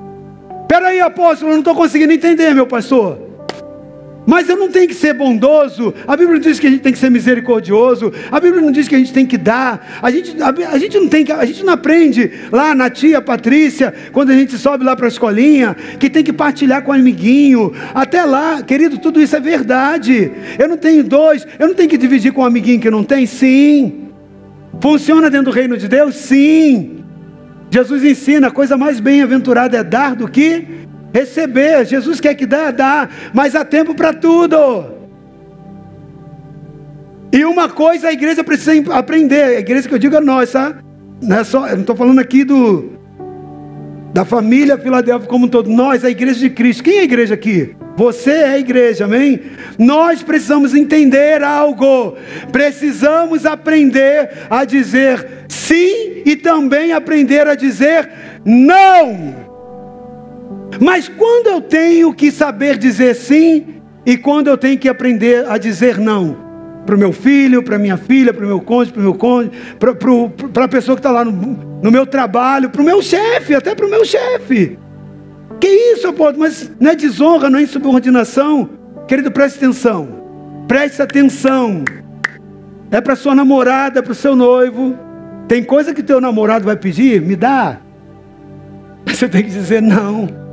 Peraí, 0.69 1.01
apóstolo, 1.01 1.51
eu 1.51 1.55
não 1.55 1.61
estou 1.61 1.75
conseguindo 1.75 2.13
entender, 2.13 2.55
meu 2.55 2.67
pastor. 2.67 3.26
Mas 4.27 4.49
eu 4.49 4.57
não 4.57 4.69
tenho 4.69 4.89
que 4.89 4.95
ser 4.95 5.15
bondoso. 5.15 5.95
A 6.07 6.17
Bíblia 6.17 6.35
não 6.35 6.41
diz 6.41 6.59
que 6.59 6.67
a 6.67 6.71
gente 6.71 6.83
tem 6.83 6.93
que 6.93 6.99
ser 6.99 7.11
misericordioso. 7.11 8.13
A 8.31 8.41
Bíblia 8.41 8.61
não 8.61 8.73
diz 8.73 8.89
que 8.89 8.95
a 8.97 8.99
gente 8.99 9.13
tem 9.13 9.25
que 9.25 9.39
dar. 9.39 10.01
A 10.03 10.11
gente, 10.11 10.37
a, 10.43 10.49
a 10.73 10.79
gente 10.79 10.99
não 10.99 11.09
tem 11.09 11.25
que, 11.25 11.31
a 11.31 11.45
gente 11.45 11.65
não 11.65 11.73
aprende 11.73 12.33
lá 12.51 12.75
na 12.75 12.91
tia 12.91 13.23
Patrícia, 13.23 13.95
quando 14.13 14.31
a 14.31 14.35
gente 14.35 14.59
sobe 14.59 14.85
lá 14.85 14.97
para 14.97 15.07
a 15.07 15.09
escolinha, 15.09 15.77
que 16.01 16.11
tem 16.11 16.25
que 16.25 16.33
partilhar 16.33 16.83
com 16.83 16.91
o 16.91 16.95
amiguinho. 16.95 17.73
Até 17.95 18.25
lá, 18.25 18.63
querido, 18.63 18.99
tudo 18.99 19.21
isso 19.21 19.37
é 19.37 19.41
verdade. 19.41 20.33
Eu 20.59 20.69
não 20.69 20.77
tenho 20.77 21.05
dois, 21.05 21.47
eu 21.59 21.69
não 21.69 21.75
tenho 21.75 21.89
que 21.89 21.97
dividir 21.97 22.33
com 22.33 22.43
um 22.43 22.45
amiguinho 22.47 22.81
que 22.81 22.91
não 22.91 23.05
tem? 23.05 23.27
Sim. 23.27 24.09
Funciona 24.81 25.31
dentro 25.31 25.47
do 25.47 25.55
reino 25.55 25.77
de 25.77 25.87
Deus? 25.87 26.17
Sim. 26.17 27.05
Jesus 27.71 28.05
ensina, 28.05 28.49
a 28.49 28.51
coisa 28.51 28.77
mais 28.77 29.01
bem-aventurada 29.01 29.77
é 29.77 29.85
dar 29.85 30.15
do 30.15 30.29
que 30.29 30.86
receber. 31.17 31.87
Jesus 31.87 32.21
quer 32.21 32.35
que 32.35 32.45
dá, 32.45 32.71
dá, 32.71 33.09
mas 33.33 33.55
há 33.55 33.65
tempo 33.65 33.95
para 33.95 34.13
tudo. 34.13 34.57
E 37.33 37.45
uma 37.45 37.69
coisa 37.69 38.09
a 38.09 38.13
igreja 38.13 38.45
precisa 38.45 38.73
aprender, 38.93 39.43
a 39.57 39.61
igreja 39.61 39.89
que 39.89 39.95
eu 39.95 39.99
digo 39.99 40.15
é 40.15 40.21
nossa, 40.21 40.77
não 41.23 41.39
é 41.39 41.45
só, 41.45 41.67
não 41.69 41.81
estou 41.81 41.97
falando 41.97 42.19
aqui 42.19 42.45
do 42.45 42.95
da 44.13 44.25
família 44.25 44.79
Filadélfia 44.79 45.29
como 45.29 45.45
um 45.45 45.49
todo, 45.49 45.69
nós, 45.69 46.03
a 46.03 46.09
igreja 46.09 46.41
de 46.41 46.49
Cristo. 46.49 46.83
Quem 46.83 46.97
é 46.97 47.01
a 47.01 47.05
igreja 47.05 47.35
aqui? 47.35 47.77
Você 47.97 48.31
é 48.31 48.49
a 48.51 48.59
igreja, 48.59 49.05
amém? 49.05 49.43
Nós 49.79 50.23
precisamos 50.23 50.75
entender 50.75 51.43
algo, 51.43 52.17
precisamos 52.51 53.45
aprender 53.45 54.31
a 54.49 54.65
dizer 54.65 55.45
sim 55.49 56.23
e 56.25 56.35
também 56.37 56.93
aprender 56.93 57.47
a 57.47 57.55
dizer 57.55 58.09
não. 58.43 59.46
Mas 60.81 61.09
quando 61.09 61.49
eu 61.49 61.61
tenho 61.61 62.13
que 62.13 62.31
saber 62.31 62.79
dizer 62.79 63.15
sim 63.15 63.77
e 64.05 64.17
quando 64.17 64.49
eu 64.49 64.57
tenho 64.57 64.79
que 64.79 64.89
aprender 64.89 65.49
a 65.49 65.59
dizer 65.59 65.99
não? 65.99 66.37
Para 66.85 66.95
o 66.95 66.99
meu 66.99 67.13
filho, 67.13 67.63
para 67.63 67.79
minha 67.79 67.97
filha, 67.97 68.33
para 68.33 68.45
o 68.45 68.49
meu 68.49 68.61
cônjuge, 68.61 68.93
para 68.93 69.01
o 69.01 69.03
meu 69.03 69.15
cônjuge, 69.15 69.51
para 70.53 70.65
a 70.65 70.69
pessoa 70.69 70.97
que 70.97 71.01
está 71.01 71.11
lá 71.11 71.25
no, 71.25 71.33
no, 71.83 71.91
meu 71.91 72.07
trabalho, 72.07 72.71
para 72.71 72.81
o 72.81 72.85
meu 72.85 73.03
chefe, 73.03 73.55
até 73.55 73.75
para 73.75 73.87
o 73.87 73.91
meu 73.91 74.05
chefe. 74.05 74.79
Que 75.59 75.67
isso, 75.67 76.13
pode? 76.13 76.39
Mas 76.39 76.71
não 76.79 76.93
é 76.93 76.95
desonra, 76.95 77.51
não 77.51 77.59
é 77.59 77.63
insubordinação. 77.63 78.71
Querido, 79.09 79.33
preste 79.33 79.57
atenção. 79.57 80.09
Preste 80.69 81.03
atenção. 81.03 81.83
É 82.93 83.01
para 83.01 83.17
sua 83.17 83.35
namorada, 83.35 84.01
para 84.01 84.13
o 84.13 84.15
seu 84.15 84.37
noivo. 84.37 84.97
Tem 85.49 85.65
coisa 85.65 85.93
que 85.93 86.03
teu 86.03 86.21
namorado 86.21 86.65
vai 86.65 86.77
pedir, 86.77 87.21
me 87.21 87.35
dá. 87.35 87.79
Você 89.07 89.29
tem 89.29 89.43
que 89.43 89.51
dizer 89.51 89.83
não. 89.83 90.46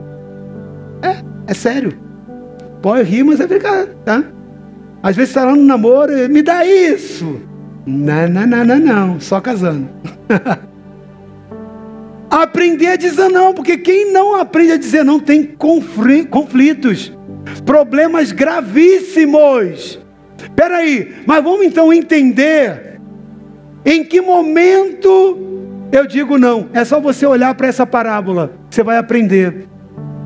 É, 1.04 1.18
é 1.51 1.54
sério. 1.54 1.93
Pode 2.82 3.04
rir, 3.04 3.24
mas 3.24 3.39
é 3.39 3.47
brincar, 3.47 3.86
tá? 4.06 4.24
Às 5.01 5.16
vezes 5.16 5.32
está 5.32 5.43
lá 5.43 5.56
no 5.56 5.64
namoro, 5.64 6.14
me 6.30 6.41
dá 6.41 6.66
isso. 6.66 7.41
Não, 7.86 8.30
não, 8.30 8.47
não, 8.47 8.64
não, 8.64 8.80
não. 8.80 9.20
Só 9.20 9.41
casando. 9.41 9.89
Aprender 12.32 12.88
a 12.88 12.95
dizer 12.95 13.30
não, 13.30 13.54
porque 13.54 13.78
quem 13.78 14.12
não 14.12 14.36
aprende 14.36 14.72
a 14.72 14.78
dizer 14.78 15.04
não 15.04 15.20
tem 15.20 15.43
conflitos, 15.45 17.12
problemas 17.64 18.32
gravíssimos. 18.32 19.99
Peraí, 20.56 21.14
mas 21.28 21.43
vamos 21.43 21.66
então 21.66 21.93
entender 21.93 22.99
em 23.86 24.04
que 24.04 24.20
momento 24.20 25.38
eu 25.91 26.08
digo 26.08 26.39
não. 26.39 26.70
É 26.74 26.84
só 26.84 26.99
você 26.99 27.26
olhar 27.26 27.54
para 27.54 27.68
essa 27.68 27.86
parábola, 27.86 28.54
você 28.70 28.82
vai 28.82 28.97
aprender 28.97 29.68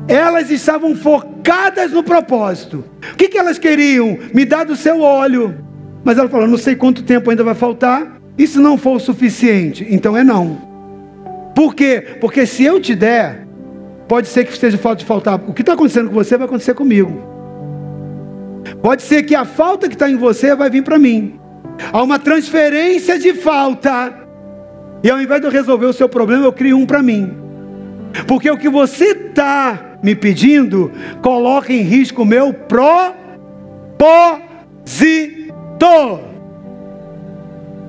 elas 0.08 0.50
estavam 0.50 0.96
focadas 0.96 1.92
no 1.92 2.02
propósito. 2.02 2.84
O 3.12 3.16
que, 3.16 3.28
que 3.28 3.38
elas 3.38 3.58
queriam? 3.58 4.18
Me 4.32 4.44
dar 4.46 4.64
do 4.64 4.74
seu 4.74 5.02
óleo. 5.02 5.54
Mas 6.02 6.16
ela 6.16 6.28
falou: 6.28 6.48
não 6.48 6.56
sei 6.56 6.74
quanto 6.74 7.02
tempo 7.02 7.30
ainda 7.30 7.44
vai 7.44 7.54
faltar. 7.54 8.18
E 8.36 8.46
se 8.46 8.58
não 8.58 8.78
for 8.78 8.96
o 8.96 9.00
suficiente? 9.00 9.86
Então 9.90 10.16
é 10.16 10.24
não. 10.24 10.66
Por 11.54 11.74
quê? 11.74 12.16
Porque 12.20 12.46
se 12.46 12.64
eu 12.64 12.80
te 12.80 12.94
der, 12.94 13.46
pode 14.06 14.28
ser 14.28 14.44
que 14.44 14.52
esteja 14.52 14.78
falta 14.78 15.00
de 15.00 15.04
faltar. 15.04 15.40
O 15.46 15.52
que 15.52 15.60
está 15.62 15.74
acontecendo 15.74 16.08
com 16.08 16.14
você 16.14 16.36
vai 16.36 16.46
acontecer 16.46 16.72
comigo. 16.72 17.20
Pode 18.80 19.02
ser 19.02 19.24
que 19.24 19.34
a 19.34 19.44
falta 19.44 19.88
que 19.88 19.94
está 19.94 20.08
em 20.08 20.16
você 20.16 20.54
vai 20.54 20.70
vir 20.70 20.82
para 20.82 20.98
mim. 20.98 21.38
Há 21.92 22.02
uma 22.02 22.18
transferência 22.18 23.18
de 23.18 23.34
falta. 23.34 24.14
E 25.02 25.10
ao 25.10 25.20
invés 25.20 25.40
de 25.40 25.46
eu 25.46 25.50
resolver 25.50 25.86
o 25.86 25.92
seu 25.92 26.08
problema, 26.08 26.44
eu 26.44 26.52
crio 26.52 26.78
um 26.78 26.86
para 26.86 27.02
mim. 27.02 27.36
Porque 28.26 28.50
o 28.50 28.56
que 28.56 28.68
você 28.68 29.06
está 29.06 29.87
me 30.02 30.14
pedindo, 30.14 30.90
coloca 31.22 31.72
em 31.72 31.82
risco 31.82 32.22
o 32.22 32.26
meu 32.26 32.52
propósito. 32.52 33.38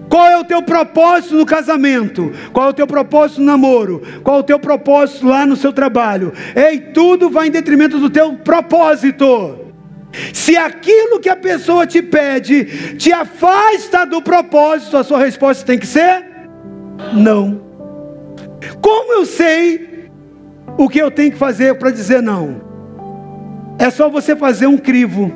Qual 0.10 0.28
é 0.28 0.38
o 0.38 0.44
teu 0.44 0.62
propósito 0.64 1.36
no 1.36 1.46
casamento? 1.46 2.32
Qual 2.52 2.68
é 2.68 2.70
o 2.72 2.74
teu 2.74 2.88
propósito 2.88 3.42
no 3.42 3.46
namoro? 3.46 4.02
Qual 4.24 4.38
é 4.38 4.40
o 4.40 4.44
teu 4.44 4.60
propósito 4.60 5.28
lá 5.28 5.46
no 5.46 5.56
seu 5.56 5.72
trabalho? 5.72 6.34
Ei, 6.56 6.80
tudo 6.80 7.30
vai 7.30 7.48
em 7.48 7.52
detrimento 7.52 8.00
do 8.00 8.10
teu 8.10 8.34
propósito. 8.34 9.68
Se 10.34 10.58
aquilo 10.58 11.20
que 11.20 11.30
a 11.30 11.36
pessoa 11.36 11.86
te 11.86 12.02
pede 12.02 12.98
te 12.98 13.12
afasta 13.12 14.06
do 14.06 14.20
propósito, 14.22 14.98
a 14.98 15.04
sua 15.04 15.20
resposta 15.20 15.64
tem 15.64 15.78
que 15.78 15.86
ser 15.86 16.26
não. 17.14 17.62
Como 18.82 19.14
eu 19.14 19.26
sei 19.26 19.89
o 20.78 20.88
que 20.88 21.00
eu 21.00 21.12
tenho 21.12 21.32
que 21.32 21.38
fazer 21.38 21.76
para 21.76 21.92
dizer 21.92 22.22
não? 22.22 22.62
É 23.78 23.90
só 23.90 24.10
você 24.10 24.36
fazer 24.36 24.68
um 24.68 24.78
crivo. 24.78 25.32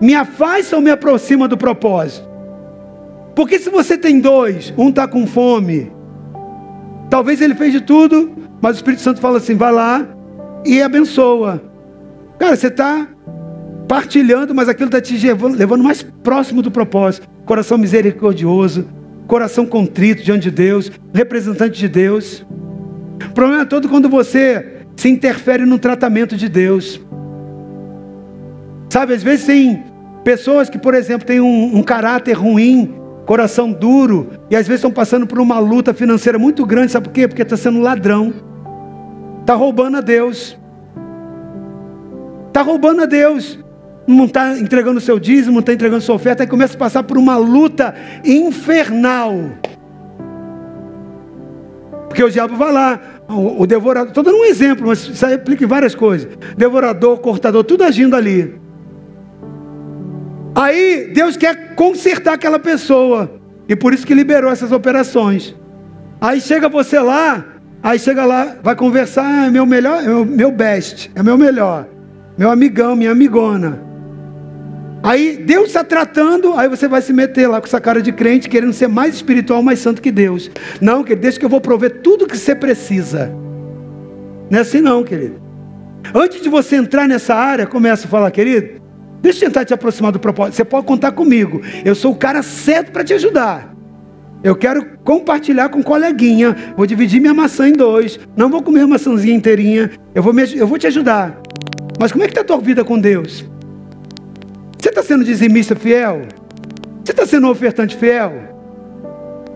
Me 0.00 0.14
afasta 0.14 0.76
ou 0.76 0.82
me 0.82 0.90
aproxima 0.90 1.46
do 1.46 1.56
propósito? 1.56 2.28
Porque 3.34 3.58
se 3.58 3.70
você 3.70 3.96
tem 3.96 4.20
dois, 4.20 4.72
um 4.76 4.88
está 4.88 5.06
com 5.06 5.26
fome, 5.26 5.92
talvez 7.08 7.40
ele 7.40 7.54
fez 7.54 7.72
de 7.72 7.80
tudo, 7.80 8.32
mas 8.60 8.76
o 8.76 8.78
Espírito 8.78 9.02
Santo 9.02 9.20
fala 9.20 9.38
assim: 9.38 9.54
vai 9.54 9.72
lá 9.72 10.06
e 10.64 10.82
abençoa. 10.82 11.62
Cara, 12.38 12.56
você 12.56 12.68
está 12.68 13.06
partilhando, 13.88 14.54
mas 14.54 14.68
aquilo 14.68 14.88
está 14.88 15.00
te 15.00 15.16
levando 15.16 15.84
mais 15.84 16.02
próximo 16.02 16.62
do 16.62 16.70
propósito. 16.70 17.28
Coração 17.44 17.76
misericordioso, 17.78 18.86
coração 19.26 19.66
contrito 19.66 20.22
diante 20.22 20.44
de 20.44 20.50
Deus, 20.50 20.90
representante 21.12 21.78
de 21.78 21.88
Deus. 21.88 22.44
O 23.30 23.32
problema 23.32 23.62
é 23.62 23.66
todo 23.66 23.88
quando 23.88 24.08
você 24.08 24.82
se 24.96 25.08
interfere 25.08 25.64
no 25.64 25.78
tratamento 25.78 26.36
de 26.36 26.48
Deus. 26.48 27.00
Sabe, 28.90 29.14
às 29.14 29.22
vezes 29.22 29.46
tem 29.46 29.82
pessoas 30.22 30.68
que, 30.68 30.78
por 30.78 30.94
exemplo, 30.94 31.26
têm 31.26 31.40
um, 31.40 31.78
um 31.78 31.82
caráter 31.82 32.34
ruim, 32.34 32.94
coração 33.24 33.72
duro, 33.72 34.30
e 34.50 34.56
às 34.56 34.66
vezes 34.66 34.80
estão 34.80 34.90
passando 34.90 35.26
por 35.26 35.40
uma 35.40 35.58
luta 35.58 35.94
financeira 35.94 36.38
muito 36.38 36.64
grande, 36.66 36.92
sabe 36.92 37.08
por 37.08 37.14
quê? 37.14 37.26
Porque 37.26 37.42
está 37.42 37.56
sendo 37.56 37.80
ladrão, 37.80 38.34
está 39.40 39.54
roubando 39.54 39.96
a 39.96 40.00
Deus, 40.00 40.58
está 42.48 42.62
roubando 42.62 43.02
a 43.02 43.06
Deus, 43.06 43.58
não 44.06 44.26
está 44.26 44.58
entregando 44.58 44.98
o 44.98 45.00
seu 45.00 45.18
dízimo, 45.18 45.54
não 45.54 45.60
está 45.60 45.72
entregando 45.72 46.02
sua 46.02 46.16
oferta, 46.16 46.42
aí 46.42 46.46
começa 46.46 46.74
a 46.74 46.78
passar 46.78 47.02
por 47.02 47.16
uma 47.16 47.36
luta 47.36 47.94
infernal. 48.24 49.34
Porque 52.08 52.22
o 52.22 52.30
diabo 52.30 52.56
vai 52.56 52.70
lá, 52.70 53.00
o, 53.32 53.62
o 53.62 53.66
devorador, 53.66 54.08
estou 54.08 54.22
dando 54.22 54.38
um 54.38 54.44
exemplo, 54.44 54.86
mas 54.86 55.08
isso 55.08 55.26
aplica 55.26 55.64
em 55.64 55.66
várias 55.66 55.94
coisas. 55.94 56.28
Devorador, 56.56 57.18
cortador, 57.18 57.64
tudo 57.64 57.84
agindo 57.84 58.14
ali. 58.16 58.60
Aí 60.54 61.10
Deus 61.12 61.36
quer 61.36 61.74
consertar 61.74 62.34
aquela 62.34 62.58
pessoa. 62.58 63.40
E 63.68 63.76
por 63.76 63.92
isso 63.94 64.06
que 64.06 64.14
liberou 64.14 64.50
essas 64.50 64.72
operações. 64.72 65.54
Aí 66.20 66.40
chega 66.40 66.68
você 66.68 66.98
lá, 67.00 67.44
aí 67.82 67.98
chega 67.98 68.24
lá, 68.24 68.56
vai 68.62 68.76
conversar, 68.76 69.24
ah, 69.24 69.46
é 69.46 69.50
meu 69.50 69.66
melhor, 69.66 70.02
é 70.02 70.24
meu 70.24 70.52
best, 70.52 71.10
é 71.14 71.22
meu 71.22 71.36
melhor, 71.36 71.88
meu 72.38 72.50
amigão, 72.50 72.94
minha 72.94 73.10
amigona. 73.10 73.91
Aí 75.02 75.36
Deus 75.36 75.68
está 75.68 75.82
tratando, 75.82 76.54
aí 76.54 76.68
você 76.68 76.86
vai 76.86 77.02
se 77.02 77.12
meter 77.12 77.48
lá 77.48 77.60
com 77.60 77.66
essa 77.66 77.80
cara 77.80 78.00
de 78.00 78.12
crente, 78.12 78.48
querendo 78.48 78.72
ser 78.72 78.86
mais 78.86 79.16
espiritual, 79.16 79.62
mais 79.62 79.80
santo 79.80 80.00
que 80.00 80.12
Deus. 80.12 80.50
Não, 80.80 81.02
querido, 81.02 81.22
deixa 81.22 81.38
que 81.40 81.44
eu 81.44 81.48
vou 81.48 81.60
prover 81.60 82.00
tudo 82.02 82.26
que 82.26 82.36
você 82.36 82.54
precisa. 82.54 83.34
Não 84.48 84.58
é 84.58 84.62
assim 84.62 84.80
não, 84.80 85.02
querido. 85.02 85.42
Antes 86.14 86.40
de 86.40 86.48
você 86.48 86.76
entrar 86.76 87.08
nessa 87.08 87.34
área, 87.34 87.66
começa 87.66 88.06
a 88.06 88.10
falar, 88.10 88.30
querido, 88.30 88.80
deixa 89.20 89.44
eu 89.44 89.48
tentar 89.48 89.64
te 89.64 89.74
aproximar 89.74 90.12
do 90.12 90.20
propósito. 90.20 90.56
Você 90.56 90.64
pode 90.64 90.86
contar 90.86 91.12
comigo. 91.12 91.60
Eu 91.84 91.94
sou 91.94 92.12
o 92.12 92.16
cara 92.16 92.42
certo 92.42 92.92
para 92.92 93.02
te 93.02 93.12
ajudar. 93.14 93.74
Eu 94.44 94.54
quero 94.56 94.98
compartilhar 95.04 95.68
com 95.68 95.78
um 95.78 95.82
coleguinha. 95.82 96.74
Vou 96.76 96.86
dividir 96.86 97.20
minha 97.20 97.34
maçã 97.34 97.68
em 97.68 97.72
dois. 97.72 98.20
Não 98.36 98.50
vou 98.50 98.62
comer 98.62 98.80
a 98.80 98.86
maçãzinha 98.86 99.34
inteirinha. 99.34 99.90
Eu 100.14 100.22
vou, 100.22 100.32
me, 100.32 100.42
eu 100.56 100.66
vou 100.66 100.78
te 100.78 100.86
ajudar. 100.86 101.40
Mas 101.98 102.12
como 102.12 102.24
é 102.24 102.26
que 102.26 102.32
está 102.32 102.40
a 102.42 102.44
tua 102.44 102.58
vida 102.58 102.84
com 102.84 102.98
Deus? 102.98 103.51
Você 104.82 104.88
está 104.88 105.00
sendo 105.00 105.22
dizimista 105.22 105.76
fiel? 105.76 106.22
Você 107.04 107.12
está 107.12 107.24
sendo 107.24 107.48
ofertante 107.48 107.96
fiel? 107.96 108.32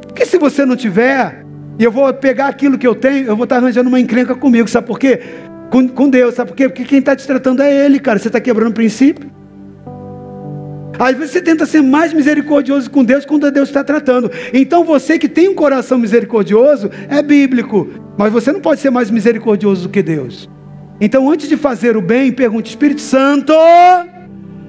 Porque 0.07 0.25
se 0.25 0.39
você 0.39 0.65
não 0.65 0.77
tiver, 0.77 1.45
e 1.77 1.83
eu 1.83 1.91
vou 1.91 2.15
pegar 2.15 2.47
aquilo 2.47 2.79
que 2.79 2.87
eu 2.87 2.95
tenho, 2.95 3.27
eu 3.27 3.35
vou 3.35 3.43
estar 3.43 3.57
arranjando 3.57 3.89
uma 3.89 3.99
encrenca 3.99 4.37
comigo, 4.37 4.69
sabe 4.69 4.87
por 4.87 5.01
quê? 5.01 5.19
Com, 5.69 5.89
com 5.89 6.09
Deus, 6.09 6.37
sabe 6.37 6.51
por 6.53 6.57
quê? 6.57 6.69
Porque 6.69 6.85
quem 6.85 7.01
está 7.01 7.17
te 7.17 7.27
tratando 7.27 7.61
é 7.61 7.75
Ele, 7.75 7.99
cara. 7.99 8.21
Você 8.21 8.29
está 8.29 8.41
quebrando 8.41 8.71
o 8.71 8.75
princípio. 8.75 9.29
Às 10.97 11.17
vezes 11.17 11.33
você 11.33 11.43
tenta 11.43 11.67
ser 11.67 11.83
mais 11.83 12.13
misericordioso 12.13 12.89
com 12.89 13.03
Deus 13.03 13.27
quando 13.27 13.51
Deus 13.51 13.69
está 13.69 13.83
tratando. 13.83 14.31
Então 14.55 14.85
você 14.85 15.19
que 15.19 15.29
tem 15.29 15.49
um 15.49 15.57
coração 15.57 15.99
misericordioso 15.99 16.89
é 17.09 17.21
bíblico, 17.21 17.89
mas 18.17 18.33
você 18.33 18.53
não 18.53 18.61
pode 18.61 18.81
ser 18.81 18.91
mais 18.91 19.11
misericordioso 19.11 19.83
do 19.83 19.89
que 19.89 20.05
Deus. 20.05 20.49
Então 21.01 21.29
antes 21.29 21.49
de 21.49 21.57
fazer 21.57 21.97
o 21.97 22.01
bem, 22.01 22.31
pergunte: 22.31 22.71
Espírito 22.71 23.01
Santo, 23.01 23.53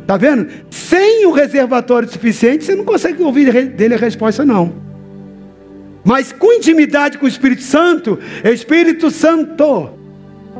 tá 0.08 0.16
vendo? 0.16 0.47
Sem 0.72 1.26
o 1.26 1.32
reservatório 1.32 2.10
suficiente, 2.10 2.64
você 2.64 2.74
não 2.74 2.86
consegue 2.86 3.22
ouvir 3.22 3.51
dele 3.68 3.93
a 3.93 3.97
resposta 3.97 4.45
não. 4.45 4.74
Mas 6.03 6.32
com 6.32 6.53
intimidade 6.53 7.18
com 7.18 7.26
o 7.26 7.30
Espírito 7.30 7.64
Santo, 7.64 8.18
Espírito 8.41 9.12
Santo, 9.12 9.91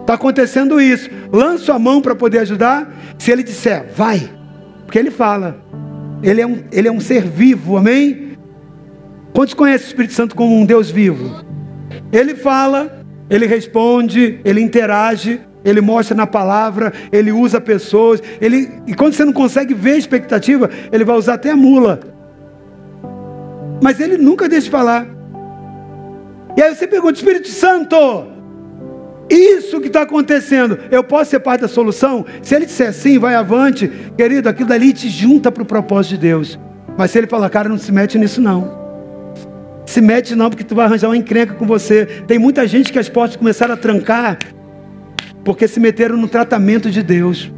está 0.02 0.16
acontecendo 0.16 0.82
isso. 0.82 1.10
Lança 1.32 1.74
a 1.74 1.80
mão 1.80 2.02
para 2.02 2.14
poder 2.14 2.40
ajudar. 2.40 2.94
Se 3.18 3.32
ele 3.32 3.44
disser, 3.44 3.86
vai, 3.96 4.30
porque 4.84 5.00
ele 5.00 5.10
fala. 5.10 5.66
Ele 6.22 6.42
é 6.42 6.46
um, 6.48 6.64
ele 6.70 6.90
é 6.90 6.92
um 6.92 7.00
ser 7.00 7.24
vivo, 7.24 7.78
amém? 7.78 8.38
Quantos 9.34 9.54
conhecem 9.54 9.88
o 9.88 9.90
Espírito 9.90 10.14
Santo 10.14 10.36
como 10.36 10.54
um 10.54 10.66
Deus 10.66 10.90
vivo? 10.90 11.46
Ele 12.12 12.36
fala, 12.36 13.06
ele 13.30 13.46
responde, 13.46 14.42
ele 14.44 14.60
interage, 14.60 15.40
ele 15.70 15.82
mostra 15.82 16.16
na 16.16 16.26
palavra, 16.26 16.94
ele 17.12 17.32
usa 17.32 17.60
pessoas, 17.60 18.24
ele 18.40 18.72
e 18.88 18.94
quando 18.94 19.14
você 19.14 19.26
não 19.26 19.34
consegue 19.34 19.74
ver 19.74 19.92
a 19.92 19.98
expectativa, 19.98 20.70
ele 20.92 21.04
vai 21.04 21.16
usar 21.18 21.34
até 21.34 21.52
a 21.52 21.56
mula. 21.56 22.00
Mas 23.82 24.00
ele 24.00 24.18
nunca 24.18 24.48
deixa 24.48 24.66
de 24.66 24.72
falar. 24.72 25.06
E 26.56 26.62
aí 26.62 26.74
você 26.74 26.88
pergunta, 26.88 27.14
Espírito 27.14 27.50
Santo, 27.50 27.96
isso 29.30 29.80
que 29.82 29.88
está 29.88 30.04
acontecendo, 30.04 30.80
eu 30.90 31.04
posso 31.04 31.32
ser 31.32 31.40
parte 31.40 31.62
da 31.62 31.68
solução? 31.68 32.26
Se 32.42 32.56
ele 32.56 32.66
disser 32.66 32.94
sim, 32.94 33.20
vai 33.20 33.36
avante, 33.36 33.92
querido, 34.18 34.48
aquilo 34.48 34.70
dali 34.70 34.94
te 34.94 35.10
junta 35.10 35.52
para 35.52 35.64
o 35.64 35.66
propósito 35.66 36.16
de 36.16 36.18
Deus. 36.20 36.58
Mas 36.98 37.12
se 37.12 37.18
ele 37.18 37.28
falar, 37.28 37.50
cara, 37.50 37.70
não 37.70 37.78
se 37.78 37.92
mete 37.92 38.18
nisso 38.18 38.42
não. 38.42 38.76
Se 39.86 40.02
mete 40.02 40.36
não, 40.36 40.50
porque 40.50 40.64
tu 40.64 40.74
vai 40.74 40.86
arranjar 40.86 41.10
uma 41.10 41.18
encrenca 41.18 41.54
com 41.54 41.66
você. 41.66 42.06
Tem 42.26 42.40
muita 42.40 42.66
gente 42.68 42.92
que 42.92 42.98
as 42.98 43.08
portas 43.08 43.36
começaram 43.36 43.74
a 43.74 43.78
trancar, 43.78 44.38
porque 45.48 45.66
se 45.66 45.80
meteram 45.80 46.18
no 46.18 46.28
tratamento 46.28 46.92
de 46.92 47.02
Deus. 47.02 47.50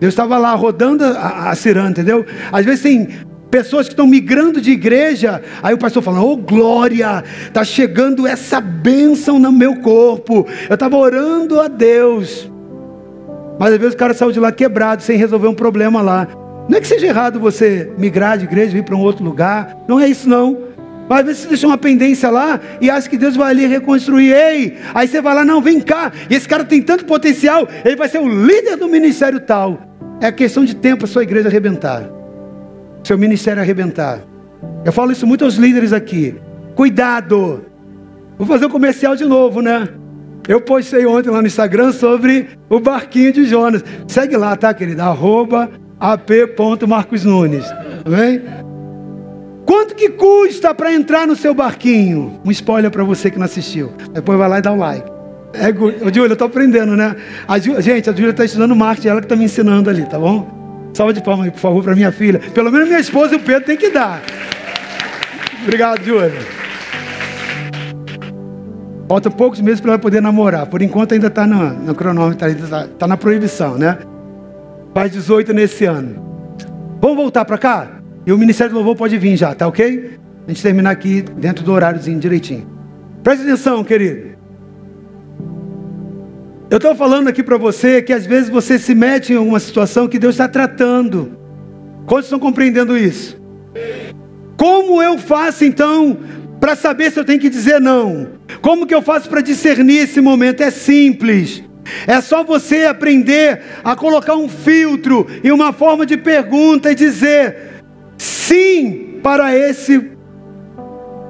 Deus 0.00 0.12
estava 0.12 0.36
lá 0.38 0.52
rodando 0.56 1.04
a, 1.04 1.50
a 1.50 1.54
ciranda, 1.54 1.92
entendeu? 1.92 2.26
Às 2.50 2.64
vezes 2.64 2.82
tem 2.82 3.08
Pessoas 3.48 3.86
que 3.86 3.92
estão 3.92 4.08
migrando 4.08 4.60
de 4.60 4.72
igreja, 4.72 5.40
aí 5.62 5.72
o 5.72 5.78
pastor 5.78 6.02
fala: 6.02 6.20
Oh 6.20 6.36
glória, 6.36 7.22
está 7.46 7.62
chegando 7.62 8.26
essa 8.26 8.60
bênção 8.60 9.38
no 9.38 9.52
meu 9.52 9.76
corpo. 9.76 10.44
Eu 10.68 10.74
estava 10.74 10.96
orando 10.96 11.60
a 11.60 11.68
Deus, 11.68 12.50
mas 13.56 13.72
às 13.72 13.78
vezes 13.78 13.94
o 13.94 13.96
cara 13.96 14.12
saiu 14.12 14.32
de 14.32 14.40
lá 14.40 14.50
quebrado, 14.50 15.04
sem 15.04 15.16
resolver 15.16 15.46
um 15.46 15.54
problema 15.54 16.02
lá. 16.02 16.26
Não 16.68 16.76
é 16.76 16.80
que 16.80 16.88
seja 16.88 17.06
errado 17.06 17.38
você 17.38 17.88
migrar 17.96 18.36
de 18.36 18.46
igreja, 18.46 18.72
vir 18.72 18.82
para 18.82 18.96
um 18.96 19.00
outro 19.00 19.24
lugar, 19.24 19.76
não 19.86 20.00
é 20.00 20.08
isso 20.08 20.28
não. 20.28 20.65
Mas 21.08 21.20
às 21.20 21.26
vezes 21.26 21.42
você 21.42 21.48
deixa 21.48 21.66
uma 21.66 21.78
pendência 21.78 22.30
lá 22.30 22.60
e 22.80 22.90
acha 22.90 23.08
que 23.08 23.16
Deus 23.16 23.36
vai 23.36 23.50
ali 23.50 23.66
reconstruir. 23.66 24.32
Ei, 24.32 24.76
aí 24.94 25.06
você 25.06 25.20
vai 25.20 25.34
lá, 25.34 25.44
não, 25.44 25.60
vem 25.60 25.80
cá. 25.80 26.12
E 26.28 26.34
esse 26.34 26.48
cara 26.48 26.64
tem 26.64 26.82
tanto 26.82 27.04
potencial, 27.04 27.68
ele 27.84 27.96
vai 27.96 28.08
ser 28.08 28.18
o 28.18 28.28
líder 28.28 28.76
do 28.76 28.88
ministério 28.88 29.40
tal. 29.40 29.80
É 30.20 30.32
questão 30.32 30.64
de 30.64 30.74
tempo 30.74 31.04
a 31.04 31.08
sua 31.08 31.22
igreja 31.22 31.48
arrebentar 31.48 32.16
seu 33.06 33.16
ministério 33.16 33.62
arrebentar. 33.62 34.20
Eu 34.84 34.92
falo 34.92 35.12
isso 35.12 35.26
muito 35.26 35.44
aos 35.44 35.54
líderes 35.54 35.92
aqui. 35.92 36.34
Cuidado! 36.74 37.64
Vou 38.36 38.46
fazer 38.46 38.66
um 38.66 38.70
comercial 38.70 39.16
de 39.16 39.24
novo, 39.24 39.60
né? 39.60 39.88
Eu 40.48 40.60
postei 40.60 41.06
ontem 41.06 41.30
lá 41.30 41.40
no 41.40 41.46
Instagram 41.46 41.92
sobre 41.92 42.48
o 42.68 42.78
barquinho 42.78 43.32
de 43.32 43.46
Jonas. 43.46 43.82
Segue 44.06 44.36
lá, 44.36 44.54
tá, 44.56 44.74
querida? 44.74 45.04
Arroba 45.04 45.70
ap.marcosnunes. 45.98 47.64
Amém? 48.04 48.42
Quanto 49.66 49.96
que 49.96 50.10
custa 50.10 50.72
para 50.72 50.92
entrar 50.94 51.26
no 51.26 51.34
seu 51.34 51.52
barquinho? 51.52 52.40
Um 52.44 52.52
spoiler 52.52 52.88
para 52.88 53.02
você 53.02 53.32
que 53.32 53.36
não 53.36 53.46
assistiu. 53.46 53.92
Depois 54.12 54.38
vai 54.38 54.48
lá 54.48 54.58
e 54.60 54.62
dá 54.62 54.72
um 54.72 54.78
like. 54.78 55.10
É, 55.52 55.72
Júlia, 55.72 56.28
eu 56.28 56.32
estou 56.32 56.46
aprendendo, 56.46 56.96
né? 56.96 57.16
A 57.48 57.58
Ju, 57.58 57.80
gente, 57.80 58.08
a 58.08 58.12
Júlia 58.12 58.30
está 58.30 58.44
estudando 58.44 58.76
marketing, 58.76 59.08
ela 59.08 59.20
que 59.20 59.24
está 59.24 59.34
me 59.34 59.44
ensinando 59.44 59.90
ali, 59.90 60.06
tá 60.06 60.18
bom? 60.18 60.90
Salva 60.94 61.12
de 61.12 61.20
palmas, 61.20 61.50
por 61.50 61.58
favor, 61.58 61.82
para 61.82 61.96
minha 61.96 62.12
filha. 62.12 62.38
Pelo 62.54 62.70
menos 62.70 62.86
minha 62.86 63.00
esposa 63.00 63.34
e 63.34 63.36
o 63.38 63.40
Pedro 63.40 63.64
tem 63.64 63.76
que 63.76 63.90
dar. 63.90 64.22
Obrigado, 65.64 66.04
Júlia. 66.04 66.32
Falta 69.08 69.30
poucos 69.30 69.60
meses 69.60 69.80
para 69.80 69.92
ela 69.92 69.98
poder 69.98 70.20
namorar. 70.20 70.66
Por 70.66 70.80
enquanto 70.80 71.12
ainda 71.14 71.26
está 71.26 71.44
no, 71.44 71.70
no, 71.70 71.94
cronômetro, 71.94 72.48
está 72.48 72.86
tá 72.86 73.08
na 73.08 73.16
proibição, 73.16 73.76
né? 73.76 73.98
Faz 74.94 75.10
18 75.10 75.52
nesse 75.52 75.84
ano. 75.84 76.24
Vamos 77.00 77.16
voltar 77.16 77.44
para 77.44 77.58
cá? 77.58 77.95
E 78.26 78.32
o 78.32 78.38
Ministério 78.38 78.72
do 78.72 78.76
Louvor 78.76 78.96
pode 78.96 79.16
vir 79.16 79.36
já, 79.36 79.54
tá 79.54 79.68
ok? 79.68 80.18
A 80.46 80.50
gente 80.50 80.60
terminar 80.60 80.90
aqui 80.90 81.22
dentro 81.22 81.64
do 81.64 81.72
horáriozinho 81.72 82.18
direitinho. 82.18 82.68
Preste 83.22 83.42
atenção, 83.42 83.84
querido. 83.84 84.36
Eu 86.68 86.78
estou 86.78 86.96
falando 86.96 87.28
aqui 87.28 87.44
para 87.44 87.56
você 87.56 88.02
que 88.02 88.12
às 88.12 88.26
vezes 88.26 88.50
você 88.50 88.80
se 88.80 88.92
mete 88.92 89.32
em 89.32 89.36
alguma 89.36 89.60
situação 89.60 90.08
que 90.08 90.18
Deus 90.18 90.34
está 90.34 90.48
tratando. 90.48 91.38
Quantos 92.04 92.26
estão 92.26 92.40
compreendendo 92.40 92.96
isso? 92.96 93.40
Como 94.56 95.00
eu 95.00 95.16
faço 95.18 95.64
então 95.64 96.18
para 96.58 96.74
saber 96.74 97.12
se 97.12 97.20
eu 97.20 97.24
tenho 97.24 97.38
que 97.38 97.48
dizer 97.48 97.80
não? 97.80 98.30
Como 98.60 98.86
que 98.86 98.94
eu 98.94 99.02
faço 99.02 99.28
para 99.28 99.40
discernir 99.40 99.98
esse 99.98 100.20
momento? 100.20 100.62
É 100.62 100.70
simples. 100.72 101.62
É 102.08 102.20
só 102.20 102.42
você 102.42 102.86
aprender 102.86 103.62
a 103.84 103.94
colocar 103.94 104.34
um 104.34 104.48
filtro 104.48 105.28
e 105.44 105.52
uma 105.52 105.72
forma 105.72 106.04
de 106.04 106.16
pergunta 106.16 106.90
e 106.90 106.94
dizer 106.96 107.75
sim 108.46 109.18
para 109.22 109.54
esse 109.56 110.10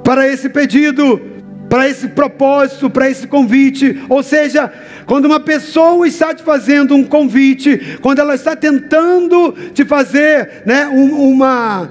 para 0.04 0.28
esse 0.28 0.48
pedido, 0.48 1.20
para 1.68 1.88
esse 1.88 2.06
propósito, 2.08 2.88
para 2.88 3.10
esse 3.10 3.26
convite. 3.26 4.00
Ou 4.08 4.22
seja, 4.22 4.72
quando 5.04 5.24
uma 5.24 5.40
pessoa 5.40 6.06
está 6.06 6.32
te 6.32 6.44
fazendo 6.44 6.94
um 6.94 7.02
convite, 7.02 7.98
quando 8.00 8.20
ela 8.20 8.36
está 8.36 8.54
tentando 8.54 9.52
te 9.74 9.84
fazer 9.84 10.62
né, 10.64 10.86
uma, 10.86 11.90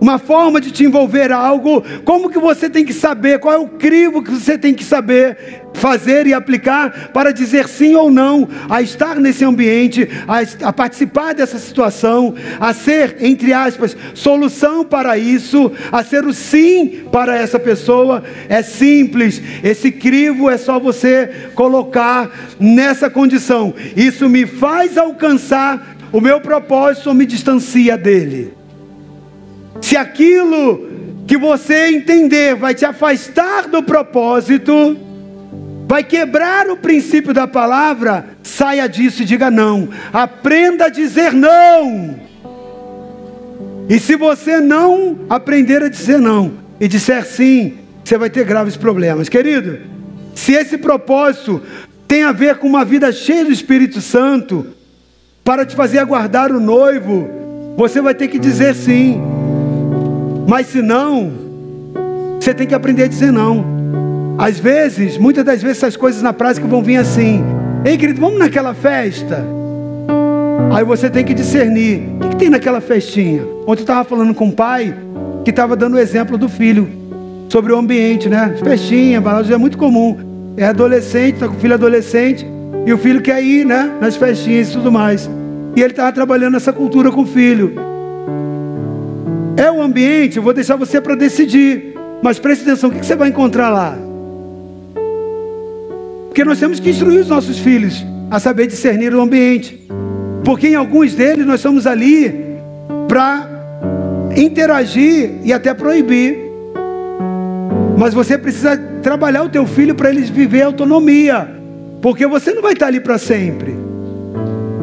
uma 0.00 0.18
forma 0.18 0.60
de 0.60 0.70
te 0.70 0.84
envolver 0.84 1.32
algo, 1.32 1.82
como 2.04 2.30
que 2.30 2.38
você 2.38 2.68
tem 2.68 2.84
que 2.84 2.92
saber, 2.92 3.38
qual 3.38 3.54
é 3.54 3.58
o 3.58 3.68
crivo 3.68 4.22
que 4.22 4.30
você 4.30 4.58
tem 4.58 4.74
que 4.74 4.84
saber 4.84 5.62
fazer 5.74 6.26
e 6.26 6.32
aplicar 6.32 7.10
para 7.12 7.32
dizer 7.32 7.68
sim 7.68 7.94
ou 7.94 8.10
não 8.10 8.48
a 8.70 8.80
estar 8.80 9.16
nesse 9.16 9.44
ambiente, 9.44 10.08
a, 10.26 10.68
a, 10.68 10.72
participar 10.72 11.34
dessa 11.34 11.58
situação, 11.58 12.34
a 12.58 12.72
ser, 12.72 13.16
entre 13.20 13.52
aspas, 13.52 13.96
solução 14.14 14.84
para 14.84 15.18
isso, 15.18 15.70
a 15.92 16.02
ser 16.02 16.24
o 16.24 16.32
sim 16.32 17.04
para 17.12 17.36
essa 17.36 17.58
pessoa. 17.58 18.22
É 18.48 18.62
simples, 18.62 19.42
esse 19.62 19.90
crivo 19.90 20.48
é 20.48 20.56
só 20.56 20.78
você 20.78 21.50
colocar 21.54 22.30
nessa 22.58 23.10
condição. 23.10 23.74
Isso 23.96 24.28
me 24.28 24.46
faz 24.46 24.96
alcançar 24.96 25.96
o 26.12 26.20
meu 26.20 26.40
propósito 26.40 27.08
ou 27.08 27.14
me 27.14 27.26
distancia 27.26 27.98
dele. 27.98 28.63
Se 29.84 29.98
aquilo 29.98 30.88
que 31.26 31.36
você 31.36 31.88
entender 31.88 32.54
vai 32.54 32.74
te 32.74 32.86
afastar 32.86 33.68
do 33.68 33.82
propósito, 33.82 34.96
vai 35.86 36.02
quebrar 36.02 36.70
o 36.70 36.76
princípio 36.78 37.34
da 37.34 37.46
palavra, 37.46 38.30
saia 38.42 38.88
disso 38.88 39.20
e 39.20 39.26
diga 39.26 39.50
não. 39.50 39.90
Aprenda 40.10 40.86
a 40.86 40.88
dizer 40.88 41.34
não. 41.34 42.18
E 43.86 43.98
se 43.98 44.16
você 44.16 44.58
não 44.58 45.18
aprender 45.28 45.82
a 45.82 45.90
dizer 45.90 46.18
não 46.18 46.54
e 46.80 46.88
disser 46.88 47.22
sim, 47.26 47.74
você 48.02 48.16
vai 48.16 48.30
ter 48.30 48.46
graves 48.46 48.78
problemas. 48.78 49.28
Querido, 49.28 49.80
se 50.34 50.54
esse 50.54 50.78
propósito 50.78 51.60
tem 52.08 52.22
a 52.22 52.32
ver 52.32 52.56
com 52.56 52.66
uma 52.66 52.86
vida 52.86 53.12
cheia 53.12 53.44
do 53.44 53.52
Espírito 53.52 54.00
Santo, 54.00 54.66
para 55.44 55.66
te 55.66 55.76
fazer 55.76 55.98
aguardar 55.98 56.50
o 56.50 56.58
noivo, 56.58 57.28
você 57.76 58.00
vai 58.00 58.14
ter 58.14 58.28
que 58.28 58.38
dizer 58.38 58.74
sim. 58.74 59.43
Mas 60.46 60.66
se 60.66 60.82
não, 60.82 61.32
você 62.40 62.52
tem 62.52 62.66
que 62.66 62.74
aprender 62.74 63.04
a 63.04 63.08
dizer 63.08 63.32
não. 63.32 63.64
Às 64.36 64.58
vezes, 64.58 65.16
muitas 65.16 65.44
das 65.44 65.62
vezes, 65.62 65.78
essas 65.78 65.96
coisas 65.96 66.20
na 66.20 66.32
prática 66.32 66.66
vão 66.66 66.82
vir 66.82 66.96
assim: 66.96 67.42
Ei, 67.84 67.96
querido, 67.96 68.20
vamos 68.20 68.38
naquela 68.38 68.74
festa? 68.74 69.44
Aí 70.72 70.84
você 70.84 71.08
tem 71.08 71.24
que 71.24 71.34
discernir: 71.34 72.02
o 72.16 72.20
que, 72.20 72.28
que 72.30 72.36
tem 72.36 72.50
naquela 72.50 72.80
festinha? 72.80 73.42
Ontem 73.66 73.80
eu 73.80 73.84
estava 73.84 74.04
falando 74.04 74.34
com 74.34 74.48
o 74.48 74.52
pai 74.52 74.94
que 75.44 75.50
estava 75.50 75.76
dando 75.76 75.94
o 75.94 75.98
exemplo 75.98 76.36
do 76.36 76.48
filho 76.48 76.88
sobre 77.48 77.72
o 77.72 77.78
ambiente, 77.78 78.28
né? 78.28 78.56
Festinha, 78.62 79.20
balada 79.20 79.52
é 79.52 79.56
muito 79.56 79.78
comum. 79.78 80.52
É 80.56 80.66
adolescente, 80.66 81.34
está 81.34 81.48
com 81.48 81.54
o 81.54 81.58
filho 81.58 81.74
adolescente, 81.74 82.46
e 82.86 82.92
o 82.92 82.98
filho 82.98 83.20
quer 83.20 83.42
ir, 83.42 83.64
né? 83.64 83.90
Nas 84.00 84.16
festinhas 84.16 84.68
e 84.68 84.72
tudo 84.72 84.90
mais. 84.90 85.30
E 85.76 85.80
ele 85.80 85.90
estava 85.90 86.12
trabalhando 86.12 86.56
essa 86.56 86.72
cultura 86.72 87.10
com 87.10 87.22
o 87.22 87.26
filho. 87.26 87.74
É 89.56 89.70
o 89.70 89.80
ambiente, 89.80 90.36
eu 90.36 90.42
vou 90.42 90.52
deixar 90.52 90.76
você 90.76 91.00
para 91.00 91.14
decidir. 91.14 91.94
Mas 92.22 92.38
preste 92.38 92.62
atenção, 92.62 92.90
o 92.90 92.92
que 92.92 93.04
você 93.04 93.14
vai 93.14 93.28
encontrar 93.28 93.70
lá? 93.70 93.96
Porque 96.28 96.44
nós 96.44 96.58
temos 96.58 96.80
que 96.80 96.90
instruir 96.90 97.20
os 97.20 97.28
nossos 97.28 97.58
filhos 97.58 98.04
a 98.30 98.40
saber 98.40 98.66
discernir 98.66 99.14
o 99.14 99.20
ambiente. 99.20 99.80
Porque 100.44 100.68
em 100.68 100.74
alguns 100.74 101.14
deles 101.14 101.46
nós 101.46 101.56
estamos 101.56 101.86
ali 101.86 102.34
para 103.06 103.48
interagir 104.36 105.32
e 105.44 105.52
até 105.52 105.72
proibir. 105.72 106.38
Mas 107.96 108.12
você 108.12 108.36
precisa 108.36 108.76
trabalhar 109.02 109.44
o 109.44 109.48
teu 109.48 109.66
filho 109.66 109.94
para 109.94 110.10
eles 110.10 110.28
viver 110.28 110.62
autonomia. 110.62 111.48
Porque 112.02 112.26
você 112.26 112.52
não 112.52 112.62
vai 112.62 112.72
estar 112.72 112.86
ali 112.86 113.00
para 113.00 113.16
sempre. 113.16 113.83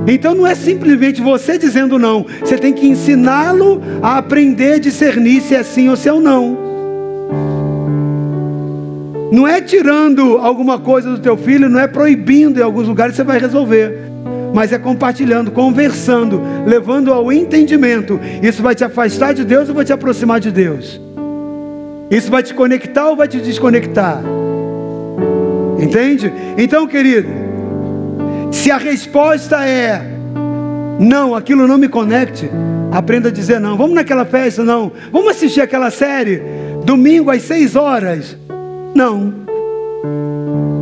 Então 0.07 0.33
não 0.33 0.47
é 0.47 0.55
simplesmente 0.55 1.21
você 1.21 1.57
dizendo 1.57 1.99
não, 1.99 2.25
você 2.39 2.57
tem 2.57 2.73
que 2.73 2.87
ensiná-lo 2.87 3.81
a 4.01 4.17
aprender 4.17 4.73
a 4.73 4.79
discernir 4.79 5.41
se 5.41 5.55
é 5.55 5.63
sim 5.63 5.89
ou 5.89 5.95
se 5.95 6.09
é 6.09 6.13
não. 6.13 6.71
Não 9.31 9.47
é 9.47 9.61
tirando 9.61 10.37
alguma 10.39 10.77
coisa 10.77 11.11
do 11.11 11.19
teu 11.19 11.37
filho, 11.37 11.69
não 11.69 11.79
é 11.79 11.87
proibindo 11.87 12.59
em 12.59 12.63
alguns 12.63 12.87
lugares 12.87 13.15
você 13.15 13.23
vai 13.23 13.39
resolver. 13.39 13.97
Mas 14.53 14.73
é 14.73 14.77
compartilhando, 14.77 15.51
conversando, 15.51 16.41
levando 16.65 17.13
ao 17.13 17.31
entendimento. 17.31 18.19
Isso 18.43 18.61
vai 18.61 18.75
te 18.75 18.83
afastar 18.83 19.33
de 19.33 19.45
Deus 19.45 19.69
ou 19.69 19.75
vai 19.75 19.85
te 19.85 19.93
aproximar 19.93 20.41
de 20.41 20.51
Deus? 20.51 20.99
Isso 22.09 22.29
vai 22.29 22.43
te 22.43 22.53
conectar 22.53 23.07
ou 23.07 23.15
vai 23.15 23.29
te 23.29 23.39
desconectar? 23.39 24.21
Entende? 25.79 26.31
Então, 26.57 26.85
querido, 26.85 27.29
se 28.51 28.69
a 28.69 28.77
resposta 28.77 29.65
é 29.65 30.01
não, 30.99 31.33
aquilo 31.35 31.67
não 31.67 31.79
me 31.79 31.87
conecte, 31.87 32.49
aprenda 32.91 33.29
a 33.29 33.31
dizer 33.31 33.59
não. 33.59 33.75
Vamos 33.75 33.95
naquela 33.95 34.25
festa, 34.25 34.63
não. 34.63 34.91
Vamos 35.11 35.29
assistir 35.31 35.61
aquela 35.61 35.89
série 35.89 36.41
domingo 36.85 37.31
às 37.31 37.41
seis 37.41 37.75
horas. 37.75 38.37
Não. 38.93 39.33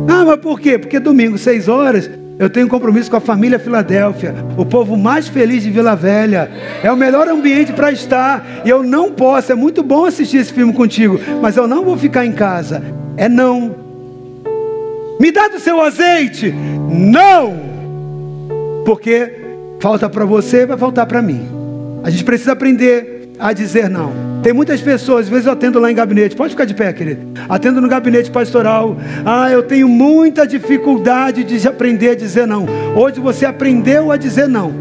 Ah, 0.08 0.24
mas 0.26 0.36
por 0.40 0.60
quê? 0.60 0.78
Porque 0.78 0.98
domingo, 0.98 1.38
seis 1.38 1.68
horas, 1.68 2.10
eu 2.38 2.50
tenho 2.50 2.68
compromisso 2.68 3.10
com 3.10 3.16
a 3.16 3.20
família 3.20 3.58
Filadélfia, 3.58 4.34
o 4.56 4.64
povo 4.64 4.96
mais 4.96 5.28
feliz 5.28 5.62
de 5.62 5.70
Vila 5.70 5.94
Velha. 5.94 6.50
É 6.82 6.90
o 6.90 6.96
melhor 6.96 7.28
ambiente 7.28 7.72
para 7.72 7.92
estar. 7.92 8.62
E 8.64 8.68
eu 8.68 8.82
não 8.82 9.12
posso. 9.12 9.52
É 9.52 9.54
muito 9.54 9.82
bom 9.82 10.04
assistir 10.04 10.38
esse 10.38 10.52
filme 10.52 10.72
contigo, 10.72 11.20
mas 11.40 11.56
eu 11.56 11.66
não 11.66 11.84
vou 11.84 11.96
ficar 11.96 12.26
em 12.26 12.32
casa. 12.32 12.82
É 13.16 13.28
não. 13.28 13.89
Me 15.20 15.30
dá 15.30 15.48
do 15.48 15.60
seu 15.60 15.82
azeite? 15.82 16.50
Não! 16.50 17.54
Porque 18.86 19.30
falta 19.78 20.08
para 20.08 20.24
você, 20.24 20.64
vai 20.64 20.78
faltar 20.78 21.04
para 21.04 21.20
mim. 21.20 21.46
A 22.02 22.08
gente 22.08 22.24
precisa 22.24 22.52
aprender 22.52 23.34
a 23.38 23.52
dizer 23.52 23.90
não. 23.90 24.30
Tem 24.42 24.54
muitas 24.54 24.80
pessoas, 24.80 25.26
às 25.26 25.28
vezes 25.28 25.44
eu 25.44 25.52
atendo 25.52 25.78
lá 25.78 25.92
em 25.92 25.94
gabinete, 25.94 26.34
pode 26.34 26.54
ficar 26.54 26.64
de 26.64 26.72
pé, 26.72 26.90
querido. 26.94 27.20
Atendo 27.50 27.82
no 27.82 27.88
gabinete 27.88 28.30
pastoral. 28.30 28.96
Ah, 29.22 29.50
eu 29.50 29.62
tenho 29.62 29.86
muita 29.86 30.46
dificuldade 30.46 31.44
de 31.44 31.68
aprender 31.68 32.10
a 32.10 32.14
dizer 32.14 32.46
não. 32.46 32.64
Hoje 32.96 33.20
você 33.20 33.44
aprendeu 33.44 34.10
a 34.10 34.16
dizer 34.16 34.48
não. 34.48 34.72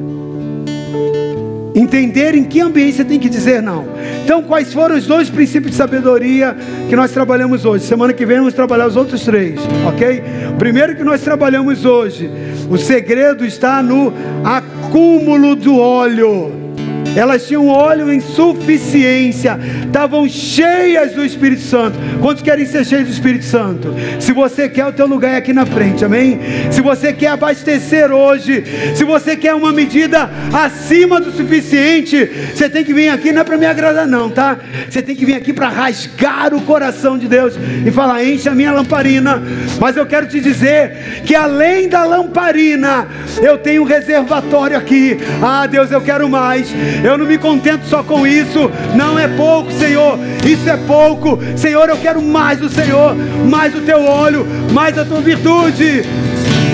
Entender 1.80 2.36
em 2.36 2.44
que 2.44 2.60
ambiente 2.60 2.98
você 2.98 3.06
tem 3.06 3.18
que 3.18 3.30
dizer 3.30 3.62
não. 3.62 3.86
Então, 4.26 4.44
quais 4.44 4.74
foram 4.74 4.98
os 4.98 5.08
dois 5.08 5.30
princípios 5.30 5.72
de 5.72 5.78
sabedoria 5.78 6.54
que 6.90 6.96
nós 6.96 7.12
trabalhamos 7.12 7.64
hoje? 7.64 7.86
Semana 7.86 8.12
que 8.12 8.26
vem 8.26 8.38
vamos 8.38 8.54
trabalhar 8.54 8.86
os 8.86 8.98
outros 8.98 9.24
três, 9.24 9.62
ok? 9.88 10.22
Primeiro 10.58 10.94
que 10.98 11.04
nós 11.06 11.22
trabalhamos 11.22 11.86
hoje, 11.86 12.30
o 12.70 12.78
segredo 12.78 13.46
está 13.46 13.82
no 13.82 14.14
acúmulo 14.44 15.56
do 15.56 15.78
óleo. 15.80 16.69
Elas 17.16 17.48
tinham 17.48 17.68
óleo 17.68 18.12
em 18.12 18.20
suficiência, 18.20 19.60
estavam 19.86 20.28
cheias 20.28 21.14
do 21.14 21.26
Espírito 21.26 21.62
Santo. 21.62 21.98
Quantos 22.22 22.44
querem 22.44 22.66
ser 22.66 22.86
cheios 22.86 23.08
do 23.08 23.14
Espírito 23.14 23.46
Santo? 23.46 23.96
Se 24.20 24.32
você 24.32 24.70
quer, 24.70 24.86
o 24.86 24.94
teu 24.94 25.08
lugar 25.08 25.34
é 25.34 25.38
aqui 25.38 25.54
na 25.54 25.66
frente, 25.66 26.06
amém? 26.06 26.40
Se 26.72 26.82
você 26.82 27.14
quer 27.14 27.28
abastecer 27.28 28.12
hoje, 28.12 28.64
se 28.96 29.04
você 29.04 29.36
quer 29.36 29.54
uma 29.56 29.72
medida 29.72 30.30
acima 30.54 31.20
do 31.20 31.32
suficiente, 31.32 32.30
você 32.54 32.70
tem 32.70 32.84
que 32.84 32.94
vir 32.94 33.10
aqui, 33.10 33.32
não 33.32 33.42
é 33.42 33.44
para 33.44 33.58
me 33.58 33.66
agradar, 33.66 34.08
não, 34.08 34.30
tá? 34.30 34.58
Você 34.90 35.02
tem 35.02 35.16
que 35.16 35.26
vir 35.26 35.36
aqui 35.36 35.54
para 35.54 35.70
rasgar 35.70 36.54
o 36.54 36.62
coração 36.62 37.18
de 37.18 37.28
Deus 37.28 37.54
e 37.86 37.92
falar: 37.92 38.24
enche 38.24 38.48
a 38.50 38.56
minha 38.56 38.72
lamparina. 38.72 39.42
Mas 39.80 39.98
eu 39.98 40.06
quero 40.06 40.28
te 40.28 40.40
dizer 40.40 41.22
que 41.26 41.36
além 41.36 41.88
da 41.88 42.04
lamparina, 42.06 43.08
eu 43.42 43.58
tenho 43.58 43.84
um 43.84 43.86
reservatório 43.86 44.78
aqui. 44.78 45.18
Ah, 45.42 45.66
Deus, 45.68 45.92
eu 45.92 46.02
quero 46.02 46.28
mais. 46.30 46.74
Eu 47.04 47.18
não 47.18 47.26
me 47.26 47.38
contento 47.38 47.86
só 47.86 48.04
com 48.04 48.26
isso. 48.26 48.70
Não 48.96 49.18
é 49.18 49.28
pouco, 49.28 49.72
Senhor. 49.72 50.20
Isso 50.46 50.70
é 50.70 50.78
pouco. 50.78 51.40
Senhor, 51.56 51.90
eu 51.90 51.98
quero 51.98 52.22
mais 52.22 52.60
do 52.60 52.70
Senhor, 52.70 53.16
mais 53.50 53.74
do 53.74 53.82
teu 53.82 54.04
óleo, 54.04 54.46
mais 54.72 54.96
da 54.96 55.06
tua 55.06 55.22
virtude. 55.22 56.04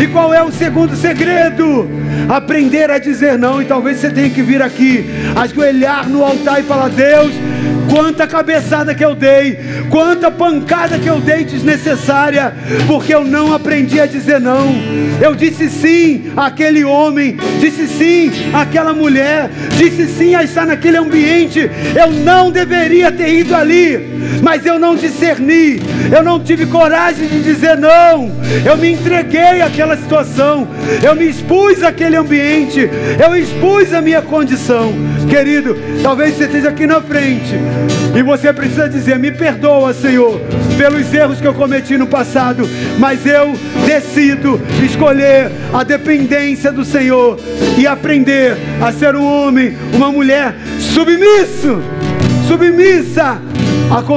E 0.02 0.08
qual 0.08 0.34
é 0.34 0.44
o 0.44 0.52
segundo 0.52 0.96
segredo? 0.96 1.90
Aprender 2.28 2.92
a 2.92 2.98
dizer 2.98 3.38
não. 3.38 3.62
E 3.62 3.66
talvez 3.66 3.98
você 3.98 4.10
tenha 4.10 4.30
que 4.30 4.42
vir 4.42 4.62
aqui, 4.62 5.06
ajoelhar 5.36 6.10
no 6.10 6.24
altar 6.24 6.60
e 6.60 6.64
falar: 6.64 6.90
Deus, 6.90 7.32
quanta 7.96 8.28
cabeçada 8.28 8.94
que 8.94 9.06
eu 9.06 9.16
dei, 9.16 9.58
quanta 9.90 10.30
pancada 10.30 11.00
que 11.00 11.08
eu 11.08 11.22
dei 11.22 11.46
desnecessária, 11.46 12.54
porque 12.88 13.16
eu 13.16 13.24
não 13.24 13.54
aprendi 13.54 14.02
a 14.02 14.06
dizer 14.06 14.42
não. 14.42 14.76
Eu 15.22 15.34
disse 15.34 15.70
sim 15.70 16.34
àquele 16.36 16.84
homem, 16.84 17.38
disse 17.62 17.88
sim 17.88 18.30
àquela 18.54 18.94
mulher, 18.94 19.50
disse 19.78 20.08
sim 20.08 20.36
a 20.36 20.44
estar 20.44 20.66
naquele 20.66 20.98
ambiente. 20.98 21.72
Eu 21.96 22.12
não 22.12 22.52
deveria 22.52 23.14
ter 23.14 23.34
ido 23.34 23.56
ali, 23.56 23.98
mas 24.44 24.66
eu 24.66 24.78
não 24.78 24.98
discerni, 24.98 25.80
eu 26.14 26.22
não 26.22 26.38
tive 26.38 26.66
coragem 26.66 27.30
de 27.30 27.42
dizer 27.42 27.78
não. 27.78 28.30
Eu 28.66 28.76
me 28.76 28.92
entreguei 28.92 29.62
àquela 29.62 29.96
situação, 29.96 30.68
eu 31.02 31.16
me 31.16 31.30
expus 31.30 31.82
àquele 31.82 32.18
ambiente, 32.18 32.90
eu 33.26 33.34
expus 33.38 33.94
a 33.94 34.02
minha 34.02 34.22
condição. 34.22 34.94
Querido, 35.30 35.78
talvez 36.04 36.36
você 36.36 36.44
esteja 36.44 36.70
aqui 36.70 36.86
na 36.86 37.02
frente 37.02 37.56
e 38.16 38.24
você 38.24 38.52
precisa 38.54 38.88
dizer: 38.88 39.20
Me 39.20 39.32
perdoa, 39.32 39.94
Senhor, 39.94 40.40
pelos 40.78 41.14
erros 41.14 41.42
que 41.42 41.48
eu 41.48 41.54
cometi 41.54 41.98
no 41.98 42.08
passado, 42.08 42.68
mas 42.98 43.26
eu 43.26 43.54
decido 43.86 44.62
escolher 44.84 45.52
a 45.74 45.84
dependência 45.84 46.72
do 46.72 46.86
Senhor 46.86 47.40
e 47.78 47.86
aprender 47.86 48.56
a 48.82 48.92
ser 48.92 49.16
um 49.16 49.26
homem, 49.26 49.78
uma 49.94 50.12
mulher 50.12 50.56
submisso, 50.80 51.82
submissa 52.48 53.42
a 53.92 54.02
condução 54.02 54.16